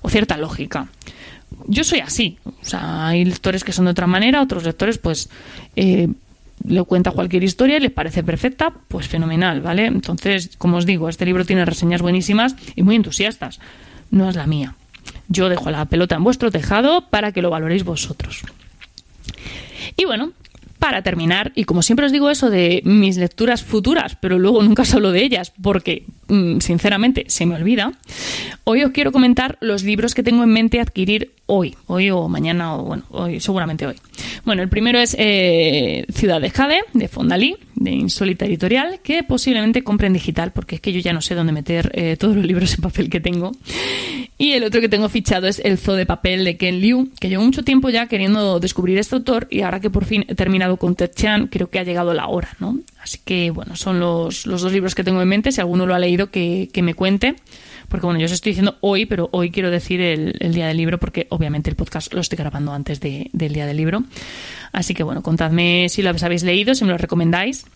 o 0.00 0.08
cierta 0.08 0.38
lógica 0.38 0.88
yo 1.70 1.84
soy 1.84 2.00
así. 2.00 2.38
O 2.44 2.64
sea, 2.64 3.06
hay 3.06 3.24
lectores 3.24 3.64
que 3.64 3.72
son 3.72 3.86
de 3.86 3.92
otra 3.92 4.06
manera, 4.06 4.42
otros 4.42 4.64
lectores, 4.64 4.98
pues, 4.98 5.30
eh, 5.76 6.08
le 6.66 6.82
cuenta 6.82 7.12
cualquier 7.12 7.42
historia 7.44 7.78
y 7.78 7.80
les 7.80 7.92
parece 7.92 8.22
perfecta, 8.22 8.72
pues 8.88 9.08
fenomenal, 9.08 9.60
¿vale? 9.60 9.86
Entonces, 9.86 10.50
como 10.58 10.76
os 10.76 10.84
digo, 10.84 11.08
este 11.08 11.24
libro 11.24 11.44
tiene 11.44 11.64
reseñas 11.64 12.02
buenísimas 12.02 12.56
y 12.76 12.82
muy 12.82 12.96
entusiastas. 12.96 13.60
No 14.10 14.28
es 14.28 14.36
la 14.36 14.46
mía. 14.46 14.74
Yo 15.28 15.48
dejo 15.48 15.70
la 15.70 15.84
pelota 15.86 16.16
en 16.16 16.24
vuestro 16.24 16.50
tejado 16.50 17.06
para 17.08 17.32
que 17.32 17.40
lo 17.40 17.50
valoréis 17.50 17.84
vosotros. 17.84 18.42
Y 19.96 20.04
bueno, 20.04 20.32
para 20.80 21.02
terminar, 21.02 21.52
y 21.54 21.64
como 21.64 21.82
siempre 21.82 22.06
os 22.06 22.12
digo 22.12 22.30
eso 22.30 22.50
de 22.50 22.80
mis 22.84 23.18
lecturas 23.18 23.62
futuras, 23.62 24.16
pero 24.20 24.38
luego 24.38 24.62
nunca 24.62 24.82
os 24.82 24.94
hablo 24.94 25.12
de 25.12 25.22
ellas 25.22 25.52
porque 25.62 26.06
mm, 26.28 26.58
sinceramente 26.58 27.26
se 27.28 27.46
me 27.46 27.54
olvida, 27.54 27.92
hoy 28.64 28.82
os 28.82 28.90
quiero 28.90 29.12
comentar 29.12 29.58
los 29.60 29.84
libros 29.84 30.14
que 30.14 30.22
tengo 30.22 30.42
en 30.42 30.48
mente 30.48 30.80
adquirir 30.80 31.32
hoy, 31.46 31.76
hoy 31.86 32.10
o 32.10 32.28
mañana 32.28 32.76
o 32.76 32.84
bueno, 32.84 33.04
hoy 33.10 33.40
seguramente 33.40 33.86
hoy. 33.86 33.96
Bueno, 34.44 34.62
el 34.62 34.68
primero 34.68 34.98
es 34.98 35.14
eh, 35.18 36.06
Ciudad 36.12 36.40
de 36.40 36.50
Jade 36.50 36.80
de 36.94 37.08
Fondalí, 37.08 37.56
de 37.74 37.90
Insólita 37.90 38.46
Editorial, 38.46 39.00
que 39.02 39.22
posiblemente 39.22 39.84
compre 39.84 40.06
en 40.06 40.14
digital 40.14 40.52
porque 40.52 40.76
es 40.76 40.80
que 40.80 40.92
yo 40.92 41.00
ya 41.00 41.12
no 41.12 41.20
sé 41.20 41.34
dónde 41.34 41.52
meter 41.52 41.90
eh, 41.94 42.16
todos 42.18 42.36
los 42.36 42.46
libros 42.46 42.74
en 42.74 42.80
papel 42.80 43.10
que 43.10 43.20
tengo. 43.20 43.52
Y 44.40 44.52
el 44.52 44.64
otro 44.64 44.80
que 44.80 44.88
tengo 44.88 45.10
fichado 45.10 45.48
es 45.48 45.58
El 45.58 45.76
Zoo 45.76 45.96
de 45.96 46.06
Papel 46.06 46.46
de 46.46 46.56
Ken 46.56 46.80
Liu, 46.80 47.10
que 47.20 47.28
llevo 47.28 47.44
mucho 47.44 47.62
tiempo 47.62 47.90
ya 47.90 48.06
queriendo 48.06 48.58
descubrir 48.58 48.96
este 48.96 49.14
autor 49.14 49.46
y 49.50 49.60
ahora 49.60 49.80
que 49.80 49.90
por 49.90 50.06
fin 50.06 50.24
he 50.28 50.34
terminado 50.34 50.78
con 50.78 50.96
Ted 50.96 51.10
Chan, 51.14 51.48
creo 51.48 51.68
que 51.68 51.78
ha 51.78 51.82
llegado 51.82 52.14
la 52.14 52.26
hora, 52.26 52.48
¿no? 52.58 52.78
Así 53.02 53.18
que, 53.22 53.50
bueno, 53.50 53.76
son 53.76 54.00
los, 54.00 54.46
los 54.46 54.62
dos 54.62 54.72
libros 54.72 54.94
que 54.94 55.04
tengo 55.04 55.20
en 55.20 55.28
mente. 55.28 55.52
Si 55.52 55.60
alguno 55.60 55.84
lo 55.84 55.94
ha 55.94 55.98
leído, 55.98 56.30
que, 56.30 56.70
que 56.72 56.80
me 56.80 56.94
cuente. 56.94 57.34
Porque, 57.90 58.06
bueno, 58.06 58.20
yo 58.20 58.26
os 58.26 58.32
estoy 58.32 58.52
diciendo 58.52 58.76
hoy, 58.80 59.04
pero 59.04 59.28
hoy 59.32 59.50
quiero 59.50 59.70
decir 59.70 60.00
el, 60.00 60.36
el 60.38 60.54
día 60.54 60.68
del 60.68 60.76
libro 60.76 60.98
porque 60.98 61.26
obviamente 61.28 61.68
el 61.68 61.76
podcast 61.76 62.14
lo 62.14 62.20
estoy 62.20 62.38
grabando 62.38 62.72
antes 62.72 63.00
de, 63.00 63.28
del 63.32 63.52
día 63.52 63.66
del 63.66 63.76
libro. 63.76 64.04
Así 64.72 64.94
que, 64.94 65.02
bueno, 65.02 65.22
contadme 65.22 65.88
si 65.88 66.00
lo 66.00 66.10
habéis 66.10 66.44
leído, 66.44 66.74
si 66.74 66.84
me 66.84 66.92
lo 66.92 66.98
recomendáis. 66.98 67.66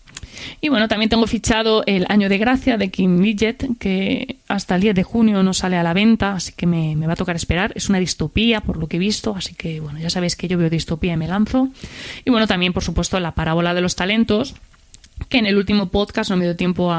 Y 0.61 0.69
bueno, 0.69 0.87
también 0.87 1.09
tengo 1.09 1.27
fichado 1.27 1.83
El 1.85 2.05
Año 2.09 2.29
de 2.29 2.37
Gracia 2.37 2.77
de 2.77 2.89
Kim 2.89 3.17
Midget, 3.19 3.65
que 3.77 4.37
hasta 4.47 4.75
el 4.75 4.81
10 4.81 4.95
de 4.95 5.03
junio 5.03 5.43
no 5.43 5.53
sale 5.53 5.77
a 5.77 5.83
la 5.83 5.93
venta, 5.93 6.33
así 6.33 6.53
que 6.53 6.65
me, 6.65 6.95
va 6.95 7.13
a 7.13 7.17
tocar 7.17 7.35
esperar. 7.35 7.73
Es 7.75 7.89
una 7.89 7.99
distopía, 7.99 8.61
por 8.61 8.77
lo 8.77 8.87
que 8.87 8.97
he 8.97 8.99
visto, 8.99 9.35
así 9.35 9.53
que 9.53 9.79
bueno, 9.79 9.99
ya 9.99 10.09
sabéis 10.09 10.35
que 10.35 10.47
yo 10.47 10.57
veo 10.57 10.69
distopía 10.69 11.13
y 11.13 11.17
me 11.17 11.27
lanzo. 11.27 11.69
Y 12.23 12.29
bueno, 12.29 12.47
también, 12.47 12.73
por 12.73 12.83
supuesto, 12.83 13.19
La 13.19 13.33
Parábola 13.33 13.73
de 13.73 13.81
los 13.81 13.95
Talentos, 13.95 14.55
que 15.29 15.37
en 15.39 15.45
el 15.45 15.57
último 15.57 15.87
podcast 15.87 16.29
no 16.29 16.37
me 16.37 16.45
dio 16.45 16.55
tiempo 16.55 16.91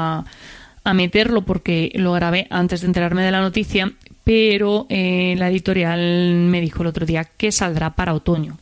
a, 0.87 0.93
meterlo 0.93 1.43
porque 1.43 1.91
lo 1.95 2.13
grabé 2.13 2.47
antes 2.49 2.81
de 2.81 2.87
enterarme 2.87 3.23
de 3.23 3.31
la 3.31 3.41
noticia, 3.41 3.93
pero 4.23 4.85
eh, 4.89 5.35
la 5.37 5.49
editorial 5.49 6.35
me 6.47 6.61
dijo 6.61 6.83
el 6.83 6.87
otro 6.87 7.05
día 7.05 7.25
que 7.25 7.51
saldrá 7.51 7.95
para 7.95 8.13
otoño. 8.13 8.57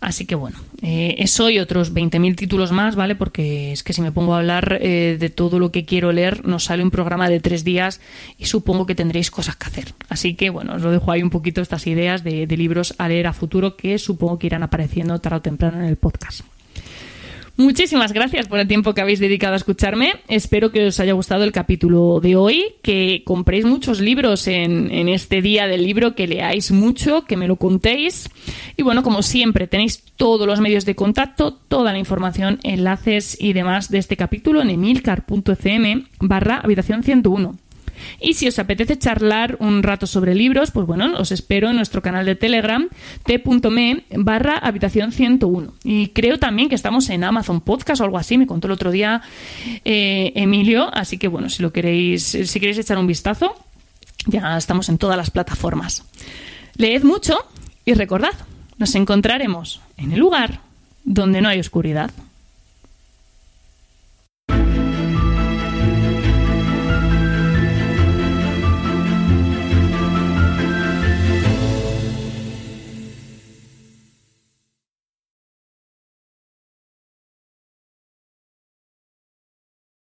Así 0.00 0.24
que 0.24 0.34
bueno, 0.34 0.58
eh, 0.80 1.16
eso 1.18 1.50
y 1.50 1.58
otros 1.58 1.92
20.000 1.92 2.34
títulos 2.34 2.72
más, 2.72 2.96
¿vale? 2.96 3.16
Porque 3.16 3.72
es 3.72 3.82
que 3.82 3.92
si 3.92 4.00
me 4.00 4.12
pongo 4.12 4.34
a 4.34 4.38
hablar 4.38 4.78
eh, 4.80 5.18
de 5.20 5.28
todo 5.28 5.58
lo 5.58 5.70
que 5.70 5.84
quiero 5.84 6.10
leer, 6.10 6.46
nos 6.46 6.64
sale 6.64 6.82
un 6.82 6.90
programa 6.90 7.28
de 7.28 7.38
tres 7.38 7.64
días 7.64 8.00
y 8.38 8.46
supongo 8.46 8.86
que 8.86 8.94
tendréis 8.94 9.30
cosas 9.30 9.56
que 9.56 9.66
hacer. 9.66 9.92
Así 10.08 10.34
que 10.34 10.48
bueno, 10.48 10.76
os 10.76 10.82
lo 10.82 10.90
dejo 10.90 11.12
ahí 11.12 11.22
un 11.22 11.28
poquito 11.28 11.60
estas 11.60 11.86
ideas 11.86 12.24
de, 12.24 12.46
de 12.46 12.56
libros 12.56 12.94
a 12.96 13.08
leer 13.08 13.26
a 13.26 13.34
futuro 13.34 13.76
que 13.76 13.98
supongo 13.98 14.38
que 14.38 14.46
irán 14.46 14.62
apareciendo 14.62 15.18
tarde 15.18 15.36
o 15.36 15.42
temprano 15.42 15.80
en 15.80 15.84
el 15.84 15.96
podcast. 15.96 16.40
Muchísimas 17.60 18.14
gracias 18.14 18.48
por 18.48 18.58
el 18.58 18.66
tiempo 18.66 18.94
que 18.94 19.02
habéis 19.02 19.20
dedicado 19.20 19.52
a 19.52 19.58
escucharme. 19.58 20.14
Espero 20.28 20.72
que 20.72 20.86
os 20.86 20.98
haya 20.98 21.12
gustado 21.12 21.44
el 21.44 21.52
capítulo 21.52 22.18
de 22.18 22.34
hoy, 22.34 22.76
que 22.80 23.22
compréis 23.26 23.66
muchos 23.66 24.00
libros 24.00 24.48
en, 24.48 24.90
en, 24.90 25.10
este 25.10 25.42
día 25.42 25.66
del 25.66 25.82
libro, 25.82 26.14
que 26.14 26.26
leáis 26.26 26.70
mucho, 26.72 27.26
que 27.26 27.36
me 27.36 27.46
lo 27.46 27.56
contéis. 27.56 28.30
Y 28.78 28.82
bueno, 28.82 29.02
como 29.02 29.20
siempre, 29.20 29.66
tenéis 29.66 30.02
todos 30.16 30.46
los 30.46 30.58
medios 30.58 30.86
de 30.86 30.94
contacto, 30.94 31.52
toda 31.52 31.92
la 31.92 31.98
información, 31.98 32.60
enlaces 32.62 33.36
y 33.38 33.52
demás 33.52 33.90
de 33.90 33.98
este 33.98 34.16
capítulo 34.16 34.62
en 34.62 34.70
emilcar.fm 34.70 36.06
barra 36.18 36.60
habitación 36.64 37.02
101. 37.02 37.56
Y 38.20 38.34
si 38.34 38.48
os 38.48 38.58
apetece 38.58 38.98
charlar 38.98 39.56
un 39.60 39.82
rato 39.82 40.06
sobre 40.06 40.34
libros, 40.34 40.70
pues 40.70 40.86
bueno, 40.86 41.18
os 41.18 41.32
espero 41.32 41.70
en 41.70 41.76
nuestro 41.76 42.02
canal 42.02 42.26
de 42.26 42.34
Telegram, 42.34 42.88
t.me 43.24 44.04
barra 44.16 44.58
habitación 44.58 45.12
101. 45.12 45.74
Y 45.84 46.08
creo 46.08 46.38
también 46.38 46.68
que 46.68 46.74
estamos 46.74 47.08
en 47.10 47.24
Amazon 47.24 47.60
Podcast 47.60 48.00
o 48.00 48.04
algo 48.04 48.18
así, 48.18 48.38
me 48.38 48.46
contó 48.46 48.66
el 48.66 48.72
otro 48.72 48.90
día 48.90 49.22
eh, 49.84 50.32
Emilio, 50.34 50.90
así 50.92 51.18
que 51.18 51.28
bueno, 51.28 51.48
si 51.48 51.62
lo 51.62 51.72
queréis, 51.72 52.24
si 52.24 52.60
queréis 52.60 52.78
echar 52.78 52.98
un 52.98 53.06
vistazo, 53.06 53.54
ya 54.26 54.56
estamos 54.56 54.88
en 54.88 54.98
todas 54.98 55.16
las 55.16 55.30
plataformas. 55.30 56.04
Leed 56.76 57.02
mucho 57.02 57.36
y 57.84 57.94
recordad, 57.94 58.32
nos 58.78 58.94
encontraremos 58.94 59.80
en 59.96 60.12
el 60.12 60.20
lugar 60.20 60.60
donde 61.04 61.40
no 61.40 61.48
hay 61.48 61.60
oscuridad. 61.60 62.10